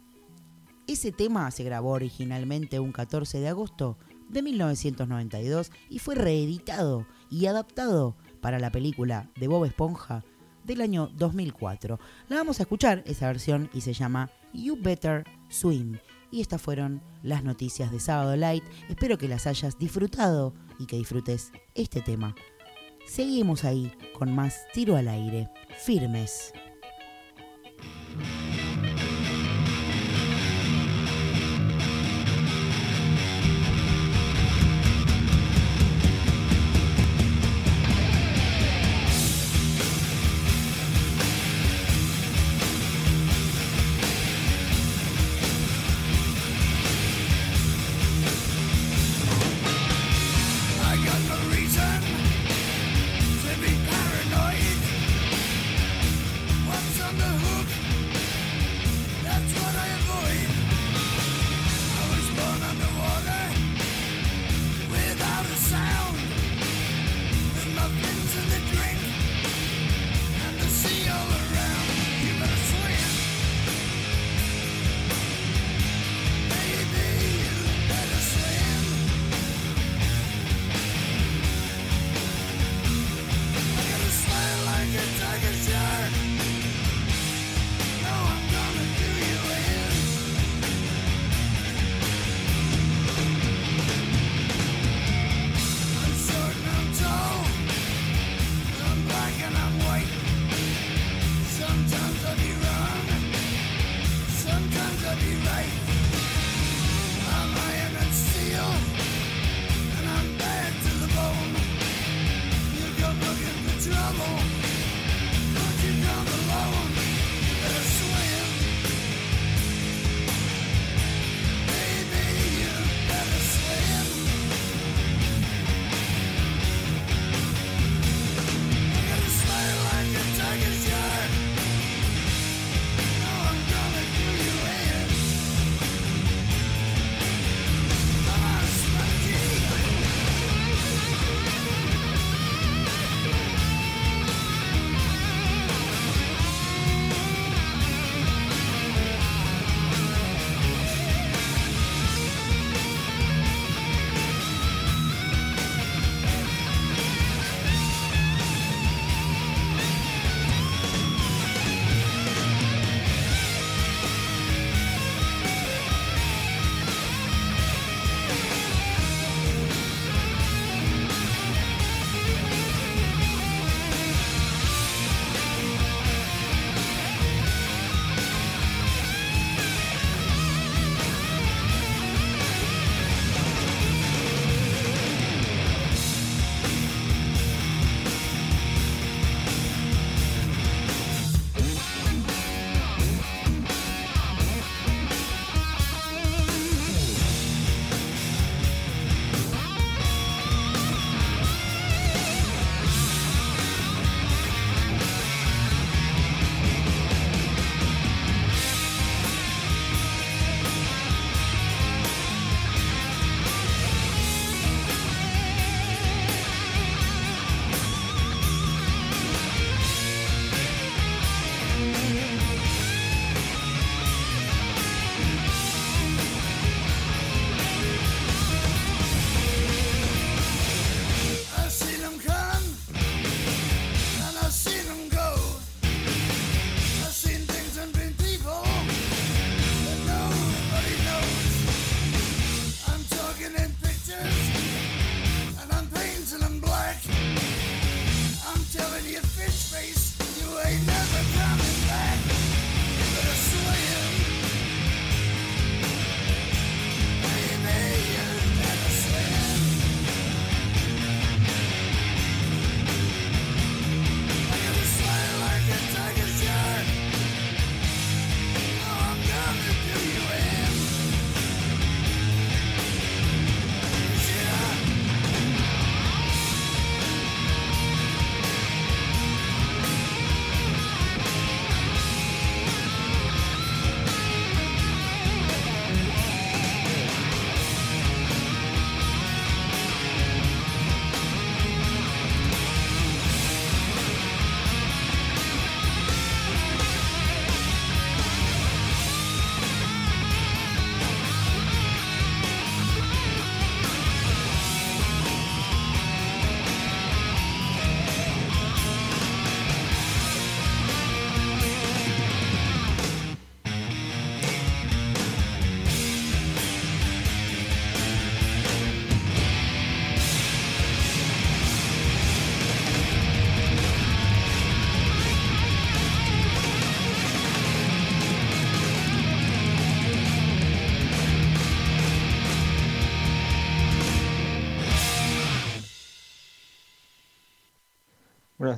Ese 0.86 1.12
tema 1.12 1.50
se 1.50 1.64
grabó 1.64 1.92
originalmente 1.92 2.80
un 2.80 2.92
14 2.92 3.40
de 3.40 3.48
agosto 3.48 3.98
de 4.30 4.44
1992 4.44 5.72
y 5.90 6.00
fue 6.00 6.16
reeditado 6.16 7.08
y 7.30 7.48
adaptado 7.48 8.16
para 8.42 8.60
la 8.60 8.72
película 8.72 9.30
de 9.36 9.48
Bob 9.48 9.66
Esponja 9.66 10.24
del 10.64 10.82
año 10.82 11.08
2004. 11.16 12.00
La 12.30 12.38
vamos 12.38 12.60
a 12.60 12.64
escuchar, 12.64 13.04
esa 13.06 13.28
versión, 13.28 13.70
y 13.74 13.82
se 13.82 13.94
llama 13.94 14.30
You 14.54 14.78
Better 14.80 15.26
Swim. 15.50 15.98
Y 16.32 16.42
estas 16.42 16.62
fueron 16.62 17.02
las 17.24 17.44
noticias 17.44 17.92
de 17.92 18.00
Sábado 18.00 18.36
Light. 18.36 18.64
Espero 18.90 19.18
que 19.18 19.28
las 19.28 19.48
hayas 19.48 19.78
disfrutado 19.78 20.54
y 20.80 20.86
que 20.86 20.98
disfrutes 20.98 21.52
este 21.76 22.02
tema. 22.02 22.36
Seguimos 23.06 23.64
ahí 23.66 23.92
con 24.18 24.34
más 24.34 24.66
tiro 24.74 24.96
al 24.96 25.08
aire, 25.08 25.50
firmes. 25.78 26.54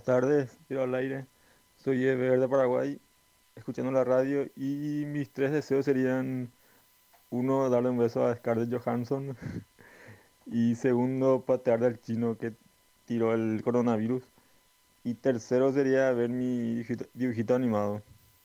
Tardes, 0.03 0.57
quiero 0.67 0.83
al 0.83 0.95
aire. 0.95 1.25
Soy 1.77 2.05
Ever 2.05 2.39
de 2.39 2.47
Paraguay, 2.47 2.99
escuchando 3.55 3.91
la 3.91 4.03
radio 4.03 4.45
y 4.55 5.05
mis 5.07 5.31
tres 5.31 5.51
deseos 5.51 5.85
serían 5.85 6.51
uno, 7.29 7.69
darle 7.69 7.89
un 7.89 7.97
beso 7.97 8.25
a 8.25 8.35
Scarlett 8.35 8.71
Johansson 8.71 9.35
y 10.45 10.75
segundo, 10.75 11.43
patear 11.45 11.83
al 11.83 11.99
chino 12.01 12.37
que 12.37 12.53
tiró 13.05 13.33
el 13.33 13.61
coronavirus 13.63 14.23
y 15.03 15.15
tercero 15.15 15.73
sería 15.73 16.11
ver 16.11 16.29
mi 16.29 16.75
dibujito, 16.75 17.05
dibujito 17.13 17.55
animado 17.55 18.01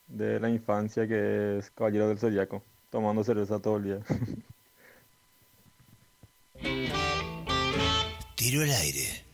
de 0.09 0.41
la 0.41 0.51
infancia 0.51 1.07
que 1.07 1.59
es 1.59 1.71
Caballero 1.71 2.09
del 2.09 2.19
Zodiaco, 2.19 2.63
tomando 2.91 3.23
cerveza 3.25 3.61
todo 3.61 3.77
el 3.77 3.85
día. 3.85 4.01
Tiro 8.37 8.63
el 8.63 8.71
aire. 8.71 9.25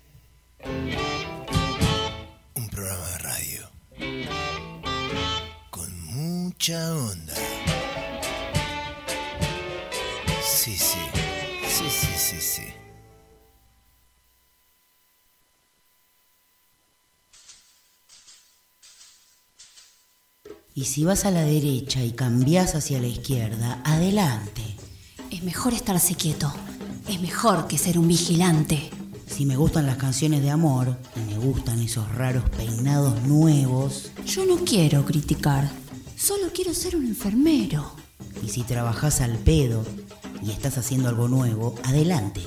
Programa 2.74 3.06
de 3.08 3.18
radio. 3.18 3.70
Con 5.70 6.02
mucha 6.06 6.92
onda. 6.96 7.34
Sí, 10.42 10.76
sí. 10.76 10.98
Sí, 11.68 11.84
sí, 11.88 12.08
sí, 12.16 12.40
sí. 12.40 12.62
Y 20.74 20.86
si 20.86 21.04
vas 21.04 21.24
a 21.24 21.30
la 21.30 21.42
derecha 21.42 22.02
y 22.02 22.10
cambias 22.10 22.74
hacia 22.74 23.00
la 23.00 23.06
izquierda, 23.06 23.80
adelante. 23.84 24.62
Es 25.30 25.44
mejor 25.44 25.74
estarse 25.74 26.16
quieto. 26.16 26.52
Es 27.08 27.20
mejor 27.20 27.68
que 27.68 27.78
ser 27.78 28.00
un 28.00 28.08
vigilante. 28.08 28.90
Si 29.26 29.46
me 29.46 29.56
gustan 29.56 29.86
las 29.86 29.96
canciones 29.96 30.42
de 30.42 30.50
amor 30.50 30.96
y 31.16 31.20
me 31.32 31.38
gustan 31.38 31.80
esos 31.80 32.08
raros 32.14 32.48
peinados 32.50 33.22
nuevos. 33.22 34.10
Yo 34.26 34.44
no 34.46 34.56
quiero 34.64 35.04
criticar. 35.04 35.70
Solo 36.16 36.48
quiero 36.54 36.72
ser 36.74 36.96
un 36.96 37.06
enfermero. 37.06 37.92
Y 38.42 38.48
si 38.48 38.62
trabajas 38.62 39.20
al 39.20 39.38
pedo 39.38 39.84
y 40.42 40.50
estás 40.50 40.78
haciendo 40.78 41.08
algo 41.08 41.28
nuevo, 41.28 41.74
adelante. 41.84 42.42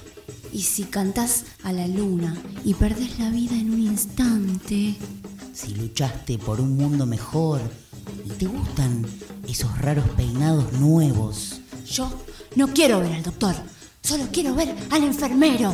Y 0.53 0.61
si 0.61 0.84
cantas 0.84 1.45
a 1.63 1.73
la 1.73 1.88
luna 1.88 2.38
y 2.63 2.73
perdés 2.73 3.19
la 3.19 3.30
vida 3.30 3.55
en 3.55 3.73
un 3.73 3.82
instante. 3.82 4.95
Si 5.53 5.75
luchaste 5.75 6.38
por 6.38 6.61
un 6.61 6.78
mundo 6.78 7.05
mejor 7.05 7.59
y 8.25 8.30
te 8.30 8.45
gustan 8.45 9.05
esos 9.47 9.78
raros 9.80 10.07
peinados 10.11 10.71
nuevos. 10.73 11.59
Yo 11.86 12.11
no 12.55 12.67
quiero 12.67 12.99
ver 12.99 13.13
al 13.13 13.23
doctor. 13.23 13.55
Solo 14.08 14.30
quiero 14.32 14.55
ver 14.55 14.74
al 14.89 15.03
enfermero. 15.03 15.74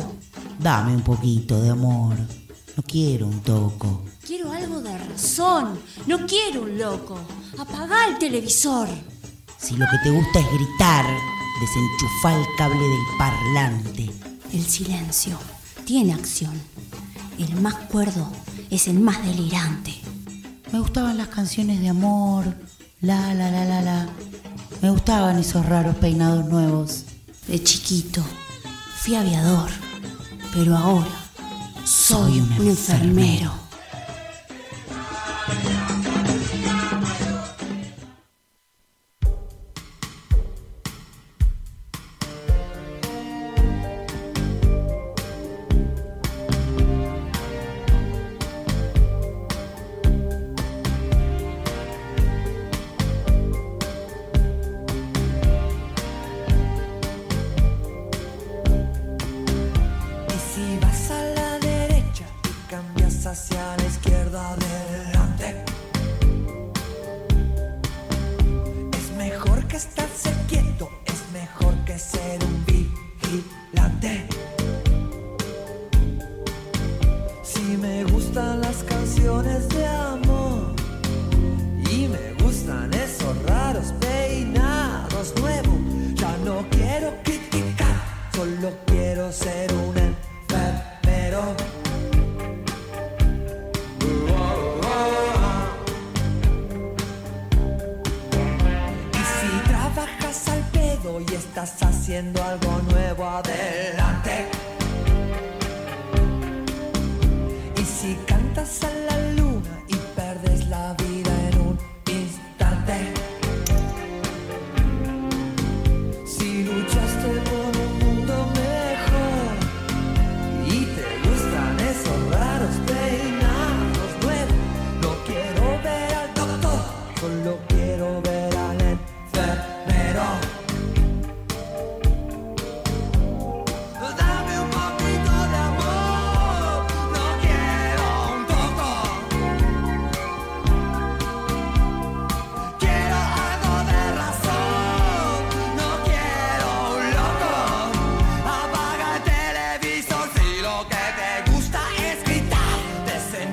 Dame 0.58 0.92
un 0.96 1.02
poquito 1.02 1.62
de 1.62 1.70
amor. 1.70 2.16
No 2.76 2.82
quiero 2.82 3.28
un 3.28 3.38
toco. 3.42 4.02
Quiero 4.26 4.50
algo 4.50 4.80
de 4.80 4.98
razón. 4.98 5.78
No 6.08 6.26
quiero 6.26 6.62
un 6.62 6.76
loco. 6.76 7.16
Apagá 7.56 8.08
el 8.08 8.18
televisor. 8.18 8.88
Si 9.56 9.76
lo 9.76 9.86
que 9.86 9.98
te 10.02 10.10
gusta 10.10 10.40
es 10.40 10.46
gritar, 10.46 11.06
desenchufa 11.60 12.36
el 12.36 12.44
cable 12.58 12.80
del 12.80 13.06
parlante. 13.16 14.10
El 14.52 14.66
silencio 14.66 15.38
tiene 15.84 16.12
acción. 16.12 16.60
El 17.38 17.54
más 17.60 17.76
cuerdo 17.86 18.26
es 18.68 18.88
el 18.88 18.98
más 18.98 19.24
delirante. 19.24 19.94
Me 20.72 20.80
gustaban 20.80 21.18
las 21.18 21.28
canciones 21.28 21.80
de 21.80 21.88
amor. 21.88 22.46
La, 23.00 23.32
la, 23.32 23.52
la, 23.52 23.64
la, 23.64 23.80
la. 23.80 24.08
Me 24.82 24.90
gustaban 24.90 25.38
esos 25.38 25.64
raros 25.64 25.94
peinados 25.94 26.46
nuevos. 26.46 27.03
De 27.46 27.62
chiquito 27.62 28.24
fui 28.96 29.16
aviador, 29.16 29.70
pero 30.52 30.76
ahora 30.76 31.10
soy 31.84 32.40
un, 32.40 32.68
enfermero. 32.68 33.63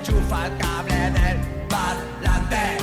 Desenchufa 0.02 0.48
el 0.48 0.58
cable 0.58 0.96
del 0.96 1.38
parlante. 1.70 2.78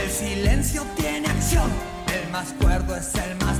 El 0.00 0.10
silencio 0.10 0.84
tiene 0.96 1.26
acción, 1.26 1.70
el 2.14 2.30
más 2.30 2.52
cuerdo 2.60 2.96
es 2.96 3.12
el 3.16 3.36
más 3.44 3.58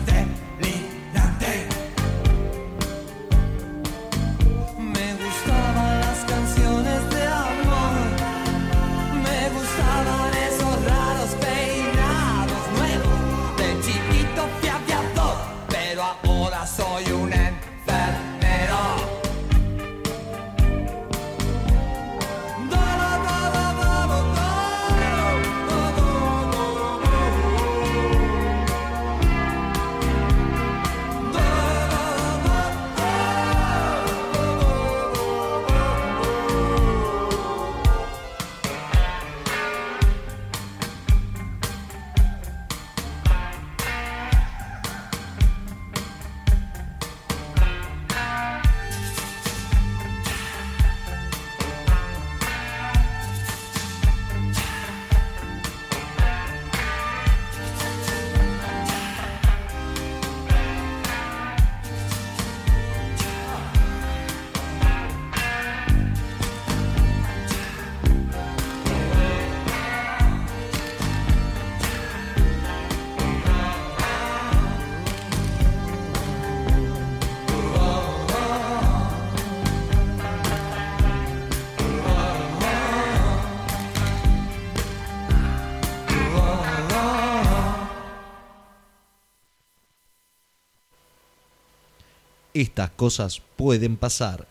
estas 92.60 92.90
cosas 92.90 93.40
pueden 93.56 93.96
pasar. 93.96 94.46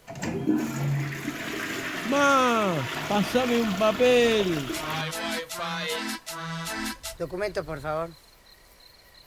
Ma, 2.10 2.74
pasame 3.08 3.62
un 3.62 3.74
papel. 3.74 4.68
Documento, 7.18 7.64
por 7.64 7.80
favor. 7.80 8.10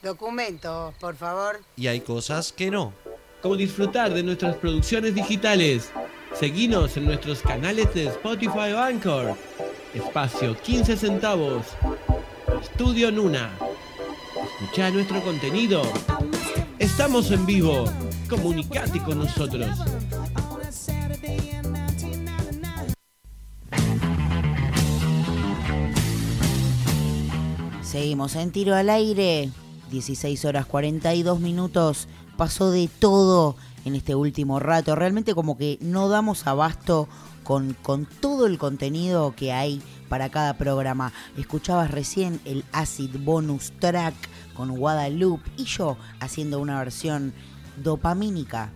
Documento, 0.03 0.93
por 0.99 1.14
favor. 1.14 1.61
Y 1.76 1.87
hay 1.87 2.01
cosas 2.01 2.53
que 2.53 2.70
no. 2.70 2.93
Como 3.41 3.57
disfrutar 3.57 4.12
de 4.12 4.22
nuestras 4.22 4.57
producciones 4.57 5.14
digitales. 5.14 5.93
Seguinos 6.33 6.97
en 6.97 7.05
nuestros 7.05 7.41
canales 7.41 7.93
de 7.95 8.09
Spotify 8.09 8.72
o 8.72 8.78
Anchor. 8.80 9.37
Espacio 9.95 10.57
15 10.61 10.97
centavos. 10.97 11.66
Estudio 12.61 13.12
Nuna. 13.12 13.51
Escucha 14.61 14.91
nuestro 14.91 15.22
contenido. 15.22 15.83
Estamos 16.78 17.30
en 17.30 17.47
vivo. 17.47 17.85
Comunicate 18.33 18.99
con 19.01 19.18
nosotros. 19.18 19.68
Seguimos 27.83 28.35
en 28.37 28.51
tiro 28.51 28.74
al 28.74 28.89
aire. 28.89 29.51
16 29.91 30.47
horas 30.47 30.64
42 30.64 31.41
minutos. 31.41 32.09
Pasó 32.39 32.70
de 32.70 32.89
todo 32.89 33.55
en 33.85 33.97
este 33.97 34.14
último 34.14 34.59
rato. 34.61 34.95
Realmente 34.95 35.35
como 35.35 35.59
que 35.59 35.76
no 35.83 36.09
damos 36.09 36.47
abasto 36.47 37.09
con, 37.45 37.74
con 37.83 38.07
todo 38.07 38.47
el 38.47 38.57
contenido 38.57 39.35
que 39.37 39.53
hay 39.53 39.83
para 40.09 40.30
cada 40.30 40.55
programa. 40.55 41.12
Escuchabas 41.37 41.91
recién 41.91 42.41
el 42.47 42.64
Acid 42.72 43.14
Bonus 43.18 43.72
Track 43.78 44.14
con 44.55 44.74
Guadalupe 44.74 45.51
y 45.59 45.64
yo 45.64 45.99
haciendo 46.18 46.61
una 46.61 46.78
versión 46.78 47.35
dopamínica 47.77 48.70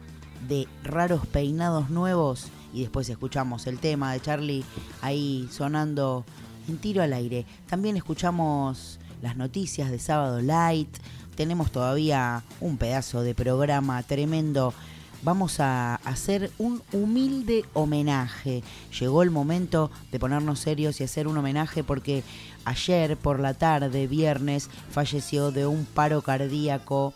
de 0.49 0.69
raros 0.85 1.27
peinados 1.27 1.91
nuevos. 1.91 2.49
Y 2.73 2.81
después 2.81 3.09
escuchamos 3.09 3.67
el 3.67 3.79
tema 3.79 4.13
de 4.13 4.21
Charlie 4.21 4.65
ahí 5.01 5.49
sonando 5.51 6.25
en 6.69 6.79
tiro 6.79 7.03
al 7.03 7.13
aire. 7.13 7.47
También 7.69 7.97
escuchamos 7.97 8.99
las 9.23 9.37
noticias 9.37 9.91
de 9.91 9.99
Sábado 9.99 10.43
Light. 10.43 10.95
Tenemos 11.35 11.71
todavía 11.71 12.43
un 12.61 12.77
pedazo 12.77 13.23
de 13.23 13.35
programa 13.35 14.03
tremendo. 14.03 14.75
Vamos 15.23 15.61
a 15.61 15.97
hacer 15.97 16.51
un 16.59 16.83
humilde 16.93 17.65
homenaje. 17.73 18.63
Llegó 19.01 19.23
el 19.23 19.31
momento 19.31 19.91
de 20.13 20.19
ponernos 20.19 20.61
serios 20.61 21.01
y 21.01 21.05
hacer 21.05 21.27
un 21.27 21.39
homenaje 21.39 21.83
porque 21.83 22.23
ayer 22.65 23.17
por 23.17 23.41
la 23.41 23.55
tarde, 23.55 24.07
viernes, 24.07 24.69
falleció 24.91 25.51
de 25.51 25.67
un 25.67 25.85
paro 25.85 26.23
cardíaco 26.23 27.15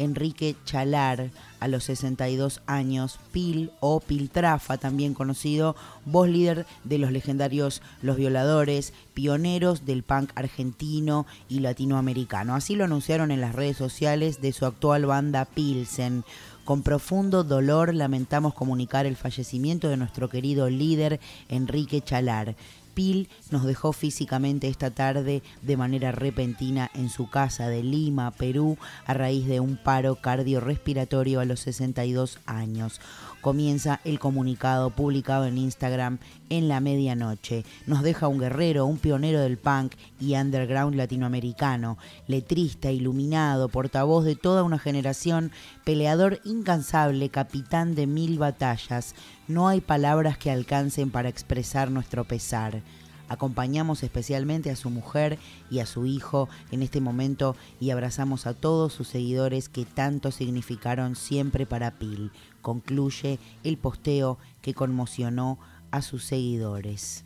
Enrique 0.00 0.56
Chalar 0.64 1.30
a 1.60 1.68
los 1.68 1.84
62 1.84 2.62
años, 2.66 3.18
Pil 3.32 3.70
o 3.80 4.00
Piltrafa 4.00 4.78
también 4.78 5.14
conocido, 5.14 5.76
voz 6.06 6.28
líder 6.28 6.66
de 6.84 6.98
los 6.98 7.12
legendarios 7.12 7.82
Los 8.02 8.16
Violadores, 8.16 8.92
pioneros 9.14 9.84
del 9.84 10.02
punk 10.02 10.30
argentino 10.34 11.26
y 11.48 11.60
latinoamericano. 11.60 12.54
Así 12.54 12.76
lo 12.76 12.84
anunciaron 12.84 13.30
en 13.30 13.40
las 13.40 13.54
redes 13.54 13.76
sociales 13.76 14.40
de 14.40 14.52
su 14.52 14.66
actual 14.66 15.06
banda 15.06 15.44
Pilsen. 15.44 16.24
Con 16.64 16.82
profundo 16.82 17.42
dolor 17.42 17.94
lamentamos 17.94 18.54
comunicar 18.54 19.04
el 19.04 19.16
fallecimiento 19.16 19.88
de 19.88 19.96
nuestro 19.96 20.28
querido 20.28 20.70
líder 20.70 21.18
Enrique 21.48 22.00
Chalar. 22.00 22.54
Pil 22.94 23.28
nos 23.50 23.64
dejó 23.64 23.92
físicamente 23.92 24.68
esta 24.68 24.90
tarde 24.90 25.42
de 25.62 25.76
manera 25.76 26.12
repentina 26.12 26.90
en 26.94 27.08
su 27.08 27.28
casa 27.28 27.68
de 27.68 27.82
Lima, 27.82 28.30
Perú, 28.30 28.78
a 29.06 29.14
raíz 29.14 29.46
de 29.46 29.60
un 29.60 29.76
paro 29.76 30.16
cardiorrespiratorio 30.16 31.40
a 31.40 31.44
los 31.44 31.60
62 31.60 32.38
años. 32.46 33.00
Comienza 33.40 34.00
el 34.04 34.18
comunicado 34.18 34.90
publicado 34.90 35.46
en 35.46 35.56
Instagram 35.56 36.18
en 36.50 36.68
la 36.68 36.80
medianoche. 36.80 37.64
Nos 37.86 38.02
deja 38.02 38.28
un 38.28 38.38
guerrero, 38.38 38.84
un 38.84 38.98
pionero 38.98 39.40
del 39.40 39.56
punk 39.56 39.94
y 40.20 40.34
underground 40.34 40.94
latinoamericano, 40.94 41.96
letrista, 42.26 42.90
iluminado, 42.90 43.70
portavoz 43.70 44.26
de 44.26 44.36
toda 44.36 44.62
una 44.62 44.78
generación, 44.78 45.52
peleador 45.84 46.40
incansable, 46.44 47.30
capitán 47.30 47.94
de 47.94 48.06
mil 48.06 48.38
batallas. 48.38 49.14
No 49.50 49.66
hay 49.66 49.80
palabras 49.80 50.38
que 50.38 50.52
alcancen 50.52 51.10
para 51.10 51.28
expresar 51.28 51.90
nuestro 51.90 52.22
pesar. 52.22 52.82
Acompañamos 53.28 54.04
especialmente 54.04 54.70
a 54.70 54.76
su 54.76 54.90
mujer 54.90 55.40
y 55.72 55.80
a 55.80 55.86
su 55.86 56.06
hijo 56.06 56.48
en 56.70 56.84
este 56.84 57.00
momento 57.00 57.56
y 57.80 57.90
abrazamos 57.90 58.46
a 58.46 58.54
todos 58.54 58.92
sus 58.92 59.08
seguidores 59.08 59.68
que 59.68 59.84
tanto 59.84 60.30
significaron 60.30 61.16
siempre 61.16 61.66
para 61.66 61.98
Pil. 61.98 62.30
Concluye 62.62 63.40
el 63.64 63.76
posteo 63.76 64.38
que 64.62 64.72
conmocionó 64.72 65.58
a 65.90 66.00
sus 66.00 66.22
seguidores. 66.22 67.24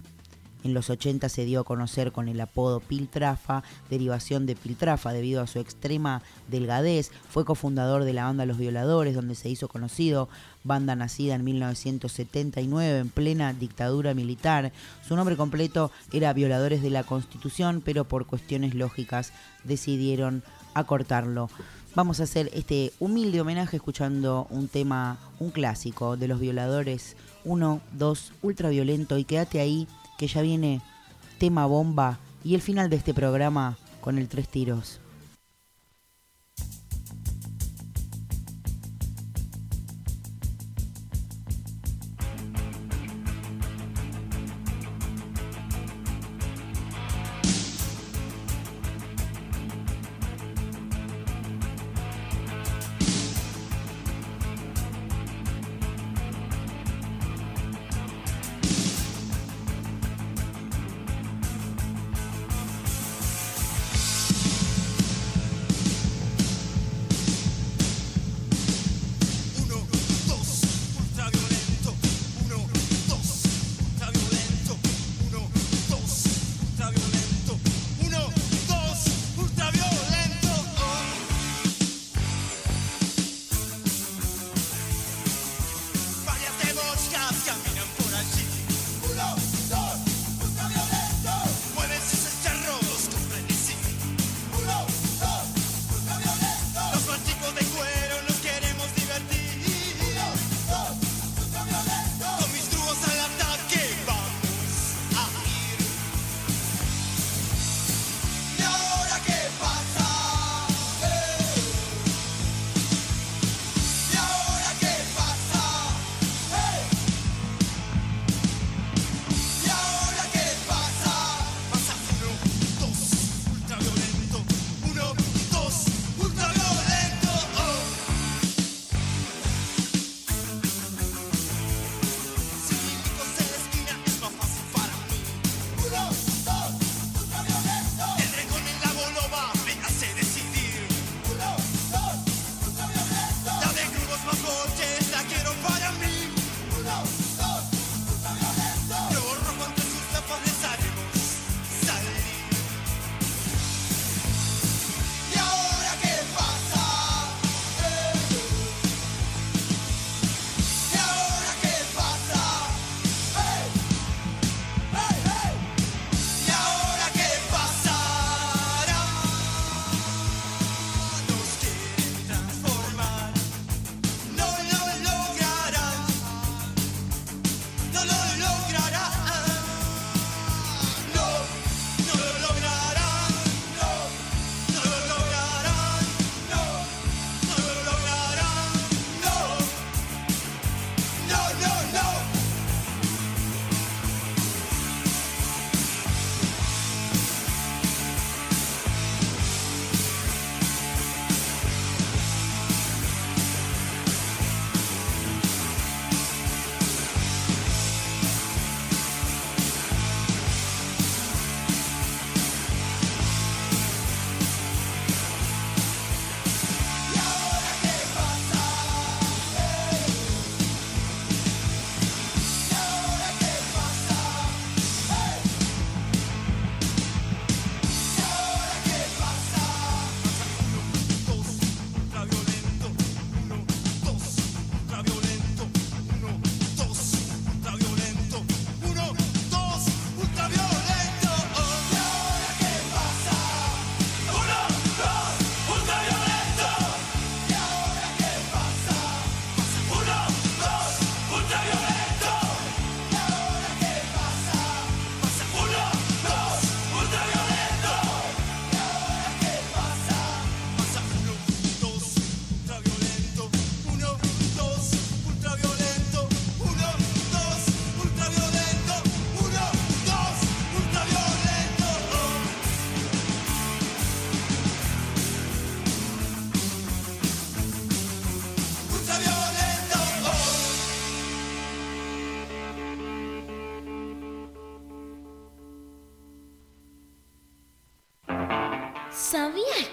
En 0.64 0.72
los 0.72 0.88
80 0.88 1.28
se 1.28 1.44
dio 1.44 1.60
a 1.60 1.64
conocer 1.64 2.10
con 2.10 2.26
el 2.26 2.40
apodo 2.40 2.80
Piltrafa, 2.80 3.62
derivación 3.90 4.46
de 4.46 4.56
Piltrafa 4.56 5.12
debido 5.12 5.42
a 5.42 5.46
su 5.46 5.58
extrema 5.58 6.22
delgadez. 6.48 7.10
Fue 7.28 7.44
cofundador 7.44 8.04
de 8.04 8.14
la 8.14 8.24
banda 8.24 8.46
Los 8.46 8.56
Violadores, 8.56 9.14
donde 9.14 9.34
se 9.34 9.50
hizo 9.50 9.68
conocido, 9.68 10.30
banda 10.64 10.96
nacida 10.96 11.34
en 11.34 11.44
1979 11.44 12.98
en 12.98 13.10
plena 13.10 13.52
dictadura 13.52 14.14
militar. 14.14 14.72
Su 15.06 15.16
nombre 15.16 15.36
completo 15.36 15.92
era 16.14 16.32
Violadores 16.32 16.82
de 16.82 16.90
la 16.90 17.04
Constitución, 17.04 17.82
pero 17.84 18.04
por 18.04 18.26
cuestiones 18.26 18.74
lógicas 18.74 19.34
decidieron 19.64 20.42
acortarlo. 20.72 21.50
Vamos 21.94 22.20
a 22.20 22.24
hacer 22.24 22.50
este 22.54 22.92
humilde 22.98 23.40
homenaje 23.40 23.76
escuchando 23.76 24.46
un 24.48 24.68
tema, 24.68 25.18
un 25.38 25.50
clásico 25.50 26.16
de 26.16 26.26
los 26.26 26.40
violadores, 26.40 27.16
uno, 27.44 27.82
dos, 27.92 28.32
ultraviolento 28.42 29.18
y 29.18 29.24
quédate 29.24 29.60
ahí 29.60 29.86
que 30.18 30.26
ya 30.26 30.42
viene 30.42 30.80
tema 31.38 31.66
bomba 31.66 32.18
y 32.42 32.54
el 32.54 32.60
final 32.60 32.90
de 32.90 32.96
este 32.96 33.14
programa 33.14 33.76
con 34.00 34.18
el 34.18 34.28
tres 34.28 34.48
tiros. 34.48 35.00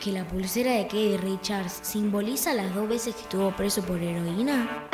Que 0.02 0.12
la 0.12 0.28
pulsera 0.28 0.72
de 0.72 0.88
Keith 0.88 1.22
Richards 1.22 1.80
simboliza 1.84 2.56
las 2.56 2.74
dos 2.74 2.90
veces 2.90 3.14
que 3.14 3.22
estuvo 3.22 3.56
preso 3.56 3.84
por 3.84 4.02
heroína? 4.02 4.88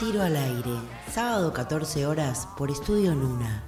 Tiro 0.00 0.22
al 0.22 0.34
aire, 0.34 0.70
sábado 1.12 1.52
14 1.52 2.06
horas 2.06 2.48
por 2.56 2.70
Estudio 2.70 3.14
Luna. 3.14 3.62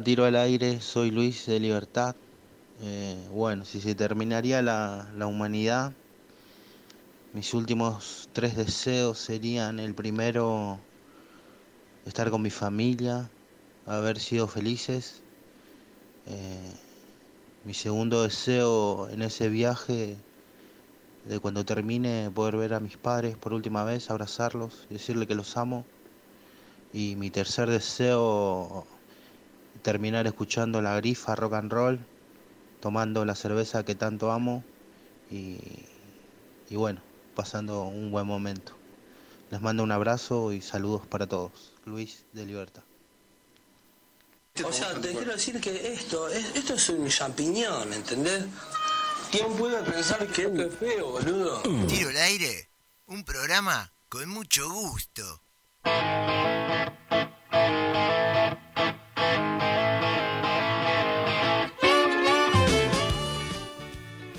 Tiro 0.00 0.24
al 0.24 0.36
aire, 0.36 0.80
soy 0.80 1.10
Luis 1.10 1.46
de 1.46 1.58
Libertad. 1.60 2.16
Eh, 2.80 3.26
bueno, 3.30 3.64
si 3.64 3.80
se 3.80 3.94
terminaría 3.94 4.62
la, 4.62 5.12
la 5.14 5.26
humanidad, 5.26 5.94
mis 7.32 7.52
últimos 7.54 8.28
tres 8.32 8.56
deseos 8.56 9.18
serían 9.18 9.80
el 9.80 9.94
primero, 9.94 10.78
estar 12.04 12.30
con 12.30 12.42
mi 12.42 12.50
familia, 12.50 13.32
haber 13.84 14.18
sido 14.20 14.46
felices. 14.48 15.24
Eh, 16.24 16.74
mi 17.64 17.74
segundo 17.74 18.22
deseo 18.24 19.08
en 19.10 19.22
ese 19.22 19.48
viaje, 19.48 20.24
de 21.24 21.40
cuando 21.40 21.64
termine, 21.64 22.30
poder 22.32 22.56
ver 22.56 22.74
a 22.74 22.80
mis 22.80 22.96
padres 22.96 23.36
por 23.36 23.52
última 23.54 23.82
vez, 23.84 24.10
abrazarlos 24.10 24.86
decirle 24.88 25.26
que 25.26 25.34
los 25.34 25.56
amo. 25.56 25.86
Y 26.92 27.16
mi 27.16 27.30
tercer 27.30 27.68
deseo, 27.70 28.86
terminar 29.82 30.26
escuchando 30.26 30.80
la 30.80 30.96
grifa 30.96 31.34
rock 31.34 31.54
and 31.54 31.72
roll, 31.72 31.98
tomando 32.80 33.24
la 33.24 33.34
cerveza 33.34 33.84
que 33.84 33.94
tanto 33.94 34.32
amo 34.32 34.64
y, 35.30 35.58
y 36.70 36.76
bueno, 36.76 37.00
pasando 37.34 37.82
un 37.84 38.10
buen 38.10 38.26
momento. 38.26 38.72
Les 39.50 39.60
mando 39.60 39.82
un 39.82 39.92
abrazo 39.92 40.52
y 40.52 40.62
saludos 40.62 41.06
para 41.06 41.26
todos. 41.26 41.72
Luis 41.84 42.24
de 42.32 42.46
Libertad. 42.46 42.82
O 44.64 44.72
sea, 44.72 44.92
te 45.00 45.10
quiero 45.12 45.32
decir 45.32 45.60
que 45.60 45.92
esto, 45.94 46.28
es- 46.28 46.54
esto 46.54 46.74
es 46.74 46.88
un 46.90 47.08
champiñón, 47.08 47.92
¿entendés? 47.92 48.44
¿Quién 49.30 49.50
puede 49.54 49.82
pensar 49.82 50.26
que 50.28 50.42
esto 50.42 50.62
es 50.62 50.74
feo, 50.74 51.10
boludo? 51.12 51.62
Tiro 51.88 52.10
al 52.10 52.16
aire, 52.18 52.68
un 53.06 53.24
programa 53.24 53.92
con 54.08 54.28
mucho 54.28 54.70
gusto. 54.70 55.42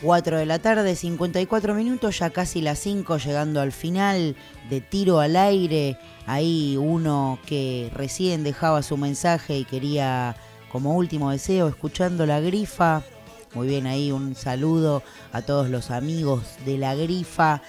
4 0.04 0.38
de 0.38 0.46
la 0.46 0.60
tarde, 0.60 0.98
54 0.98 1.74
minutos, 1.74 2.20
ya 2.20 2.30
casi 2.30 2.62
las 2.62 2.78
5, 2.80 3.20
llegando 3.20 3.62
al 3.62 3.72
final 3.72 4.36
de 4.70 4.82
tiro 4.82 5.22
al 5.22 5.38
aire. 5.38 5.98
Ahí 6.26 6.76
uno 6.76 7.40
que 7.46 7.90
recién 7.94 8.44
dejaba 8.44 8.84
su 8.84 8.98
mensaje 8.98 9.58
y 9.58 9.64
quería 9.64 10.36
como 10.70 10.98
último 10.98 11.32
deseo, 11.32 11.70
escuchando 11.70 12.26
la 12.26 12.42
grifa. 12.42 13.04
Muy 13.54 13.68
bien, 13.68 13.88
ahí 13.88 14.12
un 14.12 14.36
saludo 14.36 15.04
a 15.32 15.42
todos 15.42 15.70
los 15.70 15.90
amigos 15.90 16.44
de 16.66 16.78
la 16.78 16.96
grifa. 16.96 17.62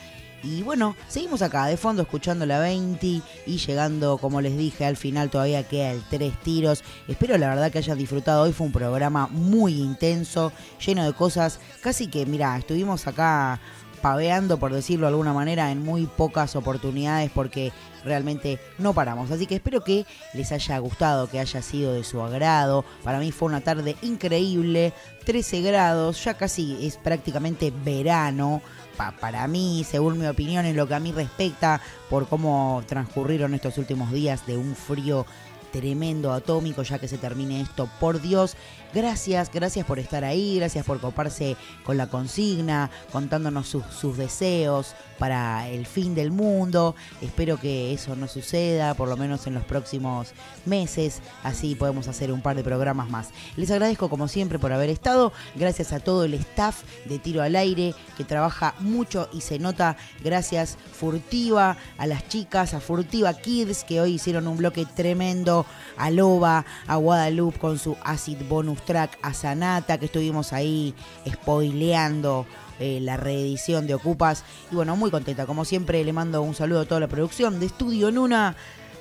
Y 0.44 0.62
bueno, 0.62 0.94
seguimos 1.08 1.40
acá 1.40 1.64
de 1.66 1.78
fondo 1.78 2.02
escuchando 2.02 2.44
la 2.44 2.58
20 2.58 3.22
y 3.46 3.56
llegando, 3.56 4.18
como 4.18 4.42
les 4.42 4.58
dije, 4.58 4.84
al 4.84 4.98
final 4.98 5.30
todavía 5.30 5.66
queda 5.66 5.92
el 5.92 6.02
tres 6.10 6.38
tiros. 6.40 6.84
Espero 7.08 7.38
la 7.38 7.48
verdad 7.48 7.72
que 7.72 7.78
hayan 7.78 7.96
disfrutado. 7.96 8.42
Hoy 8.42 8.52
fue 8.52 8.66
un 8.66 8.72
programa 8.72 9.26
muy 9.28 9.80
intenso, 9.80 10.52
lleno 10.84 11.02
de 11.04 11.14
cosas. 11.14 11.60
Casi 11.80 12.08
que, 12.08 12.26
mira, 12.26 12.58
estuvimos 12.58 13.06
acá 13.06 13.58
paveando, 14.02 14.58
por 14.58 14.70
decirlo 14.70 15.06
de 15.06 15.12
alguna 15.12 15.32
manera, 15.32 15.70
en 15.70 15.82
muy 15.82 16.04
pocas 16.04 16.56
oportunidades 16.56 17.30
porque 17.30 17.72
realmente 18.04 18.60
no 18.76 18.92
paramos. 18.92 19.30
Así 19.30 19.46
que 19.46 19.54
espero 19.54 19.82
que 19.82 20.04
les 20.34 20.52
haya 20.52 20.76
gustado, 20.78 21.26
que 21.26 21.40
haya 21.40 21.62
sido 21.62 21.94
de 21.94 22.04
su 22.04 22.20
agrado. 22.20 22.84
Para 23.02 23.18
mí 23.18 23.32
fue 23.32 23.48
una 23.48 23.62
tarde 23.62 23.96
increíble, 24.02 24.92
13 25.24 25.62
grados, 25.62 26.22
ya 26.22 26.34
casi 26.34 26.86
es 26.86 26.98
prácticamente 26.98 27.72
verano. 27.82 28.60
Pa- 28.96 29.12
para 29.12 29.46
mí, 29.48 29.84
según 29.88 30.18
mi 30.18 30.26
opinión, 30.26 30.66
en 30.66 30.76
lo 30.76 30.86
que 30.86 30.94
a 30.94 31.00
mí 31.00 31.12
respecta, 31.12 31.80
por 32.08 32.28
cómo 32.28 32.82
transcurrieron 32.86 33.54
estos 33.54 33.78
últimos 33.78 34.12
días 34.12 34.46
de 34.46 34.56
un 34.56 34.74
frío 34.76 35.26
tremendo 35.72 36.32
atómico, 36.32 36.82
ya 36.84 37.00
que 37.00 37.08
se 37.08 37.18
termine 37.18 37.60
esto, 37.60 37.88
por 37.98 38.20
Dios. 38.20 38.56
Gracias, 38.94 39.50
gracias 39.52 39.84
por 39.84 39.98
estar 39.98 40.22
ahí, 40.22 40.56
gracias 40.56 40.86
por 40.86 41.00
coparse 41.00 41.56
con 41.82 41.96
la 41.96 42.06
consigna, 42.06 42.92
contándonos 43.10 43.66
sus, 43.66 43.84
sus 43.86 44.16
deseos 44.16 44.94
para 45.18 45.68
el 45.68 45.84
fin 45.84 46.14
del 46.14 46.30
mundo. 46.30 46.94
Espero 47.20 47.58
que 47.58 47.92
eso 47.92 48.14
no 48.14 48.28
suceda, 48.28 48.94
por 48.94 49.08
lo 49.08 49.16
menos 49.16 49.48
en 49.48 49.54
los 49.54 49.64
próximos 49.64 50.32
meses. 50.64 51.22
Así 51.42 51.74
podemos 51.74 52.06
hacer 52.06 52.30
un 52.30 52.40
par 52.40 52.54
de 52.54 52.62
programas 52.62 53.10
más. 53.10 53.30
Les 53.56 53.70
agradezco 53.72 54.08
como 54.08 54.28
siempre 54.28 54.60
por 54.60 54.72
haber 54.72 54.90
estado. 54.90 55.32
Gracias 55.56 55.92
a 55.92 55.98
todo 55.98 56.24
el 56.24 56.34
staff 56.34 56.82
de 57.04 57.18
Tiro 57.18 57.42
al 57.42 57.56
Aire 57.56 57.94
que 58.16 58.24
trabaja 58.24 58.74
mucho 58.78 59.28
y 59.32 59.40
se 59.40 59.58
nota. 59.58 59.96
Gracias 60.22 60.78
Furtiva, 60.92 61.76
a 61.98 62.06
las 62.06 62.28
chicas, 62.28 62.74
a 62.74 62.80
Furtiva 62.80 63.34
Kids 63.34 63.82
que 63.82 64.00
hoy 64.00 64.14
hicieron 64.14 64.46
un 64.46 64.56
bloque 64.56 64.86
tremendo. 64.86 65.66
A 65.96 66.10
Loba, 66.10 66.64
a 66.86 66.96
Guadalupe 66.96 67.58
con 67.58 67.78
su 67.78 67.96
Acid 68.04 68.38
Bonus 68.48 68.83
Track, 68.84 69.18
a 69.22 69.34
Sanata 69.34 69.98
que 69.98 70.06
estuvimos 70.06 70.52
ahí 70.52 70.94
spoileando 71.28 72.46
eh, 72.80 72.98
la 73.00 73.16
reedición 73.16 73.86
de 73.86 73.94
Ocupas. 73.94 74.44
Y 74.70 74.74
bueno, 74.74 74.96
muy 74.96 75.10
contenta. 75.10 75.46
Como 75.46 75.64
siempre, 75.64 76.04
le 76.04 76.12
mando 76.12 76.42
un 76.42 76.54
saludo 76.54 76.80
a 76.80 76.84
toda 76.84 77.00
la 77.00 77.08
producción 77.08 77.60
de 77.60 77.66
Estudio 77.66 78.10
Nuna 78.10 78.56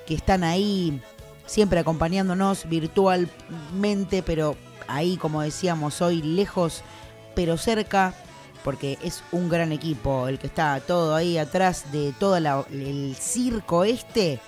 que 0.05 0.15
están 0.15 0.43
ahí 0.43 1.01
siempre 1.45 1.79
acompañándonos 1.79 2.67
virtualmente, 2.67 4.23
pero 4.23 4.55
ahí, 4.87 5.17
como 5.17 5.41
decíamos, 5.41 6.01
hoy 6.01 6.21
lejos, 6.21 6.81
pero 7.35 7.57
cerca, 7.57 8.13
porque 8.63 8.97
es 9.03 9.23
un 9.31 9.49
gran 9.49 9.71
equipo 9.71 10.27
el 10.27 10.39
que 10.39 10.47
está 10.47 10.79
todo 10.79 11.15
ahí 11.15 11.37
atrás 11.37 11.91
de 11.91 12.13
todo 12.19 12.37
el 12.37 13.15
circo 13.19 13.83
este. 13.83 14.39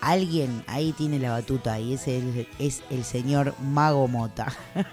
Alguien 0.00 0.64
ahí 0.66 0.92
tiene 0.92 1.18
la 1.18 1.32
batuta 1.32 1.78
y 1.78 1.94
ese 1.94 2.18
es, 2.18 2.46
es 2.58 2.82
el 2.90 3.04
señor 3.04 3.54
Mago 3.60 4.08
Mota. 4.08 4.52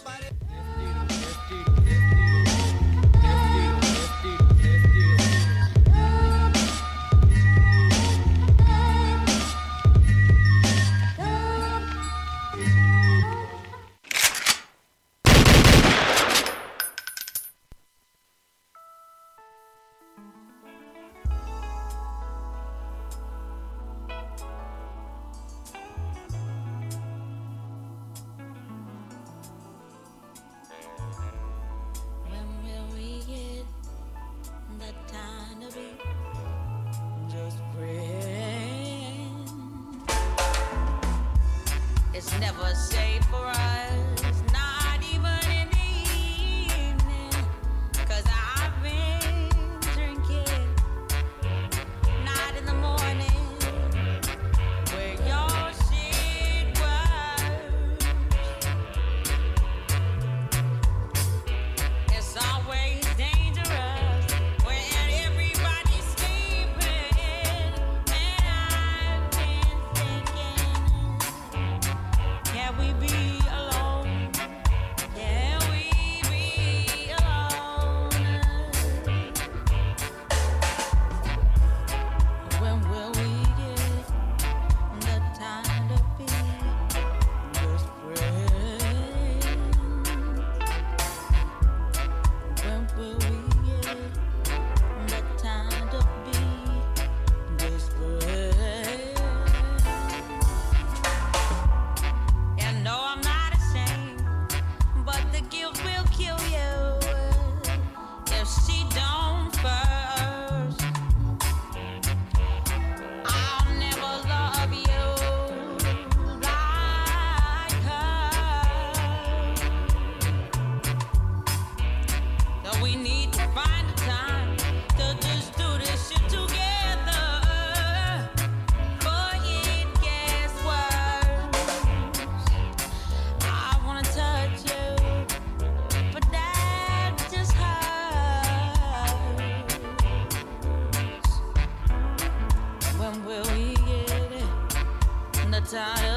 tired 145.74 146.13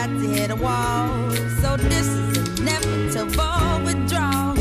had 0.00 0.18
to 0.18 0.28
hit 0.28 0.50
a 0.50 0.56
wall. 0.56 1.30
So 1.60 1.76
this 1.76 2.06
is 2.06 2.58
inevitable 2.58 3.84
withdrawal. 3.84 4.56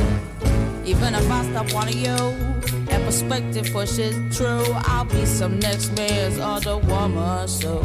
Even 0.85 1.15
if 1.15 1.31
I 1.31 1.39
stop 1.49 1.71
wanting 1.73 1.99
you 1.99 2.19
and 2.91 3.03
perspective 3.05 3.71
pushes 3.71 4.15
true, 4.35 4.65
I'll 4.91 5.05
be 5.05 5.25
some 5.25 5.57
next 5.59 5.95
man's 5.95 6.39
other 6.39 6.77
woman. 6.77 7.47
So 7.47 7.81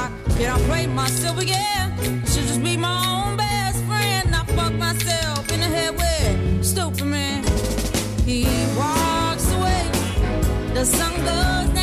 I 0.00 0.12
can't 0.38 0.62
play 0.68 0.86
myself 0.86 1.40
again. 1.40 1.86
Should 2.30 2.46
just 2.52 2.62
be 2.62 2.76
my 2.76 2.98
own 3.14 3.36
best 3.36 3.82
friend. 3.88 4.32
I 4.40 4.44
fuck 4.56 4.74
myself 4.74 5.52
in 5.52 5.60
the 5.64 5.70
head 5.76 5.92
with 6.00 6.64
stupid 6.64 7.04
man. 7.04 7.42
He 8.24 8.44
walks 8.78 9.46
away. 9.56 9.90
The 10.74 10.84
sun 10.84 11.14
goes. 11.24 11.75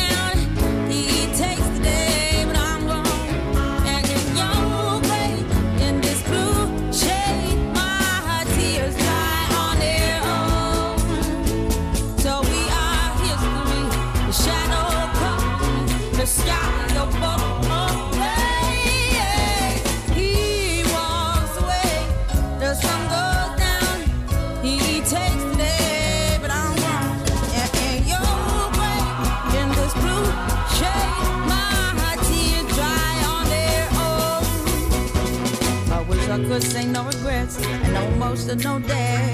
No 38.46 38.52
emotional 38.52 38.80
day. 38.80 39.33